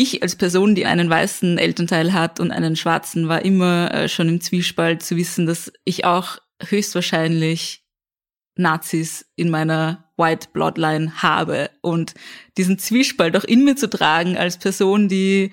ich 0.00 0.22
als 0.22 0.36
Person, 0.36 0.74
die 0.74 0.86
einen 0.86 1.10
weißen 1.10 1.58
Elternteil 1.58 2.12
hat 2.12 2.40
und 2.40 2.50
einen 2.50 2.76
schwarzen, 2.76 3.28
war 3.28 3.44
immer 3.44 3.92
äh, 3.92 4.08
schon 4.08 4.28
im 4.28 4.40
Zwiespalt 4.40 5.02
zu 5.02 5.16
wissen, 5.16 5.46
dass 5.46 5.72
ich 5.84 6.04
auch 6.04 6.38
höchstwahrscheinlich 6.62 7.84
Nazis 8.56 9.26
in 9.36 9.50
meiner 9.50 10.10
White 10.16 10.48
Bloodline 10.52 11.22
habe 11.22 11.70
und 11.82 12.14
diesen 12.56 12.78
Zwiespalt 12.78 13.36
auch 13.36 13.44
in 13.44 13.64
mir 13.64 13.76
zu 13.76 13.88
tragen 13.88 14.36
als 14.36 14.58
Person, 14.58 15.08
die 15.08 15.52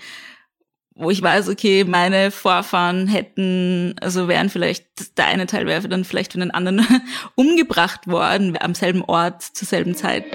wo 1.00 1.12
ich 1.12 1.22
weiß, 1.22 1.48
okay, 1.50 1.84
meine 1.84 2.32
Vorfahren 2.32 3.08
hätten, 3.08 3.94
also 4.02 4.28
wären 4.28 4.50
vielleicht, 4.50 5.18
der 5.18 5.28
eine 5.28 5.46
Teil 5.46 5.68
wäre 5.68 5.88
dann 5.88 6.06
vielleicht 6.06 6.32
von 6.32 6.42
den 6.42 6.50
anderen 6.50 6.86
umgebracht 7.36 8.08
worden, 8.08 8.58
am 8.60 8.74
selben 8.74 9.04
Ort, 9.04 9.44
zur 9.44 9.68
selben 9.68 9.94
Zeit. 9.94 10.26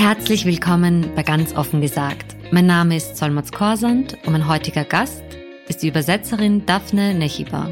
Herzlich 0.00 0.46
willkommen 0.46 1.10
bei 1.14 1.22
Ganz 1.22 1.54
offen 1.54 1.82
gesagt. 1.82 2.34
Mein 2.50 2.64
Name 2.64 2.96
ist 2.96 3.18
Solmaz 3.18 3.52
Korsand 3.52 4.16
und 4.24 4.32
mein 4.32 4.48
heutiger 4.48 4.82
Gast 4.82 5.22
ist 5.68 5.82
die 5.82 5.88
Übersetzerin 5.88 6.64
Daphne 6.64 7.12
Nechiba. 7.12 7.70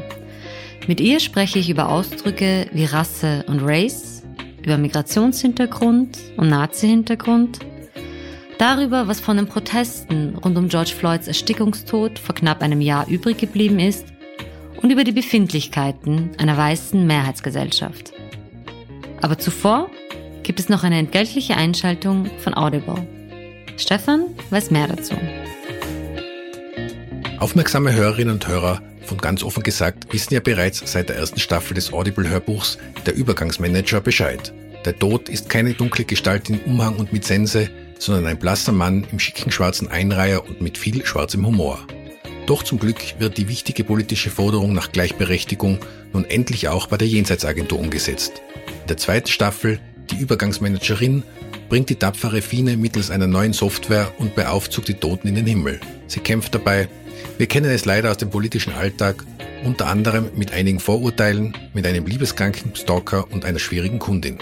Mit 0.85 1.01
ihr 1.01 1.21
spreche 1.21 1.57
ich 1.57 1.71
über 1.71 1.89
Ausdrücke 1.89 2.67
wie 2.71 2.85
Rasse 2.85 3.43
und 3.47 3.61
Race, 3.63 4.21
über 4.63 4.77
Migrationshintergrund 4.77 6.19
und 6.37 6.49
Nazi-Hintergrund, 6.49 7.61
darüber, 8.59 9.07
was 9.07 9.19
von 9.19 9.37
den 9.37 9.47
Protesten 9.47 10.35
rund 10.35 10.55
um 10.55 10.69
George 10.69 10.93
Floyds 10.95 11.27
Erstickungstod 11.27 12.19
vor 12.19 12.35
knapp 12.35 12.61
einem 12.61 12.81
Jahr 12.81 13.07
übrig 13.07 13.39
geblieben 13.39 13.79
ist 13.79 14.05
und 14.83 14.91
über 14.91 15.03
die 15.03 15.13
Befindlichkeiten 15.13 16.29
einer 16.37 16.55
weißen 16.55 17.07
Mehrheitsgesellschaft. 17.07 18.13
Aber 19.19 19.39
zuvor 19.39 19.89
gibt 20.49 20.59
es 20.59 20.67
noch 20.67 20.83
eine 20.83 20.97
entgeltliche 20.97 21.57
Einschaltung 21.57 22.27
von 22.39 22.55
Audible. 22.55 23.07
Stefan 23.77 24.31
weiß 24.49 24.71
mehr 24.71 24.87
dazu. 24.87 25.13
Aufmerksame 27.37 27.93
Hörerinnen 27.93 28.33
und 28.33 28.47
Hörer 28.47 28.81
von 29.03 29.19
ganz 29.19 29.43
offen 29.43 29.61
gesagt 29.61 30.11
wissen 30.11 30.33
ja 30.33 30.39
bereits 30.39 30.81
seit 30.91 31.09
der 31.09 31.17
ersten 31.17 31.39
Staffel 31.39 31.75
des 31.75 31.93
Audible-Hörbuchs 31.93 32.79
Der 33.05 33.13
Übergangsmanager 33.13 34.01
Bescheid. 34.01 34.51
Der 34.85 34.97
Tod 34.97 35.29
ist 35.29 35.49
keine 35.49 35.75
dunkle 35.75 36.03
Gestalt 36.03 36.49
in 36.49 36.61
Umhang 36.61 36.95
und 36.95 37.13
mit 37.13 37.25
Sense, 37.25 37.69
sondern 37.99 38.25
ein 38.25 38.39
blasser 38.39 38.71
Mann 38.71 39.05
im 39.11 39.19
schicken 39.19 39.51
schwarzen 39.51 39.87
Einreiher 39.87 40.47
und 40.47 40.61
mit 40.61 40.79
viel 40.79 41.05
schwarzem 41.05 41.45
Humor. 41.45 41.77
Doch 42.47 42.63
zum 42.63 42.79
Glück 42.79 43.19
wird 43.19 43.37
die 43.37 43.49
wichtige 43.49 43.83
politische 43.83 44.31
Forderung 44.31 44.73
nach 44.73 44.91
Gleichberechtigung 44.91 45.77
nun 46.11 46.25
endlich 46.25 46.69
auch 46.69 46.87
bei 46.87 46.97
der 46.97 47.07
Jenseitsagentur 47.07 47.77
umgesetzt. 47.77 48.41
In 48.81 48.87
der 48.87 48.97
zweiten 48.97 49.27
Staffel, 49.27 49.79
die 50.11 50.17
Übergangsmanagerin, 50.17 51.23
bringt 51.69 51.89
die 51.89 51.95
tapfere 51.95 52.41
Fine 52.41 52.77
mittels 52.77 53.11
einer 53.11 53.27
neuen 53.27 53.53
Software 53.53 54.11
und 54.17 54.35
beaufzugt 54.35 54.87
die 54.87 54.95
Toten 54.95 55.27
in 55.27 55.35
den 55.35 55.45
Himmel. 55.45 55.79
Sie 56.07 56.19
kämpft 56.19 56.55
dabei 56.55 56.89
wir 57.37 57.47
kennen 57.47 57.71
es 57.71 57.85
leider 57.85 58.11
aus 58.11 58.17
dem 58.17 58.29
politischen 58.29 58.73
Alltag, 58.73 59.23
unter 59.63 59.87
anderem 59.87 60.29
mit 60.35 60.51
einigen 60.51 60.81
Vorurteilen, 60.81 61.55
mit 61.73 61.87
einem 61.87 62.05
liebeskranken 62.05 62.75
Stalker 62.75 63.31
und 63.31 63.45
einer 63.45 63.59
schwierigen 63.59 63.99
Kundin. 63.99 64.39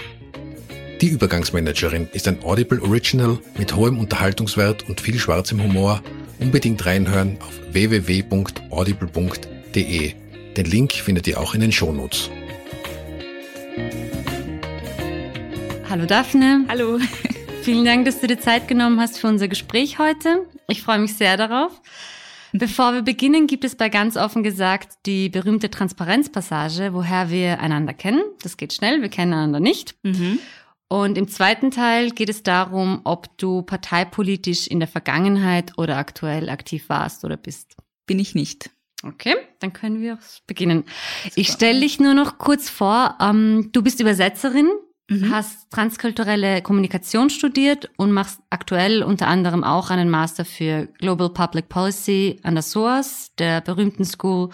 Die 1.00 1.06
Übergangsmanagerin 1.08 2.08
ist 2.12 2.26
ein 2.26 2.42
Audible 2.42 2.82
Original 2.82 3.38
mit 3.56 3.76
hohem 3.76 4.00
Unterhaltungswert 4.00 4.88
und 4.88 5.00
viel 5.00 5.16
schwarzem 5.18 5.62
Humor. 5.62 6.02
Unbedingt 6.40 6.84
reinhören 6.86 7.36
auf 7.40 7.52
www.audible.de. 7.72 10.12
Den 10.56 10.64
Link 10.64 10.92
findet 10.92 11.28
ihr 11.28 11.38
auch 11.38 11.54
in 11.54 11.60
den 11.60 11.72
Shownotes. 11.72 12.30
Hallo 15.90 16.04
Daphne. 16.04 16.66
Hallo. 16.68 16.98
Vielen 17.62 17.86
Dank, 17.86 18.04
dass 18.04 18.20
du 18.20 18.26
dir 18.26 18.38
Zeit 18.38 18.68
genommen 18.68 19.00
hast 19.00 19.18
für 19.18 19.26
unser 19.26 19.48
Gespräch 19.48 19.98
heute. 19.98 20.46
Ich 20.68 20.82
freue 20.82 20.98
mich 20.98 21.14
sehr 21.14 21.38
darauf. 21.38 21.80
Bevor 22.52 22.92
wir 22.92 23.00
beginnen, 23.00 23.46
gibt 23.46 23.64
es 23.64 23.74
bei 23.74 23.88
ganz 23.88 24.18
offen 24.18 24.42
gesagt 24.42 24.98
die 25.06 25.30
berühmte 25.30 25.70
Transparenzpassage, 25.70 26.92
woher 26.92 27.30
wir 27.30 27.60
einander 27.60 27.94
kennen. 27.94 28.20
Das 28.42 28.58
geht 28.58 28.74
schnell, 28.74 29.00
wir 29.00 29.08
kennen 29.08 29.32
einander 29.32 29.60
nicht. 29.60 29.94
Mhm. 30.02 30.38
Und 30.88 31.16
im 31.16 31.26
zweiten 31.26 31.70
Teil 31.70 32.10
geht 32.10 32.28
es 32.28 32.42
darum, 32.42 33.00
ob 33.04 33.38
du 33.38 33.62
parteipolitisch 33.62 34.66
in 34.66 34.80
der 34.80 34.88
Vergangenheit 34.88 35.72
oder 35.78 35.96
aktuell 35.96 36.50
aktiv 36.50 36.90
warst 36.90 37.24
oder 37.24 37.38
bist. 37.38 37.76
Bin 38.06 38.18
ich 38.18 38.34
nicht. 38.34 38.68
Okay, 39.04 39.36
dann 39.60 39.72
können 39.72 40.02
wir 40.02 40.18
beginnen. 40.46 40.84
Super. 41.22 41.34
Ich 41.36 41.48
stelle 41.48 41.80
dich 41.80 41.98
nur 41.98 42.12
noch 42.12 42.36
kurz 42.36 42.68
vor. 42.68 43.16
Ähm, 43.22 43.70
du 43.72 43.80
bist 43.80 44.00
Übersetzerin 44.00 44.68
Mhm. 45.08 45.32
Hast 45.32 45.70
transkulturelle 45.70 46.60
Kommunikation 46.60 47.30
studiert 47.30 47.90
und 47.96 48.12
machst 48.12 48.40
aktuell 48.50 49.02
unter 49.02 49.26
anderem 49.26 49.64
auch 49.64 49.88
einen 49.88 50.10
Master 50.10 50.44
für 50.44 50.86
Global 50.98 51.30
Public 51.30 51.70
Policy 51.70 52.38
an 52.42 52.54
der 52.54 52.62
SOAS, 52.62 53.32
der 53.38 53.62
berühmten 53.62 54.04
School 54.04 54.50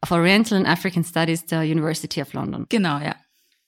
of 0.00 0.10
Oriental 0.10 0.56
and 0.56 0.66
African 0.66 1.04
Studies 1.04 1.44
der 1.44 1.60
University 1.60 2.22
of 2.22 2.32
London. 2.32 2.66
Genau, 2.70 2.98
ja. 2.98 3.16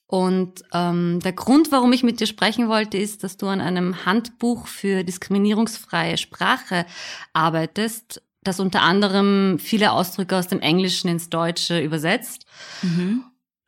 Und 0.06 0.62
ähm, 0.72 1.20
der 1.20 1.32
Grund, 1.32 1.70
warum 1.72 1.92
ich 1.92 2.02
mit 2.02 2.20
dir 2.20 2.26
sprechen 2.26 2.68
wollte, 2.68 2.96
ist, 2.96 3.22
dass 3.22 3.36
du 3.36 3.46
an 3.46 3.60
einem 3.60 4.06
Handbuch 4.06 4.66
für 4.66 5.04
diskriminierungsfreie 5.04 6.16
Sprache 6.16 6.86
arbeitest, 7.34 8.22
das 8.42 8.60
unter 8.60 8.82
anderem 8.82 9.58
viele 9.58 9.92
Ausdrücke 9.92 10.36
aus 10.36 10.48
dem 10.48 10.60
Englischen 10.60 11.08
ins 11.08 11.28
Deutsche 11.28 11.80
übersetzt. 11.80 12.46
Mhm 12.82 13.24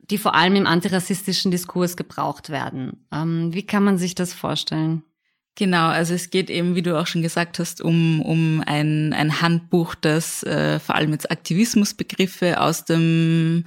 die 0.09 0.17
vor 0.17 0.35
allem 0.35 0.55
im 0.55 0.67
antirassistischen 0.67 1.51
Diskurs 1.51 1.97
gebraucht 1.97 2.49
werden. 2.49 3.05
Ähm, 3.11 3.53
wie 3.53 3.65
kann 3.65 3.83
man 3.83 3.97
sich 3.97 4.15
das 4.15 4.33
vorstellen? 4.33 5.03
Genau, 5.55 5.87
also 5.87 6.13
es 6.13 6.29
geht 6.29 6.51
eben, 6.51 6.75
wie 6.75 6.83
du 6.83 6.99
auch 6.99 7.07
schon 7.07 7.23
gesagt 7.23 7.57
hast, 7.57 7.81
um, 7.81 8.21
um 8.21 8.63
ein, 8.65 9.11
ein 9.13 9.41
Handbuch, 9.41 9.95
das 9.95 10.43
äh, 10.43 10.79
vor 10.79 10.93
allem 10.93 11.11
jetzt 11.11 11.31
Aktivismusbegriffe 11.31 12.61
aus 12.61 12.85
dem 12.85 13.65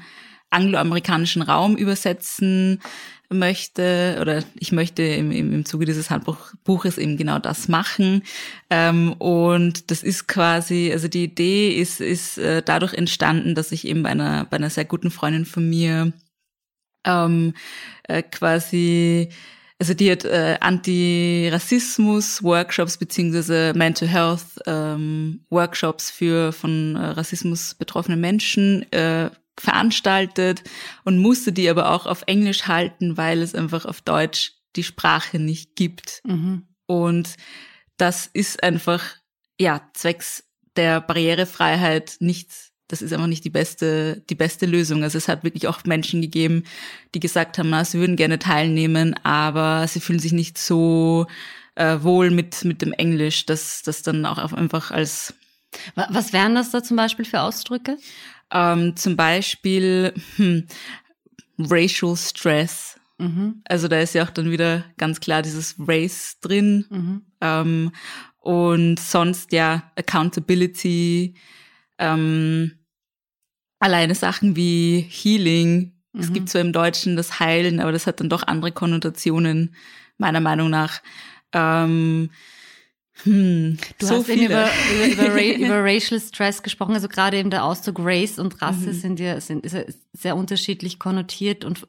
angloamerikanischen 0.51 1.43
Raum 1.43 1.77
übersetzen 1.77 2.81
möchte 3.29 4.19
oder 4.21 4.43
ich 4.59 4.73
möchte 4.73 5.03
im, 5.03 5.31
im, 5.31 5.53
im 5.53 5.65
Zuge 5.65 5.85
dieses 5.85 6.11
Handbuches 6.11 6.99
eben 6.99 7.17
genau 7.17 7.39
das 7.39 7.69
machen. 7.69 8.23
Ähm, 8.71 9.13
und 9.15 9.91
das 9.91 10.03
ist 10.03 10.27
quasi, 10.27 10.91
also 10.93 11.09
die 11.09 11.25
Idee 11.25 11.71
ist, 11.77 12.01
ist 12.01 12.39
äh, 12.39 12.63
dadurch 12.63 12.95
entstanden, 12.95 13.55
dass 13.55 13.73
ich 13.73 13.87
eben 13.87 14.03
bei 14.03 14.11
einer, 14.11 14.47
bei 14.47 14.57
einer 14.57 14.71
sehr 14.71 14.85
guten 14.85 15.11
Freundin 15.11 15.47
von 15.47 15.69
mir 15.69 16.13
ähm, 17.05 17.55
äh, 18.05 18.23
quasi, 18.23 19.29
also 19.79 19.93
die 19.95 20.11
hat 20.11 20.25
äh, 20.25 20.57
Antirassismus-Workshops 20.61 22.99
beziehungsweise 22.99 23.73
Mental 23.75 24.09
Health 24.09 24.61
ähm, 24.67 25.45
Workshops 25.51 26.11
für 26.11 26.53
von 26.53 26.97
äh, 26.97 27.07
Rassismus 27.07 27.75
betroffene 27.75 28.17
Menschen 28.17 28.91
äh, 28.93 29.31
veranstaltet 29.59 30.63
und 31.05 31.19
musste 31.19 31.53
die 31.53 31.69
aber 31.69 31.93
auch 31.93 32.07
auf 32.07 32.23
Englisch 32.27 32.67
halten, 32.67 33.17
weil 33.17 33.43
es 33.43 33.55
einfach 33.55 33.85
auf 33.85 34.01
Deutsch 34.01 34.53
die 34.77 34.85
Sprache 34.85 35.39
nicht 35.39 35.77
gibt. 35.77 36.23
Mhm. 36.25 36.69
Und 36.87 37.37
das 37.97 38.29
ist 38.33 38.63
einfach, 38.63 39.05
ja, 39.61 39.83
zwecks 39.95 40.45
der 40.77 41.01
Barrierefreiheit 41.01 42.17
nichts 42.21 42.70
das 42.91 43.03
ist 43.03 43.13
einfach 43.13 43.29
nicht 43.29 43.45
die 43.45 43.51
beste, 43.51 44.23
die 44.29 44.35
beste 44.35 44.67
Lösung. 44.67 45.05
Also 45.05 45.17
es 45.17 45.29
hat 45.29 45.45
wirklich 45.45 45.69
auch 45.69 45.85
Menschen 45.85 46.21
gegeben, 46.21 46.65
die 47.15 47.21
gesagt 47.21 47.59
haben, 47.59 47.71
na, 47.71 47.85
sie 47.85 47.99
würden 47.99 48.17
gerne 48.17 48.39
teilnehmen, 48.39 49.15
aber 49.23 49.87
sie 49.87 50.01
fühlen 50.01 50.19
sich 50.19 50.33
nicht 50.33 50.59
so 50.59 51.27
äh, 51.77 51.99
wohl 52.03 52.31
mit, 52.31 52.65
mit 52.65 52.83
dem 52.83 52.93
Englisch, 52.93 53.47
dass 53.47 53.83
das 53.83 54.03
dann 54.03 54.27
auch 54.27 54.53
einfach 54.53 54.91
als 54.91 55.35
Was 55.95 56.33
wären 56.33 56.57
das 56.57 56.73
da 56.73 56.83
zum 56.83 56.97
Beispiel 56.97 57.25
für 57.25 57.41
Ausdrücke? 57.41 57.97
Ähm, 58.51 58.97
zum 58.97 59.17
Beispiel 59.17 60.13
hm, 60.37 60.67
Racial 61.59 62.17
Stress. 62.17 62.99
Mhm. 63.19 63.63
Also 63.67 63.87
da 63.87 64.01
ist 64.01 64.15
ja 64.15 64.25
auch 64.25 64.31
dann 64.31 64.51
wieder 64.51 64.85
ganz 64.99 65.21
klar 65.21 65.43
dieses 65.43 65.77
Race 65.79 66.39
drin. 66.41 66.87
Mhm. 66.91 67.23
Ähm, 67.41 67.93
und 68.41 68.99
sonst 68.99 69.53
ja 69.53 69.91
Accountability, 69.97 71.35
ähm, 71.99 72.80
alleine 73.81 74.15
Sachen 74.15 74.55
wie 74.55 75.05
Healing. 75.09 75.93
Mhm. 76.13 76.21
Es 76.21 76.33
gibt 76.33 76.49
zwar 76.49 76.61
im 76.61 76.73
Deutschen 76.73 77.17
das 77.17 77.41
Heilen, 77.41 77.81
aber 77.81 77.91
das 77.91 78.07
hat 78.07 78.21
dann 78.21 78.29
doch 78.29 78.45
andere 78.47 78.71
Konnotationen, 78.71 79.75
meiner 80.19 80.41
Meinung 80.41 80.71
nach. 80.71 81.03
Ähm, 81.53 82.31
hm, 83.25 83.79
du 83.99 84.07
so 84.07 84.17
hast 84.17 84.27
viele. 84.27 84.47
Über, 84.47 84.71
über, 84.93 85.27
über, 85.27 85.57
über, 85.67 85.85
Racial 85.85 86.21
Stress 86.21 86.63
gesprochen, 86.63 86.95
also 86.95 87.09
gerade 87.09 87.39
eben 87.39 87.51
der 87.51 87.65
Ausdruck 87.65 87.99
Race 87.99 88.39
und 88.39 88.63
Rasse 88.63 88.89
mhm. 88.89 88.93
sind 88.93 89.21
ja 89.21 89.41
sind 89.41 89.67
sehr 90.13 90.37
unterschiedlich 90.37 90.99
konnotiert 90.99 91.65
und 91.65 91.87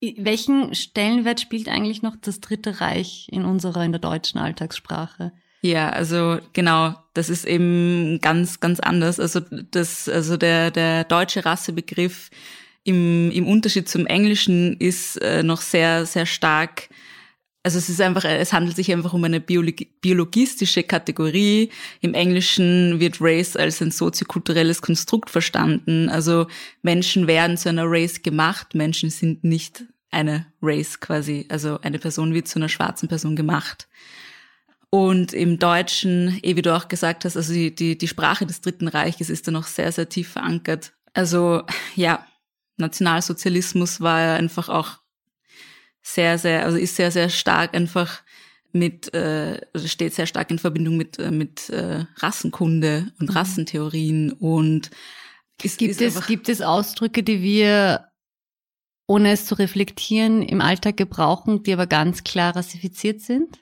welchen 0.00 0.74
Stellenwert 0.74 1.40
spielt 1.40 1.68
eigentlich 1.68 2.02
noch 2.02 2.16
das 2.20 2.40
Dritte 2.40 2.80
Reich 2.80 3.28
in 3.30 3.44
unserer, 3.44 3.82
in 3.84 3.92
der 3.92 4.00
deutschen 4.00 4.38
Alltagssprache? 4.38 5.32
Ja, 5.62 5.88
also 5.90 6.38
genau, 6.52 6.94
das 7.16 7.30
ist 7.30 7.44
eben 7.46 8.18
ganz, 8.20 8.60
ganz 8.60 8.80
anders. 8.80 9.20
Also 9.20 9.40
das, 9.70 10.08
also 10.08 10.36
der, 10.36 10.70
der 10.70 11.04
deutsche 11.04 11.44
Rassebegriff 11.44 12.30
im, 12.84 13.30
im 13.30 13.46
Unterschied 13.46 13.88
zum 13.88 14.06
Englischen 14.06 14.76
ist 14.78 15.16
äh, 15.22 15.42
noch 15.42 15.60
sehr, 15.60 16.06
sehr 16.06 16.26
stark 16.26 16.88
also 17.66 17.78
es 17.78 17.88
ist 17.88 18.00
einfach, 18.00 18.24
es 18.24 18.52
handelt 18.52 18.76
sich 18.76 18.92
einfach 18.92 19.12
um 19.12 19.24
eine 19.24 19.40
biologistische 19.40 20.84
Kategorie. 20.84 21.70
Im 22.00 22.14
Englischen 22.14 23.00
wird 23.00 23.16
Race 23.20 23.56
als 23.56 23.82
ein 23.82 23.90
soziokulturelles 23.90 24.82
Konstrukt 24.82 25.30
verstanden. 25.30 26.08
Also 26.08 26.46
Menschen 26.82 27.26
werden 27.26 27.56
zu 27.56 27.68
einer 27.68 27.82
Race 27.84 28.22
gemacht. 28.22 28.76
Menschen 28.76 29.10
sind 29.10 29.42
nicht 29.42 29.82
eine 30.12 30.46
Race 30.62 31.00
quasi. 31.00 31.46
Also 31.48 31.80
eine 31.80 31.98
Person 31.98 32.34
wird 32.34 32.46
zu 32.46 32.60
einer 32.60 32.68
schwarzen 32.68 33.08
Person 33.08 33.34
gemacht. 33.34 33.88
Und 34.90 35.32
im 35.32 35.58
Deutschen, 35.58 36.38
eh 36.42 36.56
wie 36.56 36.62
du 36.62 36.74
auch 36.74 36.88
gesagt 36.88 37.24
hast, 37.24 37.36
also 37.36 37.52
die, 37.52 37.74
die, 37.74 37.98
die 37.98 38.08
Sprache 38.08 38.46
des 38.46 38.60
Dritten 38.60 38.88
Reiches 38.88 39.30
ist 39.30 39.46
da 39.46 39.52
noch 39.52 39.66
sehr, 39.66 39.90
sehr 39.92 40.08
tief 40.08 40.28
verankert. 40.28 40.92
Also 41.12 41.62
ja, 41.96 42.26
Nationalsozialismus 42.76 44.00
war 44.00 44.20
ja 44.20 44.34
einfach 44.36 44.68
auch 44.68 44.98
sehr, 46.02 46.38
sehr, 46.38 46.64
also 46.64 46.78
ist 46.78 46.96
sehr, 46.96 47.10
sehr 47.10 47.30
stark 47.30 47.74
einfach 47.74 48.22
mit, 48.72 49.12
äh, 49.14 49.60
also 49.72 49.88
steht 49.88 50.14
sehr 50.14 50.26
stark 50.26 50.50
in 50.50 50.58
Verbindung 50.58 50.96
mit, 50.96 51.18
äh, 51.18 51.30
mit 51.30 51.68
äh, 51.70 52.04
Rassenkunde 52.18 53.12
und 53.18 53.30
mhm. 53.30 53.36
Rassentheorien 53.36 54.32
und 54.32 54.90
ist, 55.62 55.78
gibt, 55.78 55.90
ist 55.92 56.02
es, 56.02 56.26
gibt 56.26 56.48
es 56.48 56.60
Ausdrücke, 56.60 57.22
die 57.22 57.42
wir, 57.42 58.08
ohne 59.06 59.32
es 59.32 59.46
zu 59.46 59.54
reflektieren, 59.54 60.42
im 60.42 60.60
Alltag 60.60 60.96
gebrauchen, 60.96 61.62
die 61.62 61.72
aber 61.72 61.86
ganz 61.86 62.24
klar 62.24 62.54
rassifiziert 62.54 63.20
sind? 63.20 63.58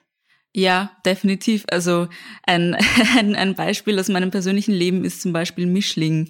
Ja, 0.57 0.91
definitiv. 1.05 1.65
Also 1.69 2.07
ein, 2.43 2.77
ein, 3.17 3.35
ein 3.35 3.55
Beispiel 3.55 3.99
aus 3.99 4.07
meinem 4.07 4.31
persönlichen 4.31 4.71
Leben 4.73 5.03
ist 5.03 5.21
zum 5.21 5.33
Beispiel 5.33 5.65
Mischling. 5.65 6.29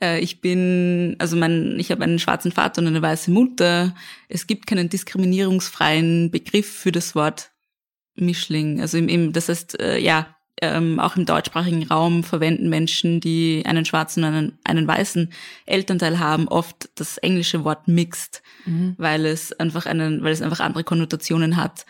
Äh, 0.00 0.18
ich 0.18 0.40
bin, 0.40 1.14
also 1.20 1.36
mein, 1.36 1.78
ich 1.78 1.92
habe 1.92 2.02
einen 2.02 2.18
schwarzen 2.18 2.50
Vater 2.50 2.82
und 2.82 2.88
eine 2.88 3.00
weiße 3.00 3.30
Mutter. 3.30 3.94
Es 4.28 4.48
gibt 4.48 4.66
keinen 4.66 4.88
diskriminierungsfreien 4.88 6.32
Begriff 6.32 6.68
für 6.68 6.90
das 6.90 7.14
Wort 7.14 7.52
Mischling. 8.16 8.80
Also 8.80 8.98
im, 8.98 9.08
im 9.08 9.32
das 9.32 9.48
heißt, 9.48 9.78
äh, 9.80 9.98
ja, 9.98 10.34
ähm, 10.60 10.98
auch 10.98 11.14
im 11.14 11.24
deutschsprachigen 11.24 11.84
Raum 11.86 12.24
verwenden 12.24 12.70
Menschen, 12.70 13.20
die 13.20 13.62
einen 13.66 13.84
schwarzen 13.84 14.24
und 14.24 14.34
einen, 14.34 14.58
einen 14.64 14.88
weißen 14.88 15.32
Elternteil 15.66 16.18
haben, 16.18 16.48
oft 16.48 16.90
das 16.96 17.18
englische 17.18 17.62
Wort 17.62 17.86
mixed, 17.86 18.42
mhm. 18.66 18.96
weil 18.98 19.26
es 19.26 19.52
einfach 19.52 19.86
einen, 19.86 20.24
weil 20.24 20.32
es 20.32 20.42
einfach 20.42 20.58
andere 20.58 20.82
Konnotationen 20.82 21.56
hat. 21.56 21.86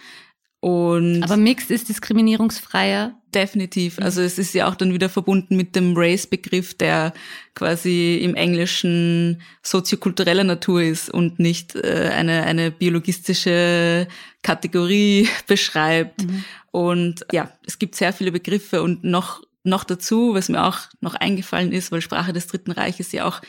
Und 0.60 1.22
Aber 1.22 1.38
Mixed 1.38 1.70
ist 1.70 1.88
diskriminierungsfreier? 1.88 3.14
Definitiv. 3.34 3.98
Also 3.98 4.20
es 4.20 4.38
ist 4.38 4.52
ja 4.52 4.68
auch 4.68 4.74
dann 4.74 4.92
wieder 4.92 5.08
verbunden 5.08 5.56
mit 5.56 5.74
dem 5.74 5.94
Race-Begriff, 5.96 6.74
der 6.74 7.14
quasi 7.54 8.16
im 8.16 8.34
Englischen 8.34 9.40
soziokultureller 9.62 10.44
Natur 10.44 10.82
ist 10.82 11.08
und 11.08 11.38
nicht 11.38 11.76
äh, 11.76 12.10
eine, 12.12 12.42
eine 12.42 12.70
biologistische 12.70 14.06
Kategorie 14.42 15.28
beschreibt. 15.46 16.24
Mhm. 16.24 16.44
Und 16.72 17.26
ja, 17.32 17.50
es 17.66 17.78
gibt 17.78 17.94
sehr 17.94 18.12
viele 18.12 18.32
Begriffe 18.32 18.82
und 18.82 19.02
noch, 19.02 19.42
noch 19.64 19.84
dazu, 19.84 20.34
was 20.34 20.50
mir 20.50 20.62
auch 20.62 20.80
noch 21.00 21.14
eingefallen 21.14 21.72
ist, 21.72 21.90
weil 21.90 22.02
Sprache 22.02 22.34
des 22.34 22.48
Dritten 22.48 22.72
Reiches 22.72 23.12
ja 23.12 23.24
auch 23.24 23.40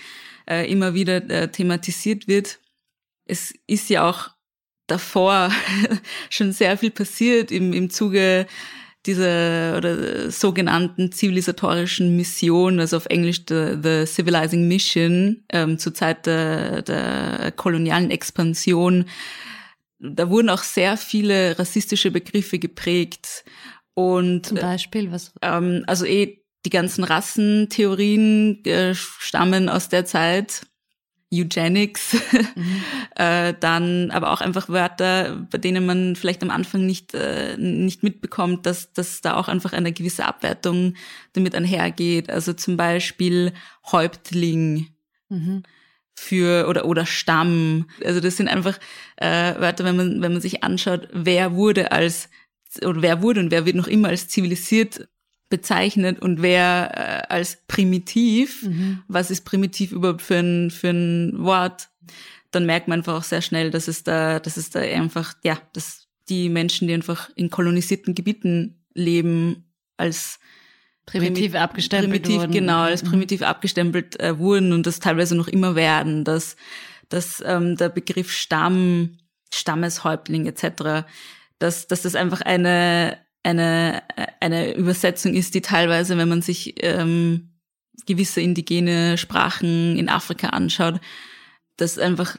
äh, 0.50 0.72
immer 0.72 0.94
wieder 0.94 1.30
äh, 1.30 1.52
thematisiert 1.52 2.30
wird. 2.30 2.60
Es 3.25 3.54
ist 3.68 3.90
ja 3.90 4.10
auch 4.10 4.30
davor 4.92 5.52
schon 6.30 6.52
sehr 6.52 6.78
viel 6.78 6.92
passiert 6.92 7.52
im, 7.52 7.74
im 7.74 7.90
Zuge 7.90 8.46
dieser 9.06 9.78
oder 9.78 10.30
sogenannten 10.30 11.12
zivilisatorischen 11.12 12.16
Mission, 12.16 12.80
also 12.80 12.98
auf 12.98 13.08
Englisch 13.08 13.42
the, 13.50 13.78
the 13.82 14.06
Civilizing 14.06 14.68
Mission, 14.68 15.44
ähm, 15.50 15.80
zur 15.80 15.94
Zeit 15.96 16.28
der, 16.28 16.84
der 16.84 17.52
kolonialen 17.56 18.12
Expansion. 18.12 19.06
Da 20.00 20.30
wurden 20.30 20.50
auch 20.50 20.64
sehr 20.64 20.98
viele 20.98 21.58
rassistische 21.58 22.12
Begriffe 22.12 22.60
geprägt. 22.60 23.44
Und, 23.96 24.48
Zum 24.48 24.58
Beispiel, 24.58 25.12
was? 25.12 25.34
Ähm, 25.42 25.84
also 25.88 26.06
eh 26.06 26.40
die 26.66 26.70
ganzen 26.70 27.04
Rassentheorien 27.04 28.64
äh, 28.66 28.94
stammen 28.94 29.68
aus 29.68 29.90
der 29.90 30.06
Zeit. 30.06 30.68
Eugenics, 31.33 32.13
mhm. 32.56 32.83
äh, 33.16 33.54
dann 33.60 34.12
aber 34.12 34.31
auch 34.31 34.42
einfach 34.42 34.68
Wörter, 34.69 35.48
bei 35.50 35.57
denen 35.57 35.86
man 35.86 36.16
vielleicht 36.16 36.44
am 36.44 36.50
Anfang 36.50 36.86
nicht, 36.86 37.13
äh, 37.13 37.56
nicht 37.57 38.04
mitbekommt, 38.04 38.66
dass, 38.66 38.92
dass 38.94 39.22
da 39.22 39.36
auch 39.36 39.48
einfach 39.48 39.74
eine 39.74 39.94
gewisse 39.94 40.25
Abwertung 40.25 40.95
damit 41.33 41.56
einhergeht. 41.56 42.30
Also 42.30 42.54
zum 42.54 42.78
Beispiel 42.78 43.54
Häuptling. 43.92 44.88
Mhm. 45.30 45.63
für 46.13 46.68
oder 46.68 46.86
oder 46.86 47.06
Stamm. 47.06 47.86
Also 48.04 48.19
das 48.19 48.36
sind 48.36 48.50
einfach 48.50 48.78
äh, 49.16 49.56
Wörter, 49.60 49.86
wenn 49.86 49.95
man 49.95 50.22
wenn 50.22 50.33
man 50.33 50.42
sich 50.42 50.62
anschaut, 50.62 51.07
wer 51.13 51.54
wurde 51.56 51.94
als 51.94 52.30
oder 52.83 53.01
wer 53.01 53.22
wurde 53.22 53.39
und 53.39 53.50
wer 53.50 53.66
wird 53.66 53.78
noch 53.78 53.88
immer 53.88 54.10
als 54.10 54.28
zivilisiert 54.28 55.07
bezeichnet 55.51 56.19
und 56.19 56.42
wer 56.42 57.27
äh, 57.30 57.33
als 57.33 57.59
primitiv, 57.68 58.63
mhm. 58.63 59.03
was 59.07 59.30
ist 59.30 59.45
primitiv 59.45 59.92
überhaupt 59.92 60.24
für 60.24 60.38
ein, 60.38 60.71
für 60.71 60.89
ein 60.89 61.44
Wort, 61.44 61.89
dann 62.50 62.65
merkt 62.65 62.88
man 62.88 63.00
einfach 63.00 63.13
auch 63.13 63.24
sehr 63.24 63.42
schnell, 63.42 63.69
dass 63.69 63.88
es 63.88 64.03
da, 64.03 64.39
dass 64.39 64.57
es 64.57 64.71
da 64.71 64.80
einfach, 64.80 65.36
ja, 65.44 65.59
dass 65.74 66.07
die 66.27 66.50
Menschen, 66.50 66.88
die 66.88 66.95
einfach 66.95 67.30
in 67.36 67.51
kolonisierten 67.51 68.15
Gebieten 68.15 68.83
leben, 68.94 69.65
als 69.98 70.39
primitiv 71.06 71.56
abgestempelt 71.56 72.24
primitiv, 72.24 72.42
wurden. 72.42 72.51
Genau, 72.51 72.81
als 72.81 73.04
mhm. 73.04 73.09
primitiv 73.09 73.42
abgestempelt 73.44 74.19
äh, 74.19 74.38
wurden 74.38 74.74
und 74.74 74.88
das 74.88 75.00
teilweise 75.00 75.36
noch 75.36 75.47
immer 75.47 75.75
werden, 75.75 76.24
dass, 76.24 76.56
dass 77.09 77.44
ähm, 77.45 77.77
der 77.77 77.89
Begriff 77.89 78.31
Stamm, 78.31 79.18
Stammeshäuptling 79.54 80.45
etc., 80.47 81.06
dass, 81.59 81.88
dass 81.88 82.01
das 82.01 82.15
einfach 82.15 82.42
eine 82.42 83.18
eine, 83.44 84.04
eine 84.40 84.74
Übersetzung 84.76 85.34
ist, 85.34 85.56
die 85.56 85.62
teilweise, 85.62 86.18
wenn 86.18 86.30
man 86.30 86.42
sich 86.42 86.76
ähm, 86.84 87.50
gewisse 88.06 88.42
indigene 88.42 89.18
Sprachen 89.18 89.98
in 89.98 90.10
Afrika 90.10 90.50
anschaut, 90.50 91.00
das 91.78 91.98
einfach, 91.98 92.38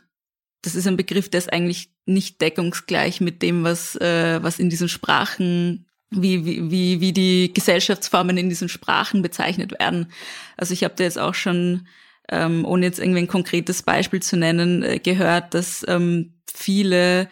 das 0.63 0.75
ist 0.75 0.87
ein 0.87 0.97
Begriff, 0.97 1.29
der 1.29 1.39
ist 1.39 1.53
eigentlich 1.53 1.91
nicht 2.07 2.41
deckungsgleich 2.41 3.21
mit 3.21 3.43
dem, 3.43 3.65
was, 3.65 3.97
äh, 3.97 4.43
was 4.43 4.59
in 4.59 4.71
diesen 4.71 4.89
Sprachen 4.89 5.87
wie, 6.11 6.45
wie, 6.71 7.01
wie 7.01 7.13
die 7.13 7.53
Gesellschaftsformen 7.53 8.37
in 8.37 8.49
diesen 8.49 8.69
Sprachen 8.69 9.23
bezeichnet 9.23 9.73
werden. 9.73 10.13
Also 10.57 10.75
ich 10.75 10.85
habe 10.85 10.95
da 10.97 11.05
jetzt 11.05 11.19
auch 11.19 11.35
schon, 11.35 11.87
ähm, 12.29 12.65
ohne 12.65 12.87
jetzt 12.87 12.99
irgendwie 12.99 13.21
ein 13.21 13.29
konkretes 13.29 13.83
Beispiel 13.83 14.21
zu 14.21 14.37
nennen, 14.37 14.83
äh, 14.83 14.99
gehört, 14.99 15.55
dass 15.55 15.85
ähm, 15.89 16.35
viele 16.53 17.29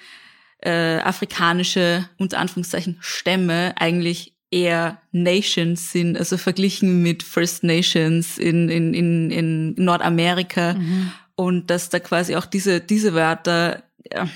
äh, 0.62 0.98
afrikanische, 0.98 2.08
unter 2.18 2.38
Anführungszeichen, 2.38 2.98
Stämme 3.00 3.74
eigentlich 3.76 4.34
eher 4.50 5.00
Nations 5.12 5.92
sind, 5.92 6.18
also 6.18 6.36
verglichen 6.36 7.02
mit 7.02 7.22
First 7.22 7.62
Nations 7.62 8.36
in, 8.36 8.68
in, 8.68 8.94
in, 8.94 9.30
in 9.30 9.74
Nordamerika. 9.74 10.74
Mhm. 10.74 11.12
Und 11.36 11.70
dass 11.70 11.88
da 11.88 12.00
quasi 12.00 12.36
auch 12.36 12.46
diese, 12.46 12.80
diese 12.80 13.14
Wörter 13.14 13.84
ja, 14.12 14.28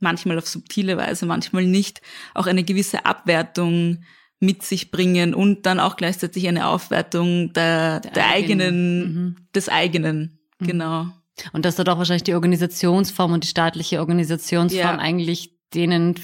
manchmal 0.00 0.38
auf 0.38 0.48
subtile 0.48 0.96
Weise, 0.96 1.26
manchmal 1.26 1.64
nicht, 1.64 2.02
auch 2.34 2.46
eine 2.46 2.64
gewisse 2.64 3.06
Abwertung 3.06 4.04
mit 4.40 4.62
sich 4.62 4.90
bringen 4.90 5.34
und 5.34 5.66
dann 5.66 5.78
auch 5.80 5.96
gleichzeitig 5.96 6.48
eine 6.48 6.66
Aufwertung 6.66 7.52
der, 7.52 8.00
der, 8.00 8.10
der 8.12 8.28
eigenen, 8.28 8.66
eigenen 8.66 9.14
mhm. 9.14 9.36
des 9.54 9.68
eigenen. 9.68 10.38
Mhm. 10.58 10.66
Genau. 10.66 11.06
Und 11.52 11.64
dass 11.64 11.76
dort 11.76 11.88
auch 11.88 11.98
wahrscheinlich 11.98 12.24
die 12.24 12.34
Organisationsform 12.34 13.32
und 13.32 13.44
die 13.44 13.48
staatliche 13.48 14.00
Organisationsform 14.00 14.96
ja. 14.96 14.98
eigentlich 14.98 15.54
denen 15.74 16.16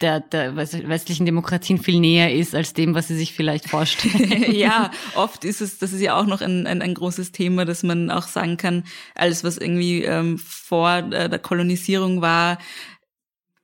der, 0.00 0.20
der 0.20 0.56
westlichen 0.56 1.26
Demokratien 1.26 1.78
viel 1.78 2.00
näher 2.00 2.34
ist 2.34 2.54
als 2.54 2.72
dem, 2.72 2.94
was 2.94 3.08
sie 3.08 3.16
sich 3.16 3.34
vielleicht 3.34 3.68
vorstellen. 3.68 4.50
ja, 4.52 4.90
oft 5.14 5.44
ist 5.44 5.60
es, 5.60 5.78
das 5.78 5.92
ist 5.92 6.00
ja 6.00 6.18
auch 6.18 6.26
noch 6.26 6.40
ein, 6.40 6.66
ein, 6.66 6.80
ein 6.80 6.94
großes 6.94 7.32
Thema, 7.32 7.64
dass 7.64 7.82
man 7.82 8.10
auch 8.10 8.26
sagen 8.26 8.56
kann, 8.56 8.84
alles, 9.14 9.44
was 9.44 9.58
irgendwie 9.58 10.02
ähm, 10.02 10.38
vor 10.38 11.02
der 11.02 11.38
Kolonisierung 11.38 12.22
war, 12.22 12.58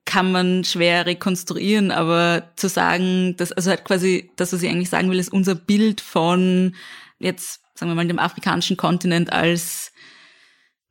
kann 0.04 0.32
man 0.32 0.64
schwer 0.64 1.06
rekonstruieren, 1.06 1.90
aber 1.90 2.50
zu 2.56 2.68
sagen, 2.68 3.36
dass, 3.36 3.52
also 3.52 3.70
halt 3.70 3.84
quasi, 3.84 4.30
das, 4.36 4.52
was 4.52 4.62
ich 4.62 4.68
eigentlich 4.68 4.90
sagen 4.90 5.10
will, 5.10 5.18
ist 5.18 5.32
unser 5.32 5.54
Bild 5.54 6.00
von 6.00 6.74
jetzt, 7.18 7.60
sagen 7.74 7.92
wir 7.92 7.94
mal, 7.94 8.06
dem 8.06 8.18
afrikanischen 8.18 8.76
Kontinent 8.76 9.32
als 9.32 9.92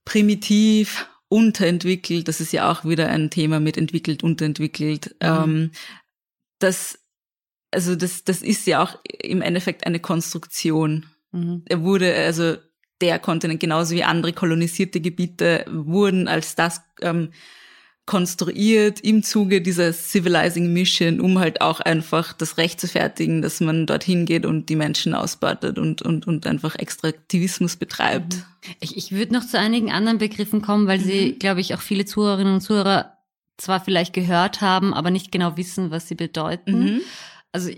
primitiv, 0.10 1.08
unterentwickelt, 1.28 2.28
das 2.28 2.42
ist 2.42 2.51
ja 2.51 2.72
auch 2.72 2.84
wieder 2.84 3.10
ein 3.10 3.30
Thema 3.30 3.60
mit 3.60 3.78
entwickelt, 3.78 4.24
unterentwickelt. 4.24 5.16
Mhm. 5.22 5.28
Ähm, 5.28 5.72
das, 6.58 6.98
also 7.70 7.96
das, 7.96 8.24
das 8.24 8.42
ist 8.42 8.66
ja 8.66 8.82
auch 8.82 8.98
im 9.06 9.44
Endeffekt 9.44 9.86
eine 9.86 10.00
Konstruktion. 10.00 11.06
Mhm. 11.32 11.62
Er 11.66 11.84
wurde, 11.84 12.16
also 12.16 12.56
der 13.01 13.20
Kontinent 13.20 13.60
genauso 13.60 13.94
wie 13.94 14.04
andere 14.04 14.34
kolonisierte 14.34 15.00
Gebiete 15.00 15.63
wurden 15.70 16.28
als 16.28 16.56
das 16.56 16.82
ähm, 17.01 17.32
konstruiert 18.10 19.01
im 19.01 19.22
Zuge 19.22 19.62
dieser 19.62 19.94
Civilizing 19.94 20.74
Mission, 20.74 21.22
um 21.22 21.38
halt 21.38 21.62
auch 21.62 21.80
einfach 21.80 22.34
das 22.34 22.58
Recht 22.58 22.82
zu 22.82 22.88
fertigen, 22.88 23.44
dass 23.44 23.62
man 23.62 23.86
dorthin 23.86 24.25
geht 24.25 24.48
und 24.48 24.68
die 24.68 24.75
Menschen 24.75 25.13
ausbeutet 25.13 25.78
und, 25.78 26.01
und, 26.01 26.25
und 26.25 26.48
einfach 26.48 26.74
Extraktivismus 26.74 27.75
betreibt. 27.75 28.38
Mhm. 28.38 28.44
Ich, 28.80 28.98
ich 28.98 29.12
würde 29.12 29.34
noch 29.34 29.46
zu 29.46 29.60
einigen 29.60 29.92
anderen 29.92 30.18
Begriffen 30.18 30.63
kommen, 30.63 30.88
weil 30.88 30.98
mhm. 30.98 31.04
sie, 31.04 31.34
glaube 31.34 31.62
ich, 31.62 31.75
auch 31.75 31.82
viele 31.82 32.04
Zuhörerinnen 32.04 32.56
und 32.56 32.62
Zuhörer 32.62 33.16
zwar 33.58 33.80
vielleicht 33.80 34.13
gehört 34.13 34.60
haben, 34.60 34.96
aber 34.96 35.12
nicht 35.12 35.32
genau 35.32 35.56
wissen, 35.56 35.92
was 35.92 36.08
sie 36.08 36.16
bedeuten. 36.16 36.80
Mhm. 36.80 37.01
Also 37.51 37.70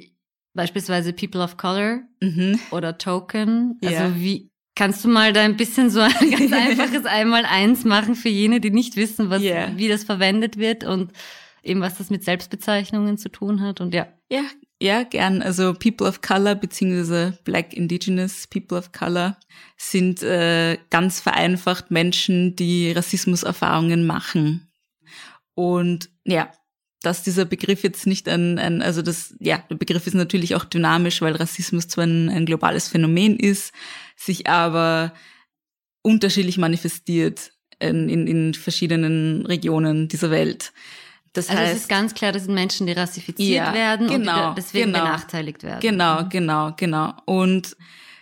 beispielsweise 0.53 1.11
People 1.11 1.43
of 1.43 1.57
Color 1.57 2.03
mhm. 2.21 2.57
oder 2.71 2.97
Token. 2.97 3.77
Also 3.83 3.95
yeah. 3.97 4.15
wie, 4.15 4.50
Kannst 4.75 5.03
du 5.03 5.09
mal 5.09 5.33
da 5.33 5.41
ein 5.41 5.57
bisschen 5.57 5.89
so 5.89 5.99
ein 5.99 6.31
ganz 6.31 6.51
einfaches 6.53 7.05
Einmal-Eins 7.05 7.83
machen 7.83 8.15
für 8.15 8.29
jene, 8.29 8.61
die 8.61 8.71
nicht 8.71 8.95
wissen, 8.95 9.29
was, 9.29 9.41
yeah. 9.41 9.71
wie 9.75 9.89
das 9.89 10.03
verwendet 10.03 10.57
wird 10.57 10.83
und 10.83 11.11
eben 11.63 11.81
was 11.81 11.97
das 11.97 12.09
mit 12.09 12.23
Selbstbezeichnungen 12.23 13.17
zu 13.17 13.29
tun 13.29 13.61
hat 13.61 13.81
und 13.81 13.93
ja. 13.93 14.07
Ja, 14.29 14.43
ja, 14.81 15.03
gern. 15.03 15.41
Also 15.43 15.73
People 15.73 16.07
of 16.07 16.21
Color 16.21 16.55
beziehungsweise 16.55 17.37
Black 17.43 17.73
Indigenous 17.73 18.47
People 18.47 18.77
of 18.77 18.91
Color 18.91 19.37
sind 19.77 20.23
äh, 20.23 20.79
ganz 20.89 21.19
vereinfacht 21.19 21.91
Menschen, 21.91 22.55
die 22.55 22.91
Rassismuserfahrungen 22.91 24.07
machen. 24.07 24.71
Und 25.53 26.09
ja, 26.25 26.49
dass 27.01 27.23
dieser 27.23 27.45
Begriff 27.45 27.83
jetzt 27.83 28.07
nicht 28.07 28.27
ein, 28.29 28.57
ein, 28.57 28.81
also 28.81 29.01
das, 29.01 29.35
ja, 29.39 29.63
der 29.69 29.75
Begriff 29.75 30.07
ist 30.07 30.13
natürlich 30.13 30.55
auch 30.55 30.65
dynamisch, 30.65 31.21
weil 31.21 31.35
Rassismus 31.35 31.87
zwar 31.87 32.05
ein, 32.05 32.29
ein 32.29 32.45
globales 32.45 32.87
Phänomen 32.87 33.37
ist, 33.37 33.73
sich 34.25 34.47
aber 34.47 35.13
unterschiedlich 36.01 36.57
manifestiert 36.57 37.51
in, 37.79 38.09
in, 38.09 38.27
in 38.27 38.53
verschiedenen 38.53 39.45
Regionen 39.45 40.07
dieser 40.07 40.31
Welt. 40.31 40.71
Das 41.33 41.49
also 41.49 41.61
heißt, 41.61 41.73
es 41.73 41.81
ist 41.81 41.89
ganz 41.89 42.13
klar, 42.13 42.31
das 42.31 42.43
sind 42.43 42.53
Menschen, 42.53 42.87
die 42.87 42.93
rassifiziert 42.93 43.67
ja, 43.67 43.73
werden 43.73 44.07
genau, 44.07 44.49
und 44.49 44.57
deswegen 44.57 44.91
genau, 44.91 45.05
benachteiligt 45.05 45.63
werden. 45.63 45.79
Genau, 45.79 46.23
mhm. 46.23 46.29
genau, 46.29 46.73
genau. 46.75 47.13
Und 47.25 47.77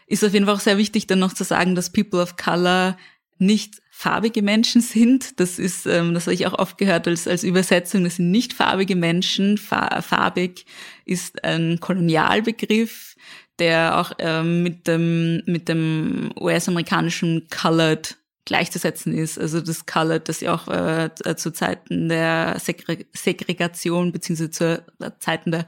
ist 0.06 0.24
auf 0.24 0.34
jeden 0.34 0.46
Fall 0.46 0.56
auch 0.56 0.60
sehr 0.60 0.77
wichtig, 0.77 1.08
dann 1.08 1.20
noch 1.20 1.34
zu 1.34 1.44
sagen, 1.44 1.75
dass 1.75 1.91
People 1.91 2.22
of 2.22 2.36
Color 2.36 2.98
nicht 3.38 3.82
farbige 3.89 4.41
Menschen 4.41 4.82
sind. 4.82 5.39
Das 5.39 5.60
ist, 5.60 5.86
ähm, 5.86 6.13
das 6.13 6.25
habe 6.25 6.34
ich 6.34 6.46
auch 6.48 6.58
oft 6.58 6.77
gehört 6.77 7.08
als, 7.08 7.27
als 7.27 7.44
Übersetzung. 7.44 8.03
Das 8.03 8.15
sind 8.15 8.32
nicht 8.32 8.53
farbige 8.53 8.96
Menschen. 8.96 9.58
Fa 9.58 10.01
farbig 10.01 10.65
ist 11.06 11.44
ein 11.44 11.79
Kolonialbegriff, 11.79 13.15
der 13.60 14.00
auch 14.00 14.12
ähm, 14.20 14.63
mit 14.63 14.88
dem, 14.88 15.44
mit 15.46 15.68
dem 15.68 16.32
US-amerikanischen 16.39 17.48
Colored 17.50 18.18
gleichzusetzen 18.46 19.13
ist. 19.13 19.38
Also 19.38 19.62
das 19.62 19.86
Colored, 19.86 20.28
das 20.28 20.42
ja 20.42 20.54
auch 20.54 20.68
äh, 20.68 21.10
zu 21.36 21.51
Zeiten 21.51 22.10
der 22.10 22.58
Segre 22.60 23.06
Segregation 23.13 24.12
beziehungsweise 24.12 24.51
zu 24.51 24.84
Zeiten 25.20 25.51
der, 25.51 25.66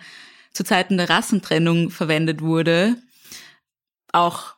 zu 0.52 0.64
Zeiten 0.64 0.98
der 0.98 1.10
Rassentrennung 1.10 1.92
verwendet 1.92 2.42
wurde, 2.42 2.96
auch 4.12 4.56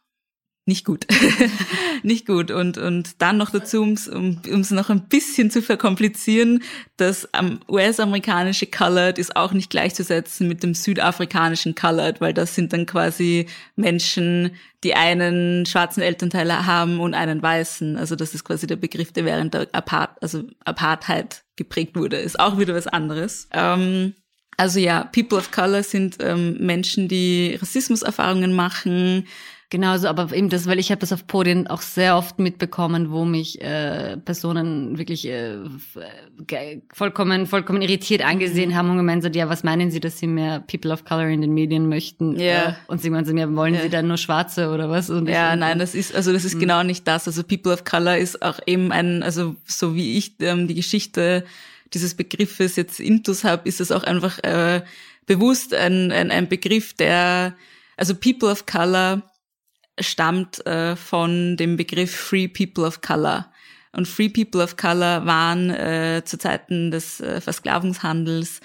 nicht 0.65 0.85
gut. 0.85 1.05
nicht 2.03 2.25
gut. 2.25 2.49
Und, 2.49 2.77
und 2.77 3.21
dann 3.21 3.37
noch 3.37 3.49
dazu, 3.49 3.81
um 3.81 3.93
es 3.93 4.71
noch 4.71 4.89
ein 4.89 5.07
bisschen 5.09 5.51
zu 5.51 5.61
verkomplizieren, 5.61 6.63
das 6.95 7.27
US-amerikanische 7.67 8.67
Colored 8.67 9.17
ist 9.17 9.35
auch 9.35 9.51
nicht 9.51 9.69
gleichzusetzen 9.69 10.47
mit 10.47 10.63
dem 10.63 10.73
südafrikanischen 10.73 11.75
Colored, 11.75 12.21
weil 12.21 12.33
das 12.33 12.55
sind 12.55 12.71
dann 12.71 12.85
quasi 12.85 13.47
Menschen, 13.75 14.51
die 14.85 14.93
einen 14.95 15.65
schwarzen 15.65 16.01
Elternteil 16.01 16.65
haben 16.65 17.01
und 17.01 17.13
einen 17.13 17.41
weißen. 17.41 17.97
Also 17.97 18.15
das 18.15 18.33
ist 18.33 18.45
quasi 18.45 18.65
der 18.65 18.77
Begriff, 18.77 19.11
der 19.11 19.25
während 19.25 19.53
der 19.53 19.67
Apart 19.73 20.21
also 20.21 20.43
Apartheid 20.63 21.43
geprägt 21.57 21.95
wurde. 21.95 22.17
Ist 22.17 22.39
auch 22.39 22.57
wieder 22.57 22.73
was 22.73 22.87
anderes. 22.87 23.49
Ähm, 23.51 24.13
also 24.57 24.79
ja, 24.79 25.05
People 25.05 25.37
of 25.37 25.51
Color 25.51 25.83
sind 25.83 26.17
ähm, 26.19 26.57
Menschen, 26.59 27.07
die 27.07 27.57
Rassismuserfahrungen 27.59 28.53
machen, 28.53 29.27
Genauso, 29.73 30.07
aber 30.07 30.31
eben 30.31 30.49
das, 30.49 30.67
weil 30.67 30.77
ich 30.77 30.91
habe 30.91 30.99
das 30.99 31.11
auf 31.11 31.25
Podien 31.25 31.65
auch 31.65 31.81
sehr 31.81 32.15
oft 32.15 32.37
mitbekommen, 32.37 33.09
wo 33.09 33.25
mich 33.25 33.59
äh, 33.59 34.17
Personen 34.17 34.99
wirklich 34.99 35.27
äh, 35.27 35.57
vollkommen, 36.93 37.47
vollkommen 37.47 37.81
irritiert 37.81 38.23
angesehen 38.23 38.69
mhm. 38.69 38.75
haben 38.75 38.91
und 38.91 38.97
gemeint 38.97 39.23
so, 39.23 39.29
ja, 39.29 39.49
was 39.49 39.63
meinen 39.63 39.89
Sie, 39.89 39.99
dass 39.99 40.19
Sie 40.19 40.27
mehr 40.27 40.59
People 40.59 40.93
of 40.93 41.05
Color 41.05 41.29
in 41.29 41.41
den 41.41 41.55
Medien 41.55 41.89
möchten? 41.89 42.35
Ja. 42.35 42.43
Yeah. 42.43 42.69
Äh, 42.69 42.73
und 42.85 43.01
sie 43.01 43.09
meinen 43.09 43.25
so, 43.25 43.35
ja, 43.35 43.51
wollen 43.55 43.73
yeah. 43.73 43.81
Sie 43.81 43.89
dann 43.89 44.05
nur 44.05 44.17
Schwarze 44.17 44.69
oder 44.69 44.91
was? 44.91 45.09
Und 45.09 45.27
ja, 45.27 45.55
nein, 45.55 45.79
das 45.79 45.95
ist, 45.95 46.13
also 46.13 46.31
das 46.31 46.45
ist 46.45 46.53
mhm. 46.53 46.59
genau 46.59 46.83
nicht 46.83 47.07
das. 47.07 47.25
Also 47.25 47.41
People 47.41 47.73
of 47.73 47.83
Color 47.83 48.17
ist 48.17 48.43
auch 48.43 48.59
eben 48.67 48.91
ein, 48.91 49.23
also 49.23 49.55
so 49.65 49.95
wie 49.95 50.19
ich 50.19 50.35
ähm, 50.41 50.67
die 50.67 50.75
Geschichte 50.75 51.45
dieses 51.95 52.13
Begriffes 52.13 52.75
jetzt 52.75 52.99
intus 52.99 53.43
habe, 53.43 53.67
ist 53.67 53.81
es 53.81 53.91
auch 53.91 54.03
einfach 54.03 54.37
äh, 54.43 54.83
bewusst 55.25 55.73
ein, 55.73 56.11
ein, 56.11 56.29
ein 56.29 56.47
Begriff, 56.47 56.93
der, 56.93 57.55
also 57.97 58.13
People 58.13 58.51
of 58.51 58.67
Color 58.67 59.23
stammt 59.99 60.65
äh, 60.65 60.95
von 60.95 61.57
dem 61.57 61.77
Begriff 61.77 62.15
Free 62.15 62.47
People 62.47 62.85
of 62.85 63.01
Color. 63.01 63.51
Und 63.91 64.07
Free 64.07 64.29
People 64.29 64.63
of 64.63 64.75
Color 64.75 65.25
waren 65.25 65.69
äh, 65.69 66.23
zu 66.25 66.37
Zeiten 66.37 66.89
des 66.91 67.19
äh, 67.19 67.39
Versklavungshandels 67.41 68.59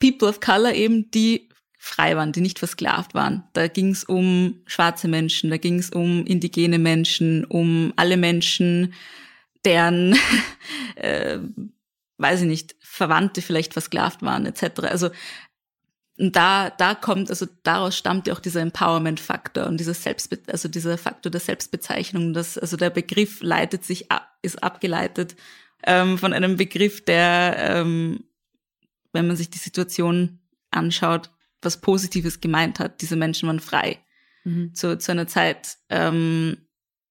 People 0.00 0.28
of 0.28 0.40
Color 0.40 0.72
eben, 0.74 1.10
die 1.10 1.48
frei 1.78 2.16
waren, 2.16 2.32
die 2.32 2.40
nicht 2.40 2.58
versklavt 2.58 3.14
waren. 3.14 3.44
Da 3.52 3.68
ging 3.68 3.90
es 3.90 4.02
um 4.02 4.60
schwarze 4.66 5.06
Menschen, 5.06 5.50
da 5.50 5.56
ging 5.56 5.78
es 5.78 5.90
um 5.90 6.26
indigene 6.26 6.80
Menschen, 6.80 7.44
um 7.44 7.92
alle 7.94 8.16
Menschen, 8.16 8.92
deren, 9.64 10.18
äh, 10.96 11.38
weiß 12.18 12.40
ich 12.40 12.48
nicht, 12.48 12.74
Verwandte 12.80 13.40
vielleicht 13.40 13.72
versklavt 13.72 14.22
waren 14.22 14.46
etc. 14.46 14.80
Also 14.88 15.10
und 16.18 16.34
da, 16.34 16.70
da 16.70 16.94
kommt, 16.94 17.28
also 17.28 17.46
daraus 17.62 17.96
stammt 17.96 18.26
ja 18.26 18.34
auch 18.34 18.40
dieser 18.40 18.62
Empowerment-Faktor 18.62 19.66
und 19.66 19.78
dieser 19.78 19.92
Selbstbe 19.92 20.38
also 20.46 20.68
dieser 20.68 20.96
Faktor 20.96 21.30
der 21.30 21.40
Selbstbezeichnung, 21.40 22.32
dass, 22.32 22.56
also 22.56 22.76
der 22.78 22.90
Begriff 22.90 23.42
leitet 23.42 23.84
sich 23.84 24.10
ab, 24.10 24.30
ist 24.40 24.62
abgeleitet 24.62 25.36
ähm, 25.84 26.16
von 26.16 26.32
einem 26.32 26.56
Begriff, 26.56 27.04
der, 27.04 27.56
ähm, 27.58 28.24
wenn 29.12 29.26
man 29.26 29.36
sich 29.36 29.50
die 29.50 29.58
Situation 29.58 30.38
anschaut, 30.70 31.30
was 31.60 31.80
Positives 31.80 32.40
gemeint 32.40 32.80
hat. 32.80 33.02
Diese 33.02 33.16
Menschen 33.16 33.48
waren 33.48 33.60
frei 33.60 33.98
mhm. 34.44 34.74
zu, 34.74 34.98
zu 34.98 35.12
einer 35.12 35.26
Zeit, 35.26 35.76
ähm, 35.90 36.56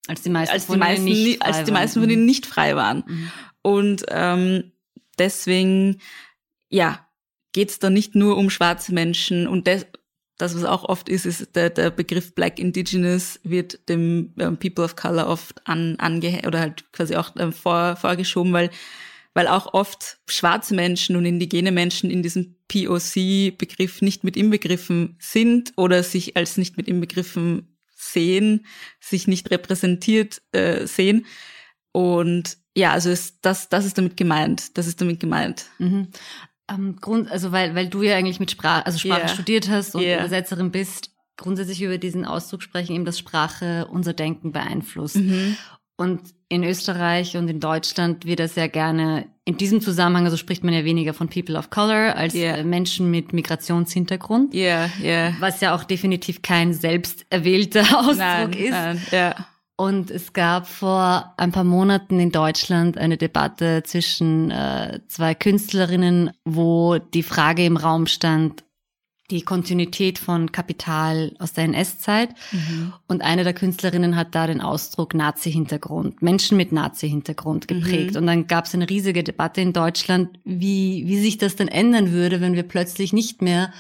als 0.08 0.24
die 0.24 0.30
meisten, 0.30 0.54
als 0.54 0.68
die 0.68 0.78
meisten, 0.78 1.06
nicht 1.06 1.42
als 1.44 1.64
die 1.64 1.72
meisten 1.72 2.00
von 2.00 2.10
ihnen 2.10 2.26
nicht 2.26 2.46
frei 2.46 2.76
waren. 2.76 3.04
Mhm. 3.06 3.32
Und 3.62 4.06
ähm, 4.10 4.72
deswegen, 5.20 6.02
ja, 6.70 7.05
geht 7.56 7.70
es 7.70 7.80
da 7.80 7.90
nicht 7.90 8.16
nur 8.16 8.36
um 8.36 8.50
schwarze 8.50 8.94
Menschen 8.94 9.48
und 9.48 9.66
das, 9.66 9.86
das, 10.38 10.58
was 10.58 10.66
auch 10.66 10.84
oft 10.84 11.08
ist, 11.08 11.26
ist 11.26 11.56
der, 11.56 11.70
der 11.70 11.90
Begriff 11.90 12.36
Black 12.36 12.60
Indigenous 12.60 13.40
wird 13.44 13.88
dem 13.88 14.34
ähm, 14.38 14.58
People 14.58 14.84
of 14.84 14.98
Color 14.98 15.28
oft 15.28 15.66
an, 15.66 15.96
ange 15.98 16.42
oder 16.46 16.60
halt 16.60 16.92
quasi 16.92 17.16
auch 17.16 17.34
ähm, 17.38 17.54
vor, 17.54 17.96
vorgeschoben, 17.96 18.52
weil, 18.52 18.72
weil 19.34 19.48
auch 19.48 19.74
oft 19.74 20.18
schwarze 20.28 20.76
Menschen 20.76 21.16
und 21.16 21.26
indigene 21.26 21.72
Menschen 21.72 22.12
in 22.12 22.22
diesem 22.24 22.58
POC-Begriff 22.68 24.02
nicht 24.02 24.26
mit 24.26 24.36
inbegriffen 24.36 25.16
sind 25.22 25.72
oder 25.78 26.04
sich 26.04 26.36
als 26.36 26.58
nicht 26.58 26.76
mit 26.76 26.90
inbegriffen 26.90 27.78
sehen, 27.96 28.66
sich 29.00 29.28
nicht 29.28 29.50
repräsentiert 29.50 30.42
äh, 30.52 30.86
sehen. 30.88 31.26
Und 31.94 32.58
ja, 32.76 32.92
also 32.92 33.10
ist, 33.10 33.38
das, 33.44 33.70
das 33.70 33.86
ist 33.86 33.98
damit 33.98 34.18
gemeint. 34.18 34.78
Das 34.78 34.88
ist 34.88 35.00
damit 35.00 35.22
gemeint. 35.22 35.68
Mhm. 35.80 36.10
Ähm, 36.70 36.98
Grund, 37.00 37.30
also 37.32 37.52
weil, 37.52 37.76
weil 37.76 37.88
du 37.88 38.02
ja 38.02 38.16
eigentlich 38.16 38.40
mit 38.40 38.52
Sprache, 38.52 38.86
also 38.86 38.98
Sprache 38.98 39.22
yeah. 39.22 39.28
studiert 39.28 39.70
hast 39.70 39.96
und 39.96 40.02
yeah. 40.02 40.20
Übersetzerin 40.20 40.72
bist, 40.72 41.12
grundsätzlich 41.38 41.82
über 41.82 41.98
diesen 41.98 42.26
Ausdruck 42.26 42.64
sprechen, 42.64 42.96
eben, 42.96 43.06
dass 43.06 43.20
Sprache 43.20 43.88
unser 43.92 44.14
Denken 44.14 44.52
beeinflusst. 44.52 45.18
Mhm. 45.18 45.58
Und 45.98 46.22
in 46.50 46.64
Österreich 46.64 47.38
und 47.38 47.48
in 47.48 47.60
Deutschland 47.60 48.26
wird 48.26 48.40
das 48.40 48.56
sehr 48.56 48.68
gerne 48.68 49.28
in 49.46 49.58
diesem 49.58 49.80
Zusammenhang, 49.80 50.26
also 50.26 50.38
spricht 50.38 50.64
man 50.64 50.74
ja 50.74 50.84
weniger 50.84 51.14
von 51.14 51.30
People 51.30 51.58
of 51.58 51.70
Color 51.70 52.16
als 52.16 52.34
yeah. 52.34 52.64
Menschen 52.64 53.12
mit 53.12 53.32
Migrationshintergrund. 53.32 54.54
Ja, 54.54 54.62
yeah, 54.62 54.90
ja. 55.00 55.06
Yeah. 55.06 55.34
Was 55.40 55.62
ja 55.62 55.76
auch 55.76 55.84
definitiv 55.84 56.42
kein 56.42 56.74
selbst 56.74 57.26
erwählter 57.30 57.82
Ausdruck 58.00 58.18
nein, 58.18 58.54
ist. 58.54 58.72
Nein, 58.72 59.02
ja. 59.12 59.36
Und 59.78 60.10
es 60.10 60.32
gab 60.32 60.68
vor 60.68 61.34
ein 61.36 61.52
paar 61.52 61.66
Monaten 61.66 62.20
in 62.20 62.32
Deutschland 62.32 62.98
eine 62.98 63.18
Debatte 63.18 63.84
zwischen 63.84 64.50
äh, 64.50 65.02
zwei 65.10 65.36
Künstlerinnen, 65.36 66.32
wo 66.46 66.98
die 66.98 67.24
Frage 67.24 67.66
im 67.66 67.76
Raum 67.76 68.08
stand, 68.08 68.64
die 69.32 69.42
Kontinuität 69.42 70.20
von 70.20 70.52
Kapital 70.52 71.34
aus 71.40 71.54
der 71.54 71.66
NS-Zeit. 71.66 72.30
Mhm. 72.52 72.94
Und 73.08 73.24
eine 73.24 73.44
der 73.44 73.54
Künstlerinnen 73.54 74.16
hat 74.16 74.36
da 74.36 74.48
den 74.48 74.62
Ausdruck 74.62 75.14
Nazi-Hintergrund, 75.14 76.22
Menschen 76.22 76.58
mit 76.58 76.72
Nazi-Hintergrund 76.72 77.68
geprägt. 77.68 78.12
Mhm. 78.12 78.18
Und 78.18 78.28
dann 78.28 78.48
gab 78.48 78.66
es 78.66 78.76
eine 78.76 78.90
riesige 78.90 79.24
Debatte 79.24 79.62
in 79.62 79.74
Deutschland, 79.74 80.40
wie, 80.46 81.04
wie 81.08 81.20
sich 81.20 81.38
das 81.38 81.56
denn 81.56 81.68
ändern 81.68 82.12
würde, 82.12 82.40
wenn 82.40 82.54
wir 82.54 82.64
plötzlich 82.64 83.14
nicht 83.14 83.42
mehr 83.42 83.74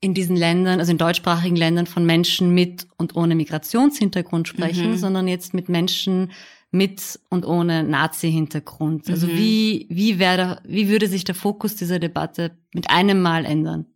in 0.00 0.14
diesen 0.14 0.36
Ländern, 0.36 0.80
also 0.80 0.92
in 0.92 0.98
deutschsprachigen 0.98 1.56
Ländern 1.56 1.86
von 1.86 2.06
Menschen 2.06 2.54
mit 2.54 2.86
und 2.96 3.16
ohne 3.16 3.34
Migrationshintergrund 3.34 4.48
sprechen, 4.48 4.92
mhm. 4.92 4.96
sondern 4.96 5.28
jetzt 5.28 5.52
mit 5.52 5.68
Menschen 5.68 6.32
mit 6.70 7.18
und 7.28 7.44
ohne 7.44 7.82
Nazi-Hintergrund? 7.84 9.10
Also 9.10 9.26
Mhm. 9.26 9.36
wie, 9.36 9.86
wie 9.90 10.18
wäre, 10.18 10.62
wie 10.64 10.88
würde 10.88 11.08
sich 11.08 11.24
der 11.24 11.34
Fokus 11.34 11.76
dieser 11.76 11.98
Debatte 11.98 12.56
mit 12.72 12.90
einem 12.90 13.20
Mal 13.20 13.44
ändern? 13.44 13.86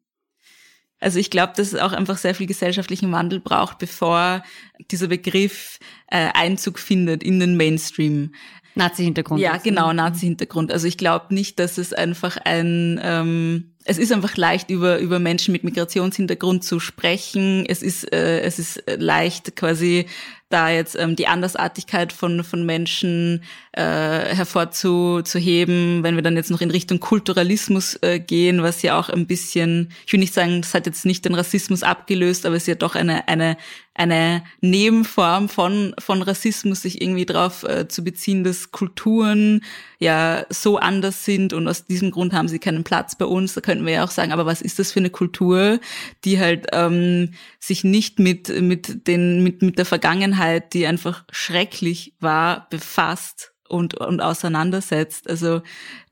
Also 1.01 1.19
ich 1.19 1.31
glaube, 1.31 1.53
dass 1.57 1.73
es 1.73 1.81
auch 1.81 1.93
einfach 1.93 2.17
sehr 2.17 2.35
viel 2.35 2.47
gesellschaftlichen 2.47 3.13
Wandel 3.13 3.41
braucht, 3.41 3.79
bevor 3.79 4.43
dieser 4.91 5.09
Begriff 5.09 5.79
äh, 6.09 6.31
Einzug 6.33 6.79
findet 6.79 7.23
in 7.23 7.41
den 7.41 7.57
Mainstream. 7.57 8.33
Nazi-Hintergrund. 8.75 9.41
Ja, 9.41 9.57
genau, 9.57 9.93
Nazi-Hintergrund. 9.93 10.73
Also 10.73 10.87
ich 10.87 10.99
glaube 10.99 11.35
nicht, 11.35 11.59
dass 11.59 11.79
es 11.79 11.93
einfach 11.93 12.37
ein, 12.45 13.01
ähm, 13.03 13.73
es 13.85 13.99
ist 13.99 14.13
einfach 14.13 14.37
leicht, 14.37 14.71
über, 14.71 14.99
über 14.99 15.19
Menschen 15.19 15.53
mit 15.53 15.63
Migrationshintergrund 15.63 16.65
zu 16.65 16.81
sprechen. 16.81 17.65
Es 17.69 17.83
ist, 17.83 18.13
äh, 18.13 18.41
es 18.41 18.59
ist 18.59 18.83
leicht 18.99 19.57
quasi 19.57 20.07
da 20.55 20.71
jetzt 20.71 20.97
ähm, 20.97 21.17
die 21.17 21.27
Andersartigkeit 21.27 22.13
von, 22.13 22.45
von 22.45 22.65
Menschen 22.65 23.43
äh, 23.73 23.83
hervorzuheben, 23.83 26.05
wenn 26.05 26.15
wir 26.15 26.23
dann 26.23 26.37
jetzt 26.37 26.51
noch 26.51 26.61
in 26.61 26.71
Richtung 26.71 27.01
Kulturalismus 27.01 27.99
äh, 28.03 28.21
gehen, 28.21 28.63
was 28.63 28.83
ja 28.83 28.99
auch 28.99 29.09
ein 29.09 29.27
bisschen, 29.27 29.91
ich 30.07 30.13
will 30.13 30.21
nicht 30.21 30.33
sagen, 30.33 30.63
das 30.63 30.73
hat 30.73 30.87
jetzt 30.87 31.07
nicht 31.07 31.25
den 31.25 31.35
Rassismus 31.35 31.83
abgelöst, 31.83 32.47
aber 32.47 32.55
es 32.55 32.63
ist 32.63 32.69
ja 32.69 32.77
doch 32.77 32.95
eine, 32.95 33.27
eine, 33.27 33.57
eine 33.95 34.43
Nebenform 34.61 35.49
von, 35.49 35.95
von 35.99 36.21
Rassismus, 36.23 36.83
sich 36.83 37.01
irgendwie 37.01 37.27
darauf 37.27 37.63
äh, 37.63 37.87
zu 37.87 38.03
beziehen, 38.03 38.43
dass 38.43 38.73
Kulturen 38.73 39.63
ja 40.01 40.45
so 40.51 40.79
anders 40.79 41.25
sind 41.25 41.53
und 41.53 41.69
aus 41.69 41.87
diesem 41.87 42.11
Grund 42.11 42.33
haben 42.33 42.49
sie 42.49 42.59
keinen 42.59 42.83
Platz 42.83 43.17
bei 43.17 43.25
uns. 43.25 43.55
Da 43.55 43.61
könnten 43.61 43.87
wir 43.87 43.93
ja 43.93 44.05
auch 44.05 44.11
sagen, 44.11 44.33
aber 44.33 44.47
was 44.47 44.63
ist 44.63 44.81
das 44.81 44.91
für 44.91 44.99
eine 44.99 45.11
Kultur, 45.11 45.79
die 46.25 46.41
halt 46.41 46.67
ähm, 46.73 47.31
sich 47.61 47.85
nicht 47.85 48.19
mit, 48.19 48.49
mit, 48.61 49.07
den, 49.07 49.45
mit, 49.45 49.63
mit 49.63 49.79
der 49.79 49.87
Vergangenheit, 49.87 50.75
die 50.75 50.87
einfach 50.87 51.25
schrecklich 51.31 52.15
war, 52.19 52.69
befasst 52.71 53.53
und, 53.69 53.95
und 53.95 54.21
auseinandersetzt. 54.21 55.31
Also 55.31 55.63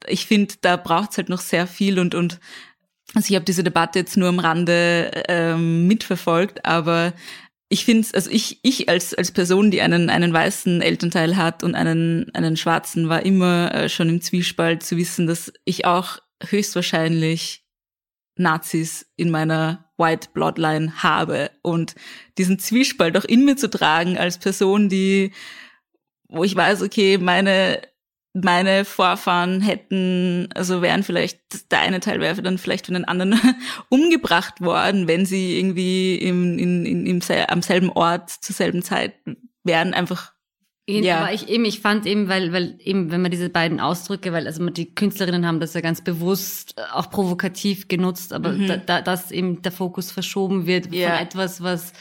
ich 0.07 0.27
finde, 0.27 0.55
da 0.61 0.77
braucht 0.77 1.11
es 1.11 1.17
halt 1.17 1.29
noch 1.29 1.41
sehr 1.41 1.67
viel 1.67 1.99
und, 1.99 2.15
und 2.15 2.39
also 3.15 3.29
ich 3.29 3.35
habe 3.35 3.45
diese 3.45 3.63
Debatte 3.63 3.99
jetzt 3.99 4.17
nur 4.17 4.29
am 4.29 4.39
Rande 4.39 5.11
ähm, 5.29 5.87
mitverfolgt, 5.87 6.65
aber 6.65 7.13
ich 7.73 7.87
finde 7.87 8.07
also 8.13 8.31
ich, 8.31 8.61
ich 8.63 8.91
als, 8.91 9.15
als 9.15 9.31
Person, 9.31 9.71
die 9.71 9.81
einen, 9.81 10.11
einen 10.11 10.31
weißen 10.31 10.83
Elternteil 10.83 11.39
hat 11.39 11.65
und 11.65 11.75
einen, 11.75 12.31
einen 12.35 12.59
schwarzen, 12.59 13.09
war 13.09 13.25
immer 13.25 13.75
äh, 13.75 13.89
schon 13.89 14.11
im 14.11 14.21
Zwiespalt 14.21 14.83
zu 14.83 14.99
wissen, 14.99 15.27
dass 15.27 15.51
ich 15.65 15.87
auch 15.87 16.19
höchstwahrscheinlich 16.47 17.65
Nazis 18.37 19.07
in 19.17 19.31
meiner 19.31 19.91
White 19.97 20.29
Bloodline 20.35 21.03
habe. 21.03 21.51
Und 21.63 21.95
diesen 22.37 22.59
Zwiespalt 22.59 23.17
auch 23.17 23.25
in 23.25 23.47
mir 23.47 23.57
zu 23.57 23.71
tragen 23.71 24.19
als 24.19 24.37
Person, 24.37 24.91
die, 24.91 25.33
wo 26.29 26.45
ich 26.45 26.55
weiß, 26.55 26.83
okay, 26.83 27.17
meine 27.17 27.81
meine 28.35 28.85
Vorfahren 28.85 29.61
hätten, 29.61 30.49
also 30.55 30.81
wären 30.81 31.03
vielleicht, 31.03 31.71
der 31.71 31.81
eine 31.81 32.01
Teil 32.01 32.21
wäre 32.21 32.41
dann 32.43 32.59
vielleicht 32.59 32.87
von 32.87 32.95
den 32.95 33.05
anderen 33.05 33.39
umgebracht 33.89 34.61
worden, 34.61 35.07
wenn 35.07 35.27
sie 35.27 35.59
irgendwie 35.59 36.17
im, 36.17 36.59
in, 36.59 36.87
in, 36.87 37.07
im, 37.07 37.21
am 37.49 37.63
selben 37.63 37.91
Ort 37.91 38.31
zur 38.31 38.55
selben 38.55 38.83
Zeit 38.83 39.15
wären, 39.65 39.93
einfach, 39.95 40.33
Eben, 40.85 41.05
Ja. 41.05 41.21
Aber 41.21 41.33
ich 41.33 41.49
eben, 41.49 41.65
ich 41.65 41.79
fand 41.81 42.07
eben, 42.07 42.29
weil, 42.29 42.53
weil 42.53 42.77
eben, 42.81 43.13
wenn 43.13 43.23
man 43.23 43.31
diese 43.31 43.49
beiden 43.49 43.79
Ausdrücke, 43.79 44.33
weil 44.33 44.49
also 44.49 44.69
die 44.69 44.93
Künstlerinnen 44.93 45.47
haben 45.47 45.61
das 45.61 45.75
ja 45.75 45.81
ganz 45.81 46.03
bewusst 46.03 46.77
äh, 46.77 46.83
auch 46.93 47.09
provokativ 47.09 47.87
genutzt, 47.87 48.33
aber 48.33 48.53
da, 48.53 48.79
da, 48.79 49.01
dass 49.01 49.31
eben 49.31 49.63
der 49.63 49.71
Fokus 49.71 50.11
verschoben 50.11 50.67
wird 50.67 50.89
Mhm. 50.89 50.95
Ja. 50.95 51.11
von 51.11 51.19
etwas, 51.19 51.63
was 51.63 51.93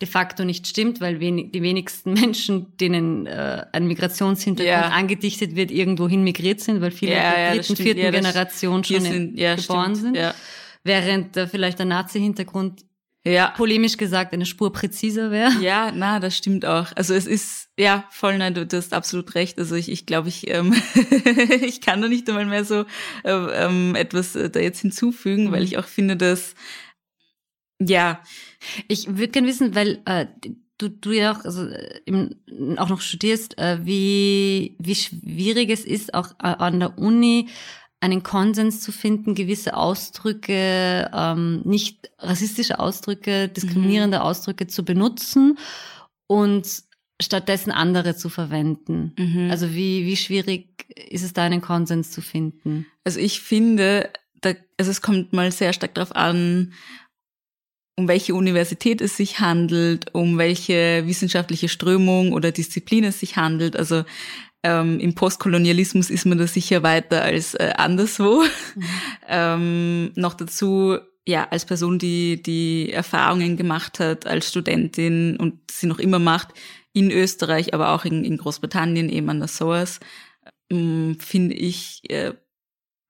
de 0.00 0.08
facto 0.08 0.44
nicht 0.44 0.66
stimmt, 0.66 1.00
weil 1.00 1.18
wenig, 1.20 1.52
die 1.52 1.62
wenigsten 1.62 2.12
Menschen, 2.20 2.76
denen 2.78 3.26
äh, 3.26 3.64
ein 3.72 3.86
Migrationshintergrund 3.86 4.68
Ja. 4.68 4.88
angedichtet 4.90 5.56
wird, 5.56 5.70
irgendwohin 5.70 6.22
migriert 6.24 6.60
sind, 6.60 6.80
weil 6.80 6.90
viele 6.92 7.12
Ja, 7.12 7.34
der 7.34 7.54
dritten, 7.56 7.76
vierten 7.76 8.10
Generation 8.12 8.84
schon 8.84 8.96
in- 8.96 9.02
sind, 9.02 9.38
ja, 9.38 9.56
geboren 9.56 9.94
stimmt, 9.96 9.96
sind. 9.96 10.16
ja. 10.16 10.34
Während 10.84 11.36
äh, 11.36 11.46
vielleicht 11.48 11.78
der 11.80 11.86
Nazi-Hintergrund 11.86 12.84
Ja. 13.24 13.48
polemisch 13.56 13.96
gesagt 13.96 14.32
eine 14.32 14.46
Spur 14.46 14.72
präziser 14.72 15.30
wäre. 15.32 15.50
Ja, 15.60 15.90
na, 15.94 16.20
das 16.20 16.36
stimmt 16.36 16.64
auch. 16.64 16.86
Also 16.94 17.12
es 17.14 17.26
ist, 17.26 17.68
ja, 17.76 18.04
voll, 18.10 18.38
nein, 18.38 18.54
du, 18.54 18.64
du 18.64 18.76
hast 18.76 18.94
absolut 18.94 19.34
recht. 19.34 19.58
Also 19.58 19.74
ich, 19.74 19.90
ich 19.90 20.06
glaube, 20.06 20.28
ich, 20.28 20.48
ähm, 20.48 20.72
ich 21.62 21.80
kann 21.80 22.00
da 22.00 22.08
nicht 22.08 22.28
einmal 22.28 22.46
mehr 22.46 22.64
so 22.64 22.84
äh, 23.24 23.30
ähm, 23.32 23.94
etwas 23.96 24.36
äh, 24.36 24.48
da 24.48 24.60
jetzt 24.60 24.80
hinzufügen, 24.80 25.50
weil 25.52 25.64
ich 25.64 25.76
auch 25.78 25.84
finde, 25.86 26.16
dass, 26.16 26.54
ja, 27.80 28.20
Ich 28.88 29.06
würde 29.06 29.28
gerne 29.28 29.48
wissen, 29.48 29.74
weil 29.74 30.00
äh, 30.04 30.26
du, 30.78 30.88
du 30.88 31.12
ja 31.12 31.32
auch, 31.32 31.44
also, 31.44 31.66
äh, 31.66 32.00
im, 32.06 32.34
auch 32.76 32.88
noch 32.88 33.00
studierst, 33.00 33.58
äh, 33.58 33.84
wie, 33.84 34.76
wie 34.78 34.94
schwierig 34.94 35.70
es 35.70 35.84
ist, 35.84 36.14
auch 36.14 36.32
äh, 36.42 36.46
an 36.46 36.80
der 36.80 36.98
Uni 36.98 37.48
einen 38.00 38.22
Konsens 38.22 38.80
zu 38.80 38.92
finden, 38.92 39.34
gewisse 39.34 39.76
Ausdrücke, 39.76 41.10
ähm, 41.12 41.62
nicht 41.64 42.10
rassistische 42.18 42.78
Ausdrücke, 42.78 43.48
diskriminierende 43.48 44.22
Ausdrücke 44.22 44.68
zu 44.68 44.84
benutzen 44.84 45.58
und 46.28 46.66
stattdessen 47.20 47.72
andere 47.72 48.14
zu 48.16 48.28
verwenden. 48.28 49.14
mhm. 49.18 49.50
Also 49.50 49.74
wie, 49.74 50.06
wie 50.06 50.16
schwierig 50.16 50.86
ist 51.10 51.24
es 51.24 51.32
da 51.32 51.42
einen 51.42 51.60
Konsens 51.60 52.12
zu 52.12 52.20
finden? 52.20 52.86
Also 53.02 53.18
ich 53.18 53.40
finde, 53.40 54.10
da, 54.40 54.52
also 54.78 54.92
es 54.92 55.02
kommt 55.02 55.32
mal 55.32 55.50
sehr 55.50 55.72
stark 55.72 55.94
darauf 55.94 56.14
an, 56.14 56.72
um 57.98 58.06
welche 58.06 58.34
Universität 58.34 59.00
es 59.00 59.16
sich 59.16 59.40
handelt, 59.40 60.14
um 60.14 60.38
welche 60.38 61.02
wissenschaftliche 61.06 61.68
Strömung 61.68 62.32
oder 62.32 62.52
Disziplin 62.52 63.02
es 63.02 63.18
sich 63.18 63.36
handelt. 63.36 63.76
Also 63.76 64.04
ähm, 64.62 65.00
im 65.00 65.16
Postkolonialismus 65.16 66.08
ist 66.08 66.24
man 66.24 66.38
da 66.38 66.46
sicher 66.46 66.84
weiter 66.84 67.22
als 67.22 67.54
äh, 67.54 67.72
anderswo. 67.76 68.44
ähm, 69.28 70.12
noch 70.14 70.34
dazu, 70.34 70.98
ja, 71.26 71.48
als 71.50 71.66
Person, 71.66 71.98
die 71.98 72.40
die 72.40 72.92
Erfahrungen 72.92 73.56
gemacht 73.56 73.98
hat 73.98 74.26
als 74.26 74.48
Studentin 74.48 75.36
und 75.36 75.58
sie 75.68 75.88
noch 75.88 75.98
immer 75.98 76.20
macht, 76.20 76.54
in 76.92 77.10
Österreich, 77.10 77.74
aber 77.74 77.90
auch 77.90 78.04
in, 78.04 78.24
in 78.24 78.36
Großbritannien, 78.36 79.08
eben 79.08 79.28
an 79.28 79.40
der 79.40 79.48
SOAS, 79.48 79.98
ähm, 80.70 81.16
finde 81.18 81.56
ich, 81.56 82.08
äh, 82.10 82.32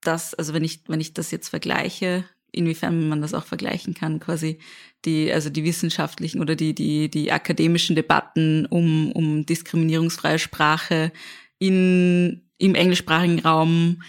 dass, 0.01 0.33
also 0.33 0.55
wenn 0.55 0.65
ich, 0.65 0.81
wenn 0.89 1.01
ich 1.01 1.13
das 1.13 1.31
jetzt 1.31 1.51
vergleiche, 1.51 2.25
inwiefern 2.53 3.09
man 3.09 3.21
das 3.21 3.35
auch 3.35 3.45
vergleichen 3.45 3.95
kann, 3.95 4.21
quasi 4.21 4.59
die, 5.05 5.33
also 5.33 5.51
die 5.51 5.65
wissenschaftlichen 5.65 6.41
oder 6.41 6.57
die, 6.57 6.75
die, 6.75 7.09
die 7.09 7.31
akademischen 7.31 7.97
Debatten 7.97 8.67
um, 8.67 9.13
um 9.13 9.47
diskriminierungsfreie 9.47 10.39
Sprache 10.39 11.13
in, 11.59 12.43
im 12.59 12.75
englischsprachigen 12.75 13.41
Raum 13.41 14.03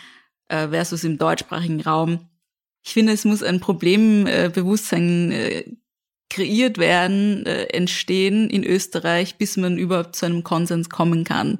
äh, 0.47 0.67
versus 0.69 1.03
im 1.03 1.17
deutschsprachigen 1.17 1.81
Raum. 1.81 2.29
Ich 2.83 2.93
finde, 2.93 3.13
es 3.13 3.25
muss 3.25 3.43
ein 3.43 3.59
Problembewusstsein 3.59 5.31
äh, 5.31 5.63
kreiert 6.29 6.77
werden, 6.77 7.45
äh, 7.45 7.65
entstehen 7.65 8.49
in 8.49 8.63
Österreich, 8.63 9.37
bis 9.37 9.57
man 9.57 9.77
überhaupt 9.77 10.15
zu 10.15 10.25
einem 10.25 10.43
Konsens 10.43 10.89
kommen 10.89 11.23
kann. 11.23 11.59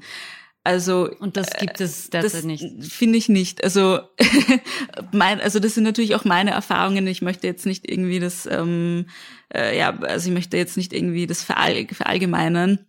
Also 0.64 1.10
Und 1.20 1.38
das 1.38 1.52
gibt 1.52 1.80
es 1.80 2.10
derzeit 2.10 2.34
das 2.34 2.44
nicht. 2.44 2.84
Finde 2.84 3.18
ich 3.18 3.30
nicht. 3.30 3.64
Also, 3.64 4.02
mein, 5.12 5.40
also 5.40 5.60
das 5.60 5.74
sind 5.74 5.84
natürlich 5.84 6.16
auch 6.16 6.26
meine 6.26 6.52
Erfahrungen. 6.52 7.08
Ich 7.08 7.22
möchte 7.22 7.48
jetzt 7.48 7.66
nicht 7.66 7.90
irgendwie 7.90 8.20
das, 8.20 8.46
ähm, 8.46 9.06
äh, 9.54 9.78
ja, 9.78 9.98
also 10.00 10.28
ich 10.28 10.34
möchte 10.34 10.58
jetzt 10.58 10.78
nicht 10.78 10.94
irgendwie 10.94 11.28
das 11.28 11.44
verall 11.44 11.88
verallgemeinern. 11.88 12.80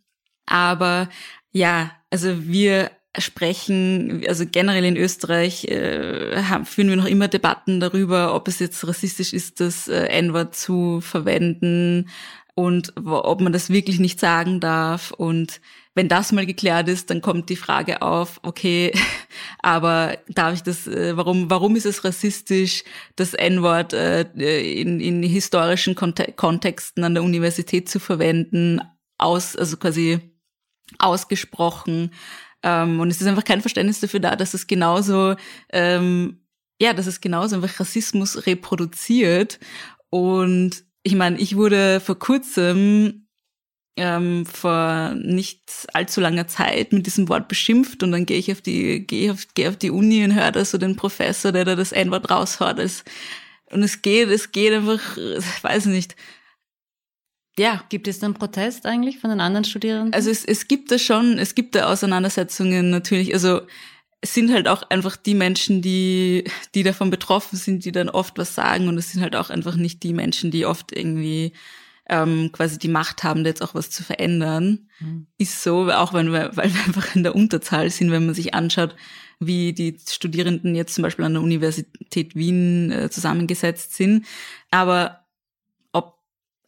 Aber 0.47 1.09
ja, 1.53 1.93
also 2.11 2.47
wir 2.47 2.91
sprechen, 3.19 4.23
also 4.29 4.45
generell 4.51 4.85
in 4.85 4.97
Österreich 4.97 5.65
äh, 5.65 6.43
haben, 6.43 6.65
führen 6.65 6.89
wir 6.89 6.97
noch 6.97 7.07
immer 7.07 7.29
Debatten 7.29 7.81
darüber, 7.81 8.35
ob 8.35 8.49
es 8.49 8.59
jetzt 8.59 8.87
rassistisch 8.87 9.33
ist, 9.33 9.61
das 9.61 9.89
äh, 9.89 10.07
N-Wort 10.07 10.55
zu 10.55 11.01
verwenden 11.01 12.09
und 12.55 12.93
ob 13.05 13.41
man 13.41 13.53
das 13.53 13.71
wirklich 13.71 13.99
nicht 14.01 14.21
sagen 14.21 14.61
darf. 14.61 15.13
Und 15.13 15.61
wenn 15.95 16.09
das 16.09 16.33
mal 16.33 16.47
geklärt 16.47 16.89
ist, 16.89 17.11
dann 17.11 17.21
kommt 17.21 17.51
die 17.51 17.57
Frage 17.57 18.03
auf, 18.03 18.39
okay, 18.43 18.93
aber 19.59 20.19
darf 20.29 20.55
ich 20.55 20.63
das, 20.63 20.87
äh, 20.87 21.17
warum, 21.17 21.51
warum 21.51 21.77
ist 21.77 21.87
es 21.87 22.05
rassistisch, 22.05 22.85
das 23.17 23.35
N-Wort 23.35 23.93
äh, 23.93 24.23
in, 24.63 25.01
in 25.01 25.23
historischen 25.23 25.95
Konte 25.95 26.33
Kontexten 26.37 27.03
an 27.05 27.15
der 27.15 27.25
Universität 27.25 27.89
zu 27.89 27.99
verwenden, 27.99 28.81
aus, 29.19 29.57
also 29.57 29.77
quasi 29.77 30.21
ausgesprochen. 30.99 32.13
Ähm, 32.63 33.01
und 33.01 33.11
es 33.11 33.21
ist 33.21 33.27
einfach 33.27 33.45
kein 33.45 33.61
Verständnis 33.61 34.01
dafür 34.01 34.21
da, 34.21 34.37
dass 34.37 34.55
es 34.55 34.67
genauso, 34.67 35.35
ähm, 35.73 36.41
ja, 36.81 36.93
dass 36.93 37.07
es 37.07 37.21
genauso 37.21 37.57
einfach 37.57 37.81
Rassismus 37.81 38.47
reproduziert. 38.47 39.59
Und 40.09 40.85
ich 41.03 41.15
meine, 41.15 41.39
ich 41.39 41.57
wurde 41.57 42.01
vor 42.01 42.19
kurzem 42.19 43.27
ähm, 43.97 44.47
vor 44.47 45.15
nicht 45.15 45.61
allzu 45.93 46.21
langer 46.21 46.47
Zeit 46.47 46.93
mit 46.93 47.07
diesem 47.07 47.29
Wort 47.29 47.49
beschimpft 47.49 48.03
und 48.03 48.13
dann 48.13 48.27
gehe 48.27 48.39
ich 48.39 48.51
auf 48.51 48.61
die 48.61 49.07
gehe 49.07 49.33
auf, 49.33 49.47
gehe 49.55 49.69
auf 49.69 49.77
die 49.77 49.91
Uni 49.91 50.25
und 50.25 50.35
höre 50.35 50.53
da 50.53 50.65
so 50.65 50.79
den 50.79 50.97
Professor, 50.97 51.53
der 51.53 51.65
da 51.65 51.77
das 51.77 51.93
N-Wort 51.93 52.31
raushaut. 52.31 52.79
Es, 52.79 53.05
und 53.71 53.83
es 53.83 54.03
geht, 54.03 54.29
es 54.29 54.53
geht 54.53 54.73
einfach, 54.73 55.17
ich 55.17 55.65
weiß 55.65 55.87
nicht. 55.87 56.17
ja. 57.59 57.85
Gibt 57.89 58.09
es 58.09 58.19
dann 58.19 58.35
Protest 58.35 58.87
eigentlich 58.87 59.19
von 59.19 59.31
den 59.31 59.41
anderen 59.41 59.65
Studierenden? 59.65 60.13
Also 60.13 60.31
es, 60.31 60.45
es 60.45 60.67
gibt 60.67 60.91
da 60.91 60.99
schon, 60.99 61.39
es 61.39 61.55
gibt 61.55 61.75
da 61.75 61.91
Auseinandersetzungen 61.91 62.91
natürlich. 62.91 63.35
Also 63.35 63.63
es 64.23 64.35
sind 64.35 64.53
halt 64.53 64.69
auch 64.69 64.83
einfach 64.91 65.17
die 65.17 65.35
Menschen, 65.35 65.83
die, 65.83 66.45
die 66.75 66.83
davon 66.83 67.11
betroffen 67.11 67.57
sind, 67.57 67.85
die 67.85 67.93
dann 67.93 68.11
oft 68.11 68.39
was 68.39 68.55
sagen. 68.55 68.89
Und 68.89 68.99
es 68.99 69.13
sind 69.13 69.23
halt 69.23 69.37
auch 69.37 69.51
einfach 69.51 69.77
nicht 69.77 70.03
die 70.03 70.13
Menschen, 70.13 70.51
die 70.51 70.67
oft 70.67 70.93
irgendwie 70.93 71.53
ähm, 72.11 72.51
quasi 72.53 72.77
die 72.79 72.89
Macht 72.89 73.23
haben, 73.23 73.45
jetzt 73.47 73.63
auch 73.63 73.75
was 73.75 73.89
zu 73.89 74.03
verändern. 74.03 74.89
Mhm. 74.99 75.29
Ist 75.39 75.63
so, 75.63 75.91
auch 75.91 76.13
wenn 76.13 76.33
wir, 76.33 76.51
weil 76.57 76.75
wir 76.75 76.85
einfach 76.85 77.15
in 77.15 77.23
der 77.23 77.37
Unterzahl 77.37 77.89
sind, 77.89 78.11
wenn 78.11 78.27
man 78.27 78.35
sich 78.35 78.53
anschaut, 78.53 78.97
wie 79.39 79.73
die 79.73 79.97
Studierenden 80.07 80.75
jetzt 80.75 80.95
zum 80.95 81.03
Beispiel 81.03 81.25
an 81.25 81.35
der 81.35 81.43
Universität 81.43 82.35
Wien 82.35 82.91
äh, 82.91 83.11
zusammengesetzt 83.11 83.95
sind. 83.95 84.27
Aber 84.73 85.25
ob, 85.93 86.19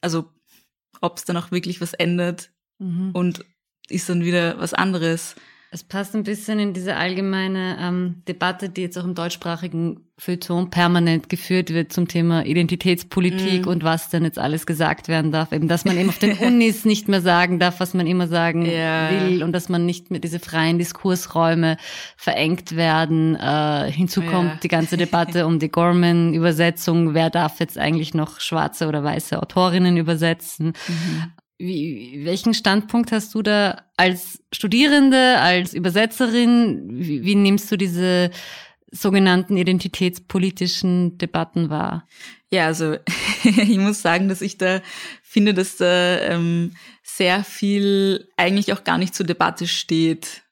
also 0.00 0.30
ob 1.00 1.18
es 1.18 1.24
dann 1.24 1.36
auch 1.36 1.50
wirklich 1.50 1.80
was 1.80 1.92
ändert 1.92 2.50
mhm. 2.78 3.10
und 3.12 3.44
ist 3.88 4.08
dann 4.08 4.24
wieder 4.24 4.58
was 4.60 4.74
anderes. 4.74 5.34
Es 5.74 5.82
passt 5.82 6.14
ein 6.14 6.22
bisschen 6.22 6.58
in 6.58 6.74
diese 6.74 6.96
allgemeine 6.96 7.78
ähm, 7.80 8.22
Debatte, 8.28 8.68
die 8.68 8.82
jetzt 8.82 8.98
auch 8.98 9.04
im 9.04 9.14
deutschsprachigen 9.14 10.00
Feuilleton 10.18 10.68
permanent 10.68 11.30
geführt 11.30 11.70
wird 11.70 11.94
zum 11.94 12.08
Thema 12.08 12.44
Identitätspolitik 12.44 13.64
mm. 13.64 13.68
und 13.70 13.82
was 13.82 14.10
denn 14.10 14.22
jetzt 14.22 14.38
alles 14.38 14.66
gesagt 14.66 15.08
werden 15.08 15.32
darf. 15.32 15.50
Eben, 15.50 15.68
dass 15.68 15.86
man 15.86 15.96
eben 15.96 16.10
auf 16.10 16.18
den 16.18 16.36
Unis 16.36 16.84
nicht 16.84 17.08
mehr 17.08 17.22
sagen 17.22 17.58
darf, 17.58 17.80
was 17.80 17.94
man 17.94 18.06
immer 18.06 18.28
sagen 18.28 18.66
ja. 18.66 19.10
will 19.12 19.42
und 19.42 19.52
dass 19.52 19.70
man 19.70 19.86
nicht 19.86 20.10
mehr 20.10 20.20
diese 20.20 20.40
freien 20.40 20.78
Diskursräume 20.78 21.78
verengt 22.18 22.76
werden. 22.76 23.34
Äh, 23.36 23.90
hinzu 23.90 24.20
kommt 24.20 24.50
ja. 24.50 24.58
die 24.62 24.68
ganze 24.68 24.98
Debatte 24.98 25.46
um 25.46 25.58
die 25.58 25.70
Gorman-Übersetzung. 25.70 27.14
Wer 27.14 27.30
darf 27.30 27.60
jetzt 27.60 27.78
eigentlich 27.78 28.12
noch 28.12 28.40
schwarze 28.40 28.88
oder 28.88 29.02
weiße 29.02 29.40
Autorinnen 29.40 29.96
übersetzen? 29.96 30.74
Mhm. 30.86 31.32
Wie, 31.64 32.24
welchen 32.24 32.54
Standpunkt 32.54 33.12
hast 33.12 33.36
du 33.36 33.42
da 33.42 33.84
als 33.96 34.42
Studierende, 34.50 35.38
als 35.38 35.74
Übersetzerin? 35.74 36.88
Wie, 36.88 37.22
wie 37.22 37.36
nimmst 37.36 37.70
du 37.70 37.76
diese 37.76 38.32
sogenannten 38.90 39.56
identitätspolitischen 39.56 41.18
Debatten 41.18 41.70
wahr? 41.70 42.08
Ja, 42.50 42.66
also 42.66 42.96
ich 43.44 43.78
muss 43.78 44.02
sagen, 44.02 44.28
dass 44.28 44.40
ich 44.40 44.58
da 44.58 44.82
finde, 45.22 45.54
dass 45.54 45.76
da 45.76 46.18
ähm, 46.22 46.74
sehr 47.04 47.44
viel 47.44 48.28
eigentlich 48.36 48.72
auch 48.72 48.82
gar 48.82 48.98
nicht 48.98 49.14
zur 49.14 49.26
Debatte 49.26 49.68
steht. 49.68 50.42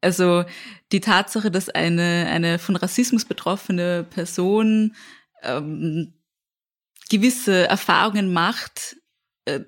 Also 0.00 0.44
die 0.90 1.00
Tatsache, 1.00 1.52
dass 1.52 1.68
eine, 1.68 2.26
eine 2.28 2.58
von 2.58 2.74
Rassismus 2.74 3.24
betroffene 3.24 4.02
Person 4.02 4.96
ähm, 5.44 6.14
gewisse 7.08 7.68
Erfahrungen 7.68 8.32
macht, 8.32 8.96
äh, 9.44 9.60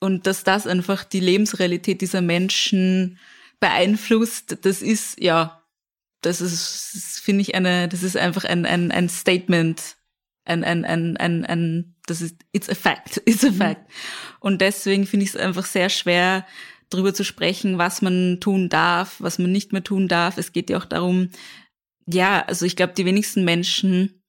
und 0.00 0.26
dass 0.26 0.44
das 0.44 0.66
einfach 0.66 1.04
die 1.04 1.20
Lebensrealität 1.20 2.00
dieser 2.00 2.22
Menschen 2.22 3.18
beeinflusst, 3.60 4.58
das 4.62 4.82
ist, 4.82 5.20
ja, 5.20 5.62
das 6.22 6.40
ist, 6.40 7.20
finde 7.22 7.42
ich, 7.42 7.54
eine, 7.54 7.88
das 7.88 8.02
ist 8.02 8.16
einfach 8.16 8.44
ein, 8.44 8.66
ein, 8.66 8.90
ein 8.90 9.08
Statement, 9.08 9.96
ein, 10.44 10.64
ein, 10.64 10.84
ein, 10.84 11.16
ein, 11.18 11.44
ein, 11.44 11.94
das 12.06 12.22
ist, 12.22 12.36
it's 12.52 12.68
a 12.68 12.74
fact, 12.74 13.22
it's 13.26 13.44
a 13.44 13.50
mhm. 13.50 13.56
fact. 13.56 13.90
Und 14.40 14.60
deswegen 14.60 15.06
finde 15.06 15.24
ich 15.24 15.30
es 15.30 15.36
einfach 15.36 15.66
sehr 15.66 15.90
schwer, 15.90 16.46
darüber 16.88 17.14
zu 17.14 17.24
sprechen, 17.24 17.78
was 17.78 18.02
man 18.02 18.38
tun 18.40 18.68
darf, 18.68 19.16
was 19.20 19.38
man 19.38 19.52
nicht 19.52 19.72
mehr 19.72 19.84
tun 19.84 20.08
darf. 20.08 20.38
Es 20.38 20.52
geht 20.52 20.70
ja 20.70 20.78
auch 20.78 20.86
darum, 20.86 21.30
ja, 22.06 22.44
also 22.46 22.66
ich 22.66 22.74
glaube, 22.74 22.94
die 22.94 23.04
wenigsten 23.04 23.44
Menschen 23.44 24.22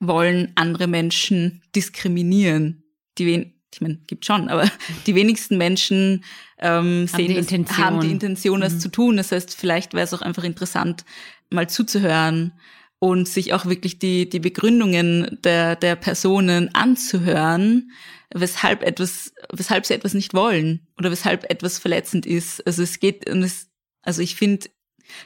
wollen 0.00 0.52
andere 0.54 0.86
Menschen 0.86 1.62
diskriminieren. 1.74 2.84
Die, 3.18 3.26
wen 3.26 3.55
ich 3.72 3.80
meine, 3.80 3.96
gibt 4.06 4.24
schon, 4.24 4.48
aber 4.48 4.70
die 5.06 5.14
wenigsten 5.14 5.58
Menschen 5.58 6.24
ähm, 6.58 7.06
sehen, 7.06 7.28
die 7.28 7.64
das, 7.64 7.78
haben 7.78 8.00
die 8.00 8.10
Intention, 8.10 8.60
das 8.60 8.74
mhm. 8.74 8.80
zu 8.80 8.88
tun. 8.90 9.16
Das 9.16 9.32
heißt, 9.32 9.54
vielleicht 9.54 9.94
wäre 9.94 10.04
es 10.04 10.14
auch 10.14 10.22
einfach 10.22 10.44
interessant, 10.44 11.04
mal 11.50 11.68
zuzuhören 11.68 12.52
und 12.98 13.28
sich 13.28 13.52
auch 13.52 13.66
wirklich 13.66 13.98
die, 13.98 14.28
die 14.28 14.40
Begründungen 14.40 15.38
der, 15.44 15.76
der 15.76 15.96
Personen 15.96 16.74
anzuhören, 16.74 17.90
weshalb 18.34 18.82
etwas, 18.82 19.32
weshalb 19.52 19.86
sie 19.86 19.94
etwas 19.94 20.14
nicht 20.14 20.34
wollen 20.34 20.86
oder 20.98 21.10
weshalb 21.10 21.50
etwas 21.50 21.78
verletzend 21.78 22.26
ist. 22.26 22.66
Also 22.66 22.82
es 22.82 22.98
geht, 22.98 23.28
es, 23.28 23.68
also 24.02 24.22
ich 24.22 24.36
finde, 24.36 24.68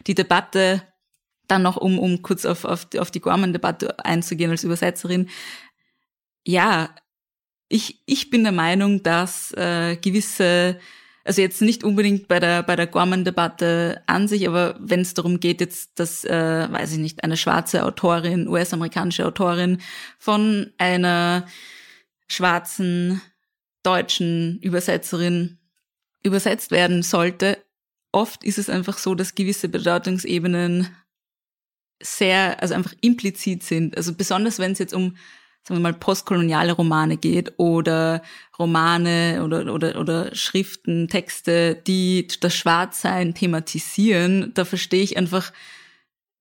die 0.07 0.15
Debatte 0.15 0.83
dann 1.47 1.63
noch, 1.63 1.77
um, 1.77 1.99
um 1.99 2.23
kurz 2.23 2.45
auf, 2.45 2.65
auf, 2.65 2.89
auf 2.99 3.11
die 3.11 3.21
Gorman-Debatte 3.21 4.05
einzugehen 4.05 4.51
als 4.51 4.65
Übersetzerin, 4.65 5.29
ja, 6.45 6.95
ich, 7.71 8.03
ich 8.05 8.31
bin 8.31 8.43
der 8.43 8.53
Meinung, 8.53 9.03
dass 9.03 9.53
äh, 9.53 9.97
gewisse, 9.97 10.79
also 11.25 11.41
jetzt 11.41 11.63
nicht 11.63 11.85
unbedingt 11.85 12.27
bei 12.27 12.41
der 12.41 12.65
bei 12.65 12.75
der 12.75 12.89
Gorman-Debatte 12.89 14.03
an 14.07 14.27
sich, 14.27 14.47
aber 14.49 14.77
wenn 14.81 15.01
es 15.01 15.15
darum 15.15 15.39
geht, 15.39 15.61
jetzt, 15.61 15.99
dass, 15.99 16.25
äh, 16.25 16.69
weiß 16.71 16.93
ich 16.93 16.99
nicht, 16.99 17.23
eine 17.23 17.37
schwarze 17.37 17.85
Autorin, 17.85 18.49
US-amerikanische 18.49 19.25
Autorin 19.25 19.81
von 20.19 20.73
einer 20.79 21.47
schwarzen 22.27 23.23
deutschen 23.85 24.59
Übersetzerin 24.61 25.59
übersetzt 26.25 26.73
werden 26.73 27.05
sollte, 27.05 27.65
oft 28.11 28.43
ist 28.43 28.59
es 28.59 28.69
einfach 28.69 28.99
so, 28.99 29.15
dass 29.15 29.37
gewisse 29.37 29.69
Bedeutungsebenen 29.69 30.89
sehr, 32.03 32.61
also 32.61 32.75
einfach 32.75 32.95
implizit 33.01 33.63
sind. 33.63 33.97
Also 33.97 34.13
besonders 34.15 34.59
wenn 34.59 34.73
es 34.73 34.81
jetzt 34.81 34.93
um 34.93 35.17
sagen 35.63 35.79
wir 35.81 35.83
mal, 35.83 35.95
postkoloniale 35.95 36.73
Romane 36.73 37.17
geht 37.17 37.53
oder 37.59 38.23
Romane 38.59 39.43
oder, 39.45 39.73
oder, 39.73 39.99
oder 39.99 40.35
Schriften, 40.35 41.09
Texte, 41.09 41.75
die 41.87 42.27
das 42.41 42.55
Schwarzsein 42.55 43.35
thematisieren, 43.35 44.53
da 44.55 44.65
verstehe 44.65 45.03
ich 45.03 45.17
einfach, 45.17 45.53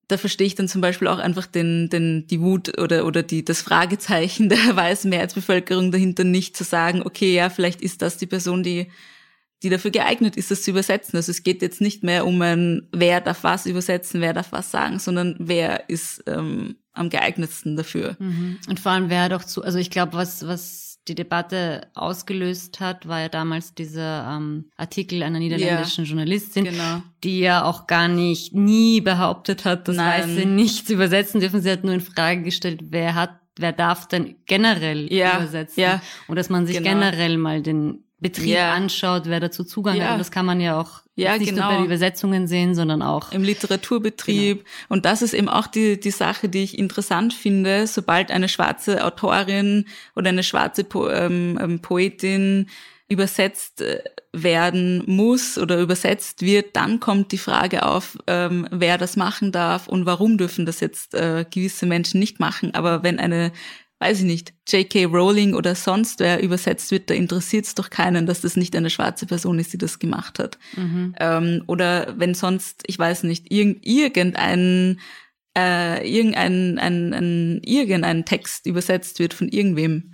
da 0.08 0.18
verstehe 0.18 0.48
ich 0.48 0.56
dann 0.56 0.68
zum 0.68 0.82
Beispiel 0.82 1.08
auch 1.08 1.20
einfach 1.20 1.46
den, 1.46 1.90
den, 1.90 2.28
die 2.28 2.42
Wut 2.42 2.78
oder, 2.80 3.06
oder 3.06 3.22
die, 3.22 3.46
das 3.46 3.62
Fragezeichen 3.62 4.50
der 4.50 4.76
weißen 4.76 5.10
Mehrheitsbevölkerung 5.10 5.92
dahinter 5.92 6.24
nicht 6.24 6.58
zu 6.58 6.64
sagen, 6.64 7.02
okay, 7.04 7.34
ja, 7.34 7.50
vielleicht 7.50 7.82
ist 7.82 8.02
das 8.02 8.18
die 8.18 8.28
Person, 8.28 8.64
die, 8.64 8.88
die 9.64 9.70
dafür 9.70 9.92
geeignet 9.92 10.38
ist, 10.38 10.52
das 10.52 10.64
zu 10.64 10.72
übersetzen. 10.72 11.18
Also 11.18 11.32
es 11.32 11.44
geht 11.44 11.62
jetzt 11.62 11.82
nicht 11.82 12.04
mehr 12.04 12.26
um 12.26 12.42
ein, 12.42 12.88
wer 12.92 13.22
darf 13.22 13.44
was 13.44 13.66
übersetzen, 13.66 14.22
wer 14.22 14.34
darf 14.34 14.52
was 14.52 14.72
sagen, 14.72 15.00
sondern 15.00 15.36
wer 15.40 15.90
ist 15.90 16.24
ähm, 16.28 16.78
am 16.94 17.10
geeignetsten 17.10 17.76
dafür. 17.76 18.16
Mhm. 18.20 18.60
Und 18.68 18.80
vor 18.80 18.94
allem 18.94 19.10
wer 19.10 19.30
doch 19.30 19.44
zu, 19.44 19.64
also 19.64 19.78
ich 19.78 19.90
glaube, 19.90 20.14
was, 20.14 20.48
was 20.48 21.00
die 21.08 21.16
Debatte 21.16 21.88
ausgelöst 21.96 22.80
hat, 22.80 23.08
war 23.08 23.20
ja 23.22 23.30
damals 23.30 23.74
dieser 23.74 24.38
ähm, 24.38 24.70
Artikel 24.78 25.24
einer 25.24 25.40
niederländischen 25.40 26.06
ja, 26.06 26.10
Journalistin, 26.10 26.66
genau. 26.66 27.02
die 27.24 27.40
ja 27.40 27.64
auch 27.64 27.88
gar 27.88 28.08
nicht, 28.08 28.54
nie 28.54 29.02
behauptet 29.02 29.66
hat, 29.66 29.88
dass 29.88 29.98
Nein. 29.98 30.22
Weiße 30.22 30.48
nichts 30.48 30.90
übersetzen 30.90 31.42
dürfen. 31.42 31.62
Sie 31.62 31.72
hat 31.72 31.84
nur 31.84 31.94
in 31.94 32.02
Frage 32.02 32.44
gestellt, 32.44 32.82
wer 32.90 33.16
hat, 33.16 33.40
wer 33.58 33.74
darf 33.74 34.08
denn 34.08 34.36
generell 34.46 35.12
ja, 35.12 35.38
übersetzen? 35.38 35.82
Ja, 35.82 36.02
und 36.28 36.38
dass 36.38 36.50
man 36.50 36.68
sich 36.68 36.78
genau. 36.78 36.92
generell 36.92 37.38
mal 37.38 37.62
den 37.62 38.04
Betrieb 38.20 38.56
ja. 38.56 38.74
anschaut, 38.74 39.24
wer 39.26 39.40
dazu 39.40 39.64
Zugang 39.64 39.96
ja. 39.98 40.06
hat. 40.06 40.12
Und 40.14 40.20
das 40.20 40.32
kann 40.32 40.46
man 40.46 40.60
ja 40.60 40.80
auch 40.80 41.02
ja, 41.16 41.38
nicht 41.38 41.50
genau. 41.50 41.64
nur 41.64 41.72
bei 41.72 41.78
den 41.78 41.86
Übersetzungen 41.86 42.48
sehen, 42.48 42.76
sondern 42.76 43.02
auch 43.02 43.32
im 43.32 43.44
Literaturbetrieb. 43.44 44.58
Genau. 44.58 44.70
Und 44.90 45.06
das 45.06 45.22
ist 45.22 45.34
eben 45.34 45.50
auch 45.50 45.68
die, 45.68 46.00
die 46.00 46.12
Sache, 46.12 46.50
die 46.50 46.64
ich 46.64 46.78
interessant 46.78 47.34
finde. 47.34 47.88
Sobald 47.88 48.32
eine 48.32 48.50
schwarze 48.50 49.06
Autorin 49.06 49.86
oder 50.16 50.30
eine 50.30 50.44
schwarze 50.44 50.84
po 50.84 51.10
ähm, 51.10 51.58
ähm 51.62 51.80
Poetin 51.82 52.68
übersetzt 53.10 53.82
äh, 53.82 54.04
werden 54.32 55.04
muss 55.08 55.58
oder 55.58 55.80
übersetzt 55.80 56.42
wird, 56.42 56.76
dann 56.76 57.00
kommt 57.00 57.32
die 57.32 57.38
Frage 57.38 57.86
auf, 57.86 58.18
ähm, 58.28 58.68
wer 58.70 58.98
das 58.98 59.18
machen 59.18 59.52
darf 59.52 59.88
und 59.88 60.06
warum 60.06 60.38
dürfen 60.38 60.66
das 60.66 60.80
jetzt 60.80 61.16
äh, 61.16 61.46
gewisse 61.50 61.88
Menschen 61.88 62.20
nicht 62.20 62.40
machen. 62.40 62.76
Aber 62.76 63.02
wenn 63.02 63.20
eine 63.20 63.52
weiß 64.00 64.20
ich 64.20 64.26
nicht, 64.26 64.54
J.K. 64.68 65.06
Rowling 65.06 65.54
oder 65.54 65.76
sonst 65.76 66.20
wer 66.20 66.42
übersetzt 66.42 66.90
wird, 66.92 67.10
da 67.10 67.14
interessiert 67.14 67.66
es 67.66 67.76
doch 67.76 67.90
keinen, 67.90 68.26
dass 68.26 68.42
das 68.42 68.56
nicht 68.56 68.76
eine 68.76 68.90
schwarze 68.90 69.26
Person 69.26 69.60
ist, 69.60 69.74
die 69.74 69.78
das 69.78 70.00
gemacht 70.00 70.40
hat. 70.40 70.58
Mhm. 70.76 71.16
Ähm, 71.20 71.64
oder 71.68 72.18
wenn 72.18 72.34
sonst, 72.34 72.84
ich 72.88 72.98
weiß 72.98 73.24
nicht, 73.24 73.52
irg 73.52 73.78
irgendein, 73.86 75.02
äh, 75.58 76.10
irgendein 76.10 76.80
ein, 76.80 77.14
ein, 77.14 77.62
irgendein 77.64 78.24
Text 78.24 78.66
übersetzt 78.66 79.20
wird 79.20 79.34
von 79.34 79.50
irgendwem. 79.50 80.14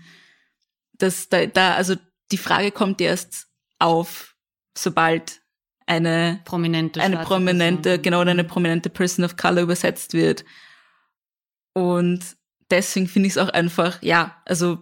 Das, 0.98 1.30
da, 1.30 1.46
da, 1.46 1.76
also 1.76 1.96
die 2.32 2.38
Frage 2.38 2.72
kommt 2.72 3.02
erst 3.02 3.48
auf, 3.78 4.36
sobald 4.76 5.42
eine 5.86 6.42
prominente, 6.46 7.02
eine 7.02 7.18
prominente, 7.18 7.90
Person. 7.90 8.02
genau, 8.02 8.20
eine 8.22 8.44
prominente 8.44 8.90
Person 8.90 9.24
of 9.24 9.38
Color 9.38 9.62
übersetzt 9.62 10.14
wird. 10.14 10.44
Und 11.74 12.36
deswegen 12.70 13.08
finde 13.08 13.28
ich 13.28 13.34
es 13.34 13.38
auch 13.38 13.50
einfach, 13.50 14.02
ja, 14.02 14.36
also 14.46 14.80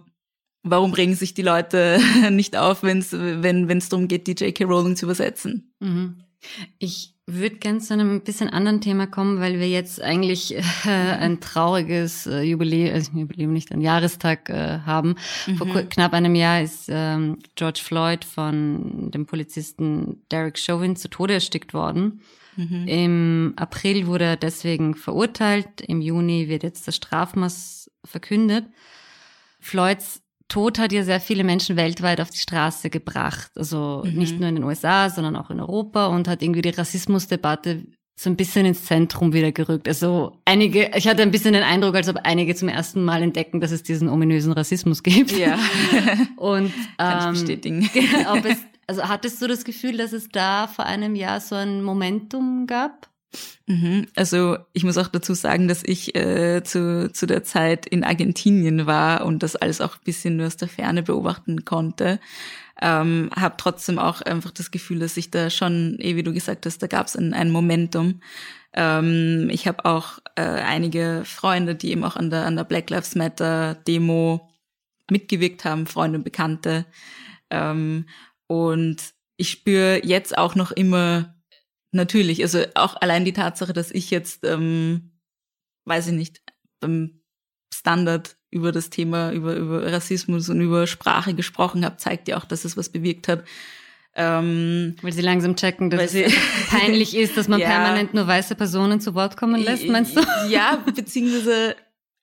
warum 0.62 0.92
regen 0.92 1.14
sich 1.14 1.34
die 1.34 1.42
Leute 1.42 2.00
nicht 2.30 2.56
auf, 2.56 2.82
wenn's, 2.82 3.12
wenn 3.12 3.68
es 3.70 3.88
darum 3.88 4.08
geht, 4.08 4.26
die 4.26 4.32
J.K. 4.32 4.64
Rowling 4.64 4.96
zu 4.96 5.06
übersetzen? 5.06 5.74
Mhm. 5.80 6.24
Ich 6.78 7.14
würde 7.26 7.56
gerne 7.56 7.78
zu 7.78 7.94
einem 7.94 8.20
bisschen 8.20 8.50
anderen 8.50 8.82
Thema 8.82 9.06
kommen, 9.06 9.40
weil 9.40 9.58
wir 9.58 9.68
jetzt 9.68 10.00
eigentlich 10.00 10.54
äh, 10.54 10.60
ein 10.90 11.40
trauriges 11.40 12.26
äh, 12.26 12.42
Jubiläum, 12.42 12.94
also 12.94 13.12
Jubiläum 13.12 13.52
nicht, 13.52 13.72
ein 13.72 13.80
Jahrestag 13.80 14.50
äh, 14.50 14.80
haben. 14.80 15.16
Mhm. 15.46 15.56
Vor 15.56 15.66
knapp 15.68 16.12
einem 16.12 16.34
Jahr 16.34 16.60
ist 16.60 16.86
ähm, 16.88 17.38
George 17.54 17.80
Floyd 17.82 18.26
von 18.26 19.10
dem 19.10 19.24
Polizisten 19.24 20.22
Derek 20.30 20.58
Chauvin 20.58 20.96
zu 20.96 21.08
Tode 21.08 21.34
erstickt 21.34 21.72
worden. 21.72 22.20
Mhm. 22.56 22.88
Im 22.88 23.52
April 23.56 24.06
wurde 24.06 24.24
er 24.24 24.36
deswegen 24.36 24.94
verurteilt. 24.94 25.80
Im 25.80 26.00
Juni 26.00 26.48
wird 26.48 26.62
jetzt 26.62 26.86
das 26.88 26.96
Strafmaß 26.96 27.90
verkündet. 28.04 28.66
Floyds 29.60 30.22
Tod 30.48 30.78
hat 30.78 30.92
ja 30.92 31.02
sehr 31.04 31.20
viele 31.20 31.42
Menschen 31.42 31.76
weltweit 31.76 32.20
auf 32.20 32.30
die 32.30 32.38
Straße 32.38 32.90
gebracht. 32.90 33.50
Also 33.56 34.02
mhm. 34.04 34.12
nicht 34.18 34.38
nur 34.38 34.48
in 34.48 34.56
den 34.56 34.64
USA, 34.64 35.10
sondern 35.10 35.36
auch 35.36 35.50
in 35.50 35.60
Europa 35.60 36.06
und 36.08 36.28
hat 36.28 36.42
irgendwie 36.42 36.62
die 36.62 36.68
Rassismusdebatte 36.68 37.86
so 38.16 38.30
ein 38.30 38.36
bisschen 38.36 38.64
ins 38.64 38.84
Zentrum 38.84 39.32
wieder 39.32 39.50
gerückt. 39.50 39.88
Also 39.88 40.38
einige, 40.44 40.90
ich 40.96 41.08
hatte 41.08 41.22
ein 41.22 41.32
bisschen 41.32 41.54
den 41.54 41.64
Eindruck, 41.64 41.96
als 41.96 42.08
ob 42.08 42.20
einige 42.22 42.54
zum 42.54 42.68
ersten 42.68 43.02
Mal 43.02 43.22
entdecken, 43.22 43.60
dass 43.60 43.72
es 43.72 43.82
diesen 43.82 44.08
ominösen 44.08 44.52
Rassismus 44.52 45.02
gibt. 45.02 45.36
Ja. 45.36 45.58
und 46.36 46.72
Kann 46.96 47.28
ähm, 47.28 47.34
ich 47.34 47.40
bestätigen. 47.40 47.90
ob 48.28 48.44
es, 48.44 48.58
also 48.86 49.08
hattest 49.08 49.40
du 49.40 49.46
das 49.46 49.64
Gefühl, 49.64 49.96
dass 49.96 50.12
es 50.12 50.28
da 50.28 50.66
vor 50.66 50.86
einem 50.86 51.14
Jahr 51.14 51.40
so 51.40 51.54
ein 51.54 51.82
Momentum 51.82 52.66
gab? 52.66 53.08
Mhm. 53.66 54.06
Also 54.14 54.58
ich 54.72 54.84
muss 54.84 54.98
auch 54.98 55.08
dazu 55.08 55.34
sagen, 55.34 55.68
dass 55.68 55.82
ich 55.82 56.14
äh, 56.14 56.62
zu, 56.62 57.10
zu 57.12 57.26
der 57.26 57.44
Zeit 57.44 57.86
in 57.86 58.04
Argentinien 58.04 58.86
war 58.86 59.24
und 59.26 59.42
das 59.42 59.56
alles 59.56 59.80
auch 59.80 59.96
ein 59.96 60.04
bisschen 60.04 60.36
nur 60.36 60.46
aus 60.46 60.56
der 60.56 60.68
Ferne 60.68 61.02
beobachten 61.02 61.64
konnte. 61.64 62.20
Ähm, 62.80 63.30
habe 63.34 63.54
trotzdem 63.56 63.98
auch 63.98 64.20
einfach 64.20 64.50
das 64.50 64.70
Gefühl, 64.70 64.98
dass 64.98 65.16
ich 65.16 65.30
da 65.30 65.48
schon, 65.50 65.96
eh 66.00 66.16
wie 66.16 66.22
du 66.22 66.32
gesagt 66.32 66.66
hast, 66.66 66.82
da 66.82 66.86
gab 66.86 67.06
es 67.06 67.16
ein, 67.16 67.32
ein 67.32 67.50
Momentum. 67.50 68.20
Ähm, 68.72 69.48
ich 69.50 69.68
habe 69.68 69.84
auch 69.84 70.18
äh, 70.34 70.42
einige 70.42 71.22
Freunde, 71.24 71.74
die 71.76 71.90
eben 71.90 72.04
auch 72.04 72.16
an 72.16 72.30
der, 72.30 72.46
an 72.46 72.56
der 72.56 72.64
Black 72.64 72.90
Lives 72.90 73.14
Matter 73.14 73.76
Demo 73.86 74.50
mitgewirkt 75.10 75.64
haben, 75.64 75.86
Freunde 75.86 76.18
und 76.18 76.24
Bekannte. 76.24 76.86
Ähm, 77.50 78.06
und 78.54 78.96
ich 79.36 79.50
spüre 79.50 80.00
jetzt 80.04 80.38
auch 80.38 80.54
noch 80.54 80.70
immer 80.70 81.34
Natürlich, 81.94 82.42
also 82.42 82.64
auch 82.74 83.00
allein 83.00 83.24
die 83.24 83.32
Tatsache, 83.32 83.72
dass 83.72 83.92
ich 83.92 84.10
jetzt, 84.10 84.44
ähm, 84.44 85.12
weiß 85.84 86.08
ich 86.08 86.12
nicht, 86.12 86.42
beim 86.80 87.20
Standard 87.72 88.36
über 88.50 88.72
das 88.72 88.90
Thema, 88.90 89.30
über, 89.30 89.54
über 89.54 89.92
Rassismus 89.92 90.48
und 90.48 90.60
über 90.60 90.88
Sprache 90.88 91.34
gesprochen 91.34 91.84
habe, 91.84 91.96
zeigt 91.96 92.26
ja 92.26 92.36
auch, 92.36 92.46
dass 92.46 92.64
es 92.64 92.76
was 92.76 92.88
bewirkt 92.88 93.28
hat. 93.28 93.44
Ähm, 94.16 94.96
weil 95.02 95.12
sie 95.12 95.22
langsam 95.22 95.54
checken, 95.54 95.88
dass 95.88 96.14
es 96.14 96.34
peinlich 96.68 97.16
ist, 97.16 97.36
dass 97.36 97.46
man 97.46 97.60
ja, 97.60 97.68
permanent 97.68 98.12
nur 98.12 98.26
weiße 98.26 98.56
Personen 98.56 99.00
zu 99.00 99.14
Wort 99.14 99.36
kommen 99.36 99.62
lässt, 99.62 99.86
meinst 99.86 100.16
du? 100.16 100.20
Ja, 100.48 100.82
beziehungsweise 100.84 101.76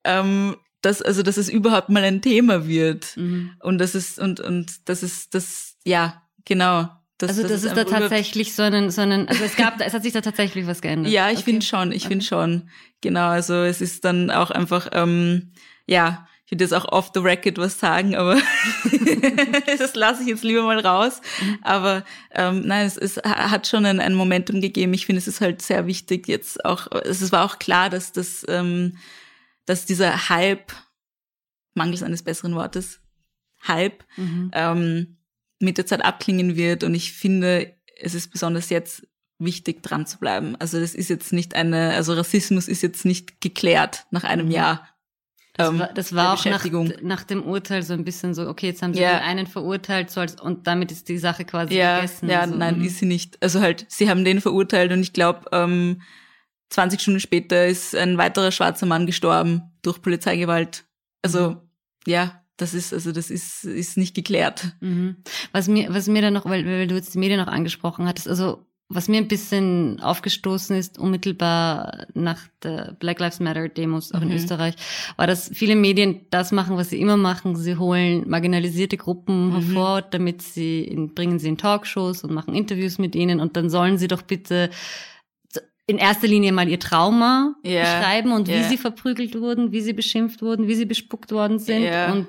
ähm, 0.04 0.58
dass 0.82 1.02
also 1.02 1.24
dass 1.24 1.38
es 1.38 1.48
überhaupt 1.48 1.88
mal 1.88 2.04
ein 2.04 2.22
Thema 2.22 2.68
wird 2.68 3.16
mhm. 3.16 3.52
und 3.62 3.78
das 3.78 3.96
ist 3.96 4.20
und 4.20 4.42
und 4.42 4.90
das 4.90 5.04
ist 5.04 5.34
das 5.34 5.71
ja 5.86 6.22
genau 6.46 6.90
das, 7.22 7.30
also 7.30 7.44
das, 7.44 7.52
das 7.52 7.64
ist, 7.64 7.68
ist 7.68 7.78
da 7.78 7.84
tatsächlich 7.84 8.56
so 8.56 8.64
einen, 8.64 8.90
so 8.90 9.02
einen, 9.02 9.28
also 9.28 9.44
es 9.44 9.56
gab, 9.56 9.80
es 9.80 9.94
hat 9.94 10.04
sich 10.04 10.14
da 10.14 10.22
tatsächlich 10.22 10.66
was 10.66 10.82
geändert. 10.82 11.12
Ja, 11.12 11.30
ich 11.30 11.38
okay. 11.40 11.44
finde 11.44 11.66
schon, 11.66 11.92
ich 11.92 12.04
okay. 12.04 12.14
finde 12.14 12.26
schon. 12.26 12.70
Genau, 13.02 13.28
also 13.28 13.54
es 13.64 13.82
ist 13.82 14.06
dann 14.06 14.32
auch 14.32 14.50
einfach, 14.50 14.90
ähm, 14.94 15.52
ja, 15.86 16.28
ich 16.46 16.52
würde 16.52 16.64
jetzt 16.64 16.74
auch 16.74 16.92
off 16.92 17.12
the 17.14 17.20
record 17.20 17.58
was 17.58 17.80
sagen, 17.80 18.16
aber 18.16 18.36
das 19.78 19.96
lasse 19.96 20.24
ich 20.24 20.30
jetzt 20.30 20.44
lieber 20.44 20.64
mal 20.64 20.80
raus. 20.80 21.22
Mhm. 21.42 21.60
Aber 21.62 22.04
ähm, 22.32 22.64
nein, 22.66 22.88
es, 22.88 22.98
es 22.98 23.18
hat 23.18 23.68
schon 23.68 23.86
ein, 23.86 24.00
ein 24.00 24.16
Momentum 24.16 24.60
gegeben. 24.60 24.94
Ich 24.94 25.06
finde, 25.06 25.20
es 25.20 25.28
ist 25.28 25.42
halt 25.42 25.62
sehr 25.62 25.88
wichtig 25.88 26.28
jetzt 26.28 26.66
auch, 26.66 26.88
es 27.04 27.32
war 27.32 27.46
auch 27.46 27.60
klar, 27.60 27.90
dass 27.90 28.12
das, 28.12 28.44
ähm, 28.50 28.98
dass 29.66 29.86
dieser 29.86 30.30
Hype, 30.30 30.74
mangels 31.74 32.04
eines 32.04 32.24
besseren 32.24 32.56
Wortes, 32.56 33.00
Hype, 33.66 34.04
mhm. 34.18 34.52
ähm, 34.54 35.18
mit 35.62 35.78
der 35.78 35.86
Zeit 35.86 36.04
abklingen 36.04 36.56
wird. 36.56 36.84
Und 36.84 36.94
ich 36.94 37.14
finde, 37.14 37.74
es 38.00 38.14
ist 38.14 38.32
besonders 38.32 38.70
jetzt 38.70 39.08
wichtig, 39.40 39.82
dran 39.84 40.06
zu 40.06 40.20
bleiben. 40.20 40.56
Also 40.60 40.80
das 40.80 40.94
ist 40.94 41.10
jetzt 41.10 41.34
nicht 41.34 41.56
eine, 41.56 41.94
also 41.94 42.14
Rassismus 42.14 42.68
ist 42.68 42.84
jetzt 42.84 43.06
nicht 43.06 43.42
geklärt 43.42 44.06
nach 44.12 44.24
einem 44.24 44.48
mhm. 44.48 44.52
Jahr. 44.52 44.88
Das 45.54 45.70
ähm, 45.70 45.80
war, 45.80 45.94
das 45.94 46.16
war 46.16 46.34
auch 46.34 46.46
nach, 46.46 46.66
nach, 47.02 47.24
dem 47.24 47.44
Urteil 47.44 47.84
so 47.84 47.94
ein 47.94 48.06
bisschen 48.06 48.34
so, 48.34 48.48
okay, 48.48 48.68
jetzt 48.68 48.82
haben 48.82 48.94
sie 48.94 49.02
ja. 49.02 49.18
den 49.18 49.24
einen 49.24 49.48
verurteilt, 49.48 50.10
so 50.10 50.22
als, 50.22 50.40
und 50.40 50.66
damit 50.66 50.92
ist 50.92 51.10
die 51.10 51.18
Sache 51.18 51.44
quasi 51.44 51.76
ja, 51.76 51.96
vergessen. 51.96 52.30
Ja, 52.30 52.42
also, 52.42 52.56
nein, 52.56 52.80
mhm. 52.80 52.86
ist 52.86 53.00
sie 53.00 53.06
nicht. 53.06 53.38
Also 53.44 53.60
halt, 53.60 53.86
sie 53.90 54.10
haben 54.10 54.24
den 54.24 54.40
verurteilt 54.40 54.92
und 54.92 55.02
ich 55.02 55.12
glaube, 55.12 55.50
ähm, 55.52 56.02
20 56.70 57.02
Stunden 57.02 57.20
später 57.20 57.68
ist 57.68 57.96
ein 57.96 58.18
weiterer 58.18 58.52
schwarzer 58.52 58.86
Mann 58.86 59.06
gestorben 59.06 59.64
durch 59.82 60.02
Polizeigewalt. 60.02 60.86
Also, 61.22 61.50
mhm. 61.50 61.58
ja, 62.08 62.41
das 62.62 62.74
ist, 62.74 62.94
also 62.94 63.12
das 63.12 63.30
ist, 63.30 63.64
ist 63.64 63.98
nicht 63.98 64.16
geklärt. 64.16 64.74
Mhm. 64.80 65.18
Was 65.52 65.68
mir, 65.68 65.94
was 65.94 66.08
mir 66.08 66.22
dann 66.22 66.34
noch, 66.34 66.46
weil, 66.46 66.66
weil 66.66 66.88
du 66.88 66.96
jetzt 66.96 67.14
die 67.14 67.20
Medien 67.20 67.40
noch 67.40 67.48
angesprochen 67.48 68.08
hattest, 68.08 68.28
also 68.28 68.66
was 68.94 69.08
mir 69.08 69.18
ein 69.18 69.28
bisschen 69.28 70.02
aufgestoßen 70.02 70.76
ist, 70.76 71.00
unmittelbar 71.00 72.08
nach 72.14 72.40
der 72.62 72.96
Black 73.00 73.20
Lives 73.20 73.40
Matter 73.40 73.70
Demos 73.70 74.14
auch 74.14 74.20
mhm. 74.20 74.32
in 74.32 74.36
Österreich, 74.36 74.76
war, 75.16 75.28
dass 75.28 75.50
viele 75.54 75.76
Medien 75.76 76.26
das 76.30 76.52
machen, 76.52 76.76
was 76.76 76.90
sie 76.90 77.00
immer 77.00 77.18
machen. 77.18 77.56
Sie 77.56 77.78
holen 77.78 78.30
marginalisierte 78.30 78.98
Gruppen 78.98 79.48
mhm. 79.48 79.52
hervor, 79.54 80.02
damit 80.02 80.42
sie, 80.42 80.82
in, 80.82 81.14
bringen 81.14 81.40
sie 81.40 81.48
in 81.48 81.58
Talkshows 81.58 82.24
und 82.24 82.34
machen 82.34 82.54
Interviews 82.54 82.98
mit 82.98 83.16
ihnen 83.16 83.40
und 83.40 83.56
dann 83.56 83.70
sollen 83.70 83.98
sie 83.98 84.08
doch 84.08 84.22
bitte 84.22 84.70
in 85.88 85.98
erster 85.98 86.28
Linie 86.28 86.52
mal 86.52 86.70
ihr 86.70 86.80
Trauma 86.80 87.56
yeah. 87.66 87.82
beschreiben 87.82 88.32
und 88.32 88.48
yeah. 88.48 88.60
wie 88.60 88.64
sie 88.64 88.78
verprügelt 88.78 89.40
wurden, 89.40 89.72
wie 89.72 89.82
sie 89.82 89.94
beschimpft 89.94 90.42
wurden, 90.42 90.68
wie 90.68 90.76
sie 90.76 90.86
bespuckt 90.86 91.32
worden 91.32 91.60
sind 91.60 91.84
yeah. 91.84 92.12
und 92.12 92.28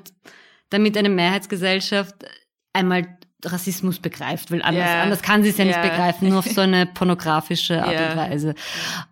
damit 0.71 0.97
eine 0.97 1.11
Mehrheitsgesellschaft 1.11 2.15
einmal 2.73 3.19
Rassismus 3.45 3.99
begreift, 3.99 4.51
weil 4.51 4.62
anders, 4.62 4.88
anders 4.88 5.23
kann 5.23 5.43
sie 5.43 5.51
es 5.51 5.59
ja 5.59 5.65
nicht 5.65 5.83
begreifen, 5.83 6.29
nur 6.29 6.38
auf 6.38 6.47
so 6.47 6.61
eine 6.61 6.87
pornografische 6.87 7.83
Art 7.83 8.11
und 8.11 8.17
Weise. 8.17 8.55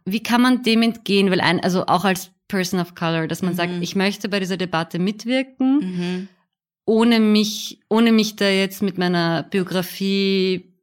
Wie 0.05 0.23
kann 0.23 0.41
man 0.41 0.63
dem 0.63 0.83
entgehen? 0.83 1.31
Weil 1.31 1.41
ein, 1.41 1.61
also 1.61 1.87
auch 1.87 2.05
als 2.05 2.31
Person 2.49 2.81
of 2.81 2.95
Color, 2.95 3.27
dass 3.27 3.43
man 3.43 3.53
mhm. 3.53 3.57
sagt, 3.57 3.73
ich 3.81 3.97
möchte 3.97 4.29
bei 4.29 4.41
dieser 4.41 4.57
Debatte 4.57 4.99
mitwirken, 4.99 5.79
mhm. 5.79 6.29
ohne 6.87 7.19
mich, 7.19 7.81
ohne 7.89 8.13
mich 8.13 8.37
da 8.37 8.49
jetzt 8.49 8.83
mit 8.83 8.99
meiner 8.99 9.43
Biografie 9.45 10.75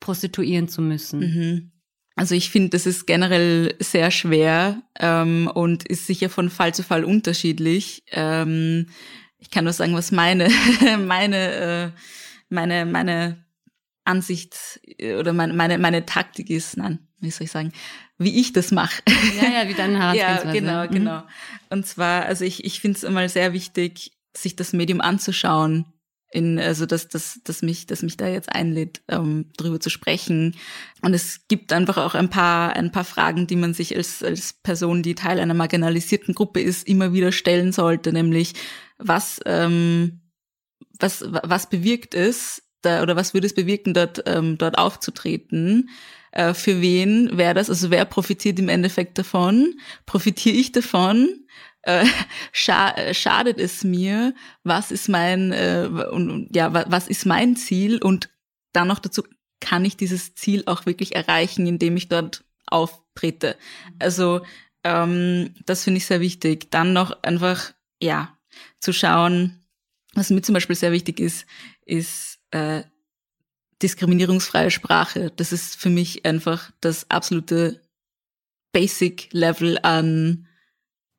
prostituieren 0.00 0.68
zu 0.68 0.82
müssen. 0.82 1.20
Mhm. 1.20 1.70
Also 2.16 2.34
ich 2.34 2.50
finde, 2.50 2.70
das 2.70 2.86
ist 2.86 3.06
generell 3.06 3.74
sehr 3.80 4.10
schwer 4.10 4.82
ähm, 5.00 5.50
und 5.52 5.86
ist 5.86 6.06
sicher 6.06 6.30
von 6.30 6.48
Fall 6.48 6.72
zu 6.72 6.84
Fall 6.84 7.04
unterschiedlich. 7.04 8.04
Ähm, 8.12 8.86
ich 9.38 9.50
kann 9.50 9.64
nur 9.64 9.72
sagen, 9.72 9.94
was 9.94 10.12
meine 10.12 10.48
meine 11.06 11.52
äh, 11.52 11.90
meine 12.48 12.86
meine 12.86 13.44
Ansicht 14.04 14.80
äh, 14.98 15.16
oder 15.16 15.32
meine 15.32 15.54
meine 15.54 15.78
meine 15.78 16.06
Taktik 16.06 16.50
ist. 16.50 16.76
Nein, 16.76 17.00
wie 17.18 17.30
soll 17.30 17.46
ich 17.46 17.50
sagen? 17.50 17.72
Wie 18.16 18.40
ich 18.40 18.52
das 18.52 18.70
mache. 18.70 19.02
Ja, 19.42 19.62
ja, 19.62 19.68
wie 19.68 19.74
deine 19.74 19.98
Ja, 20.16 20.52
genau, 20.52 20.84
mhm. 20.84 20.90
genau. 20.90 21.22
Und 21.68 21.84
zwar, 21.84 22.26
also 22.26 22.44
ich 22.44 22.64
ich 22.64 22.80
finde 22.80 22.96
es 22.96 23.02
immer 23.02 23.28
sehr 23.28 23.52
wichtig, 23.52 24.12
sich 24.36 24.54
das 24.54 24.72
Medium 24.72 25.00
anzuschauen 25.00 25.86
in, 26.34 26.58
also 26.58 26.84
dass, 26.84 27.08
dass, 27.08 27.40
dass 27.44 27.62
mich, 27.62 27.86
dass 27.86 28.02
mich 28.02 28.16
da 28.16 28.26
jetzt 28.26 28.50
einlädt, 28.52 29.02
ähm, 29.08 29.46
drüber 29.56 29.78
zu 29.78 29.88
sprechen. 29.88 30.56
Und 31.00 31.14
es 31.14 31.46
gibt 31.48 31.72
einfach 31.72 31.96
auch 31.96 32.14
ein 32.14 32.28
paar, 32.28 32.74
ein 32.74 32.90
paar 32.90 33.04
Fragen, 33.04 33.46
die 33.46 33.56
man 33.56 33.72
sich 33.72 33.96
als, 33.96 34.22
als 34.22 34.52
Person, 34.52 35.02
die 35.02 35.14
Teil 35.14 35.38
einer 35.38 35.54
marginalisierten 35.54 36.34
Gruppe 36.34 36.60
ist, 36.60 36.88
immer 36.88 37.12
wieder 37.12 37.30
stellen 37.30 37.72
sollte, 37.72 38.12
nämlich 38.12 38.54
was, 38.98 39.40
ähm, 39.46 40.22
was, 40.98 41.24
was 41.28 41.68
bewirkt 41.68 42.14
es, 42.14 42.62
da, 42.82 43.02
oder 43.02 43.16
was 43.16 43.32
würde 43.32 43.46
es 43.46 43.54
bewirken, 43.54 43.94
dort, 43.94 44.22
ähm, 44.26 44.58
dort 44.58 44.76
aufzutreten? 44.76 45.88
Äh, 46.32 46.52
für 46.52 46.80
wen 46.80 47.38
wäre 47.38 47.54
das? 47.54 47.70
Also 47.70 47.90
wer 47.90 48.04
profitiert 48.04 48.58
im 48.58 48.68
Endeffekt 48.68 49.18
davon? 49.18 49.74
Profitiere 50.04 50.56
ich 50.56 50.72
davon? 50.72 51.28
Äh, 51.86 52.06
scha 52.52 53.14
schadet 53.14 53.58
es 53.58 53.84
mir, 53.84 54.34
was 54.62 54.90
ist 54.90 55.08
mein 55.08 55.52
äh, 55.52 55.88
und, 56.10 56.54
ja 56.54 56.72
was 56.72 57.08
ist 57.08 57.26
mein 57.26 57.56
Ziel 57.56 57.98
und 58.02 58.30
dann 58.72 58.88
noch 58.88 58.98
dazu 58.98 59.22
kann 59.60 59.84
ich 59.84 59.96
dieses 59.96 60.34
Ziel 60.34 60.64
auch 60.66 60.84
wirklich 60.84 61.14
erreichen, 61.14 61.66
indem 61.66 61.96
ich 61.96 62.08
dort 62.08 62.44
auftrete. 62.66 63.56
Also 63.98 64.42
ähm, 64.82 65.54
das 65.64 65.84
finde 65.84 65.98
ich 65.98 66.06
sehr 66.06 66.20
wichtig. 66.20 66.70
Dann 66.70 66.92
noch 66.92 67.22
einfach 67.22 67.72
ja 68.00 68.36
zu 68.80 68.92
schauen, 68.92 69.64
was 70.14 70.30
mir 70.30 70.42
zum 70.42 70.52
Beispiel 70.52 70.76
sehr 70.76 70.92
wichtig 70.92 71.18
ist, 71.18 71.46
ist 71.86 72.38
äh, 72.50 72.84
diskriminierungsfreie 73.82 74.70
Sprache. 74.70 75.32
Das 75.34 75.52
ist 75.52 75.76
für 75.76 75.90
mich 75.90 76.24
einfach 76.24 76.70
das 76.80 77.10
absolute 77.10 77.80
Basic 78.72 79.32
Level 79.32 79.78
an 79.82 80.46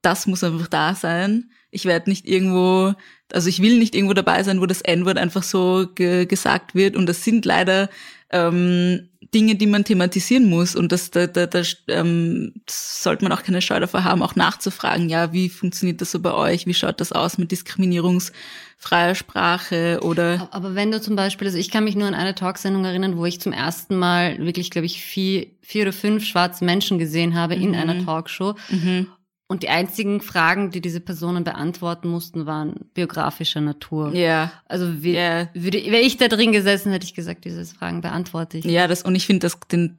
das 0.05 0.27
muss 0.27 0.43
einfach 0.43 0.67
da 0.67 0.95
sein. 0.95 1.49
Ich 1.71 1.85
werde 1.85 2.09
nicht 2.09 2.27
irgendwo, 2.27 2.93
also 3.33 3.49
ich 3.49 3.61
will 3.61 3.79
nicht 3.79 3.95
irgendwo 3.95 4.13
dabei 4.13 4.43
sein, 4.43 4.61
wo 4.61 4.65
das 4.65 4.81
N-Wort 4.81 5.17
einfach 5.17 5.43
so 5.43 5.87
ge 5.93 6.25
gesagt 6.25 6.75
wird. 6.75 6.95
Und 6.95 7.07
das 7.07 7.23
sind 7.23 7.43
leider 7.43 7.89
ähm, 8.29 9.09
Dinge, 9.33 9.55
die 9.55 9.65
man 9.65 9.83
thematisieren 9.83 10.49
muss. 10.49 10.75
Und 10.75 10.91
das, 10.91 11.11
da, 11.11 11.27
da, 11.27 11.47
da 11.47 11.61
ähm, 11.87 12.53
sollte 12.69 13.25
man 13.25 13.31
auch 13.31 13.43
keine 13.43 13.61
Scheu 13.61 13.79
davor 13.79 14.03
haben, 14.03 14.21
auch 14.21 14.35
nachzufragen, 14.35 15.09
ja, 15.09 15.33
wie 15.33 15.49
funktioniert 15.49 15.99
das 15.99 16.11
so 16.11 16.19
bei 16.19 16.33
euch? 16.33 16.67
Wie 16.67 16.73
schaut 16.73 17.01
das 17.01 17.11
aus 17.11 17.37
mit 17.37 17.51
diskriminierungsfreier 17.51 19.15
Sprache 19.15 19.99
oder? 20.03 20.47
Aber 20.51 20.75
wenn 20.75 20.91
du 20.91 21.01
zum 21.01 21.15
Beispiel, 21.15 21.47
also 21.47 21.57
ich 21.57 21.71
kann 21.71 21.83
mich 21.83 21.95
nur 21.95 22.07
an 22.07 22.13
eine 22.13 22.35
Talksendung 22.35 22.85
erinnern, 22.85 23.17
wo 23.17 23.25
ich 23.25 23.41
zum 23.41 23.51
ersten 23.51 23.97
Mal 23.97 24.37
wirklich, 24.37 24.69
glaube 24.69 24.85
ich, 24.85 25.01
vier, 25.01 25.47
vier 25.61 25.83
oder 25.83 25.93
fünf 25.93 26.23
schwarze 26.25 26.63
Menschen 26.63 26.99
gesehen 26.99 27.35
habe 27.35 27.57
mhm. 27.57 27.63
in 27.63 27.75
einer 27.75 28.05
Talkshow. 28.05 28.55
Mhm. 28.69 29.07
Und 29.47 29.61
die 29.61 29.69
einzigen 29.69 30.21
Fragen, 30.21 30.71
die 30.71 30.81
diese 30.81 30.99
Personen 30.99 31.43
beantworten 31.43 32.07
mussten, 32.09 32.47
waren 32.47 32.73
biografischer 32.95 33.61
Natur. 33.61 34.11
Ja. 34.15 34.51
Also 34.67 35.03
wie, 35.03 35.13
yeah. 35.13 35.49
würde, 35.53 35.85
wäre 35.85 36.01
ich 36.01 36.17
da 36.17 36.27
drin 36.27 36.51
gesessen, 36.51 36.91
hätte 36.91 37.05
ich 37.05 37.13
gesagt, 37.13 37.45
diese 37.45 37.63
Fragen 37.63 38.01
beantworte 38.01 38.57
ich. 38.57 38.65
Ja, 38.65 38.87
das 38.87 39.03
und 39.03 39.13
ich 39.13 39.27
finde, 39.27 39.51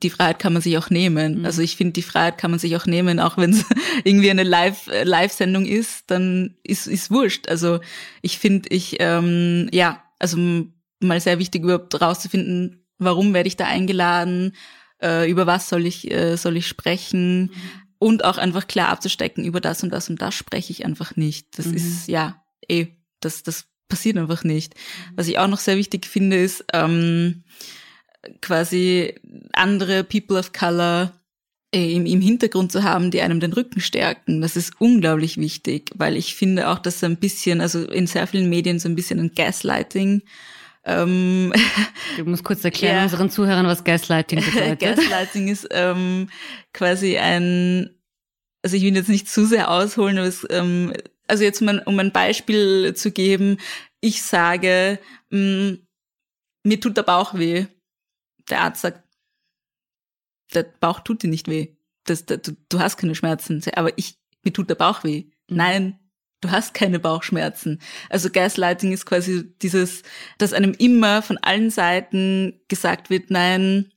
die 0.03 0.11
Freiheit 0.11 0.41
kann 0.41 0.53
man 0.53 0.63
sich 0.63 0.77
auch 0.79 0.91
nehmen. 0.91 1.39
Mhm. 1.39 1.45
Also 1.45 1.63
ich 1.63 1.77
finde, 1.77 1.93
die 1.93 2.03
Freiheit 2.03 2.39
kann 2.39 2.51
man 2.51 2.59
sich 2.59 2.77
auch 2.77 2.87
nehmen, 2.87 3.21
auch 3.21 3.37
wenn 3.37 3.51
es 3.51 3.65
irgendwie 4.05 4.33
eine 4.33 4.43
Live 4.43 4.89
äh, 4.89 5.05
Live-Sendung 5.05 5.65
ist, 5.65 6.11
dann 6.11 6.57
ist 6.65 6.89
ist 6.89 7.13
wurscht. 7.13 7.49
Also 7.49 7.79
ich 8.23 8.41
finde, 8.41 8.69
ich 8.71 8.97
ähm, 8.99 9.69
ja, 9.71 10.03
also 10.19 10.39
mal 10.99 11.21
sehr 11.21 11.39
wichtig 11.39 11.63
überhaupt 11.63 12.01
rauszufinden, 12.01 12.85
warum 12.99 13.33
werde 13.33 13.47
ich 13.47 13.57
da 13.57 13.67
eingeladen, 13.67 14.57
äh, 15.01 15.31
über 15.31 15.47
was 15.47 15.69
soll 15.69 15.87
ich 15.87 16.11
äh, 16.11 16.35
soll 16.35 16.57
ich 16.57 16.67
sprechen. 16.67 17.43
Mhm 17.43 17.86
und 17.99 18.25
auch 18.25 18.39
einfach 18.39 18.67
klar 18.67 18.89
abzustecken, 18.89 19.45
über 19.45 19.61
das 19.61 19.83
und 19.83 19.91
das 19.91 20.11
und 20.11 20.21
das 20.21 20.35
spreche 20.35 20.73
ich 20.73 20.85
einfach 20.85 21.17
nicht. 21.17 21.59
Das 21.59 21.67
mhm. 21.67 21.77
ist, 21.77 22.09
ja, 22.09 22.43
eh, 22.69 22.87
das, 23.21 23.43
das 23.43 23.67
passiert 23.89 24.19
einfach 24.19 24.45
nicht. 24.45 24.75
Was 25.15 25.29
ich 25.29 25.39
auch 25.39 25.49
noch 25.49 25.59
sehr 25.59 25.77
wichtig 25.77 26.07
finde, 26.07 26.37
ist 26.37 26.65
ähm, 26.73 27.45
quasi 28.41 29.15
andere 29.53 30.05
People 30.05 30.39
of 30.39 30.53
Color 30.53 31.13
äh, 31.75 31.93
im, 31.95 32.07
im 32.07 32.21
Hintergrund 32.21 32.73
zu 32.73 32.83
haben, 32.83 33.11
die 33.11 33.21
einem 33.21 33.41
den 33.41 33.53
Rücken 33.53 33.81
stärken. 33.81 34.41
Das 34.41 34.57
ist 34.57 34.73
unglaublich 34.81 35.37
wichtig, 35.37 35.91
weil 35.95 36.17
ich 36.17 36.35
finde 36.35 36.69
auch, 36.69 36.79
dass 36.79 37.03
ein 37.05 37.17
bisschen, 37.17 37.61
also 37.61 37.85
in 37.85 38.07
sehr 38.07 38.27
vielen 38.27 38.49
Medien 38.49 38.79
so 38.79 38.89
ein 38.89 38.97
bisschen 38.97 39.21
ein 39.21 39.33
Gaslighting 39.35 40.23
ähm, 40.87 41.53
du 42.17 42.25
musst 42.25 42.45
kurz 42.45 42.65
erklären 42.65 42.97
ja. 42.97 43.03
unseren 43.03 43.29
Zuhörern, 43.29 43.67
was 43.67 43.85
Gaslighting 43.85 44.43
bedeutet. 44.45 44.81
Gaslighting 44.81 45.49
ist 45.49 45.67
ähm, 45.73 46.31
quasi 46.73 47.19
ein, 47.19 47.91
also 48.63 48.77
ich 48.77 48.85
will 48.85 48.95
jetzt 48.95 49.09
nicht 49.09 49.29
zu 49.29 49.45
sehr 49.47 49.71
ausholen, 49.71 50.17
aber 50.17 50.29
es, 50.29 50.47
ähm, 50.49 50.93
also 51.27 51.43
jetzt 51.43 51.61
um 51.61 51.69
ein, 51.69 51.81
um 51.81 51.99
ein 51.99 52.13
Beispiel 52.13 52.95
zu 52.95 53.11
geben, 53.11 53.59
ich 54.01 54.23
sage, 54.23 55.01
mh, 55.31 55.41
mm, 55.41 55.87
mir 56.63 56.81
tut 56.81 56.97
der 56.97 57.03
Bauch 57.03 57.35
weh. 57.35 57.67
Der 58.49 58.61
Arzt 58.61 58.83
sagt, 58.83 59.03
der 60.55 60.63
Bauch 60.63 61.01
tut 61.01 61.23
dir 61.23 61.29
nicht 61.29 61.49
weh. 61.49 61.77
Das, 62.05 62.27
das, 62.27 62.43
du, 62.43 62.53
du 62.69 62.81
hast 62.81 62.97
keine 62.97 63.15
Schmerzen. 63.15 63.63
Aber 63.75 63.97
ich, 63.99 64.19
mir 64.45 64.53
tut 64.53 64.71
der 64.71 64.75
Bauch 64.77 65.05
weh. 65.05 65.25
Mhm. 65.49 65.57
Nein, 65.57 65.99
du 66.41 66.51
hast 66.51 66.75
keine 66.75 66.99
Bauchschmerzen. 66.99 67.81
Also 68.11 68.31
Gaslighting 68.31 68.93
ist 68.93 69.07
quasi 69.07 69.53
dieses, 69.63 70.03
dass 70.39 70.53
einem 70.53 70.75
immer 70.79 71.23
von 71.23 71.39
allen 71.39 71.71
Seiten 71.71 72.61
gesagt 72.69 73.11
wird, 73.11 73.31
nein, 73.31 73.93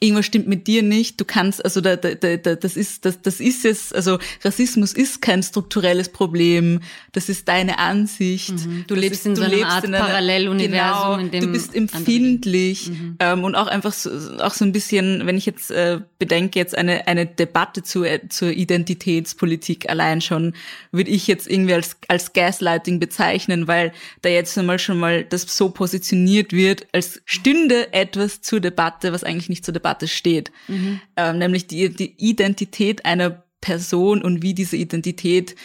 irgendwas 0.00 0.24
stimmt 0.24 0.48
mit 0.48 0.66
dir 0.66 0.82
nicht, 0.82 1.20
du 1.20 1.26
kannst, 1.26 1.62
also 1.62 1.82
da, 1.82 1.96
da, 1.96 2.14
da, 2.14 2.54
das 2.54 2.76
ist, 2.76 3.04
das, 3.04 3.20
das 3.20 3.38
ist 3.38 3.66
es, 3.66 3.92
also 3.92 4.18
Rassismus 4.42 4.94
ist 4.94 5.20
kein 5.20 5.42
strukturelles 5.42 6.08
Problem, 6.08 6.80
das 7.12 7.28
ist 7.28 7.46
deine 7.48 7.78
Ansicht. 7.78 8.52
Mhm. 8.52 8.84
Du 8.86 8.94
lebst 8.94 9.20
ist, 9.20 9.26
in 9.26 9.36
so 9.36 9.42
einer 9.42 9.66
Art 9.66 9.84
in 9.84 9.94
einer, 9.94 10.06
Paralleluniversum, 10.06 11.18
genau, 11.18 11.18
in 11.18 11.30
dem 11.30 11.40
du 11.42 11.52
bist 11.52 11.74
empfindlich 11.74 12.88
mhm. 12.88 13.16
ähm, 13.20 13.44
und 13.44 13.54
auch 13.54 13.66
einfach 13.66 13.92
so, 13.92 14.10
auch 14.38 14.54
so 14.54 14.64
ein 14.64 14.72
bisschen, 14.72 15.26
wenn 15.26 15.36
ich 15.36 15.44
jetzt 15.44 15.70
äh, 15.70 16.00
bedenke, 16.18 16.58
jetzt 16.58 16.76
eine, 16.76 17.06
eine 17.06 17.26
Debatte 17.26 17.82
zu, 17.82 18.02
äh, 18.02 18.26
zur 18.30 18.52
Identitätspolitik 18.52 19.90
allein 19.90 20.22
schon, 20.22 20.54
würde 20.92 21.10
ich 21.10 21.26
jetzt 21.26 21.46
irgendwie 21.46 21.74
als, 21.74 21.98
als 22.08 22.32
Gaslighting 22.32 23.00
bezeichnen, 23.00 23.68
weil 23.68 23.92
da 24.22 24.30
jetzt 24.30 24.56
einmal 24.56 24.78
schon 24.78 24.98
mal 24.98 25.24
das 25.24 25.42
so 25.42 25.68
positioniert 25.68 26.54
wird, 26.54 26.86
als 26.92 27.20
stünde 27.26 27.92
etwas 27.92 28.40
zur 28.40 28.60
Debatte, 28.60 29.12
was 29.12 29.24
eigentlich 29.24 29.50
nicht 29.50 29.62
zur 29.64 29.74
Debatte 29.74 29.89
Debatte 29.90 30.08
steht, 30.08 30.52
mhm. 30.68 31.00
ähm, 31.16 31.38
nämlich 31.38 31.66
die, 31.66 31.88
die 31.90 32.14
Identität 32.18 33.04
einer 33.04 33.44
Person 33.60 34.22
und 34.22 34.42
wie 34.42 34.54
diese 34.54 34.76
Identität 34.76 35.56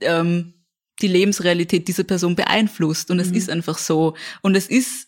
ähm, 0.00 0.54
die 1.02 1.08
Lebensrealität 1.08 1.88
dieser 1.88 2.04
Person 2.04 2.36
beeinflusst. 2.36 3.10
Und 3.10 3.20
es 3.20 3.30
mhm. 3.30 3.36
ist 3.36 3.50
einfach 3.50 3.78
so. 3.78 4.16
Und 4.40 4.56
es 4.56 4.66
ist 4.68 5.05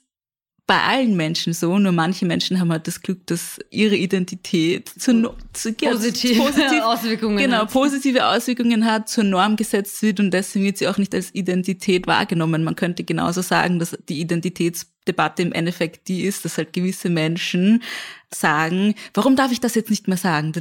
bei 0.69 0.83
allen 0.83 1.17
Menschen 1.17 1.55
so, 1.55 1.79
nur 1.79 1.93
manche 1.93 2.27
Menschen 2.27 2.61
haben 2.61 2.71
halt 2.71 2.87
das 2.87 3.01
Glück, 3.01 3.27
dass 3.27 3.59
ihre 3.71 3.97
Identität 3.97 4.87
zu, 4.91 5.35
zu 5.55 5.73
positive 5.73 6.43
positiv, 6.43 6.83
Auswirkungen 6.83 7.39
genau 7.39 7.63
hat. 7.63 7.73
positive 7.73 8.27
Auswirkungen 8.27 8.85
hat, 8.85 9.09
zur 9.09 9.25
Norm 9.25 9.57
gesetzt 9.57 10.03
wird 10.03 10.21
und 10.21 10.31
deswegen 10.31 10.67
wird 10.67 10.77
sie 10.77 10.87
auch 10.87 10.99
nicht 10.99 11.15
als 11.15 11.35
Identität 11.35 12.07
wahrgenommen. 12.07 12.65
Man 12.65 12.77
könnte 12.77 13.03
genauso 13.03 13.41
sagen, 13.41 13.79
dass 13.79 13.97
die 14.11 14.21
Identitätsdebatte 14.21 15.41
im 15.41 15.53
Endeffekt 15.53 16.07
die 16.07 16.25
ist, 16.25 16.45
dass 16.45 16.59
halt 16.59 16.75
gewisse 16.75 17.09
Menschen 17.09 17.83
sagen, 18.31 18.95
warum 19.15 19.37
darf 19.37 19.53
ich 19.53 19.61
das 19.61 19.75
jetzt 19.75 19.89
nicht 19.89 20.07
mehr 20.07 20.19
sagen? 20.19 20.53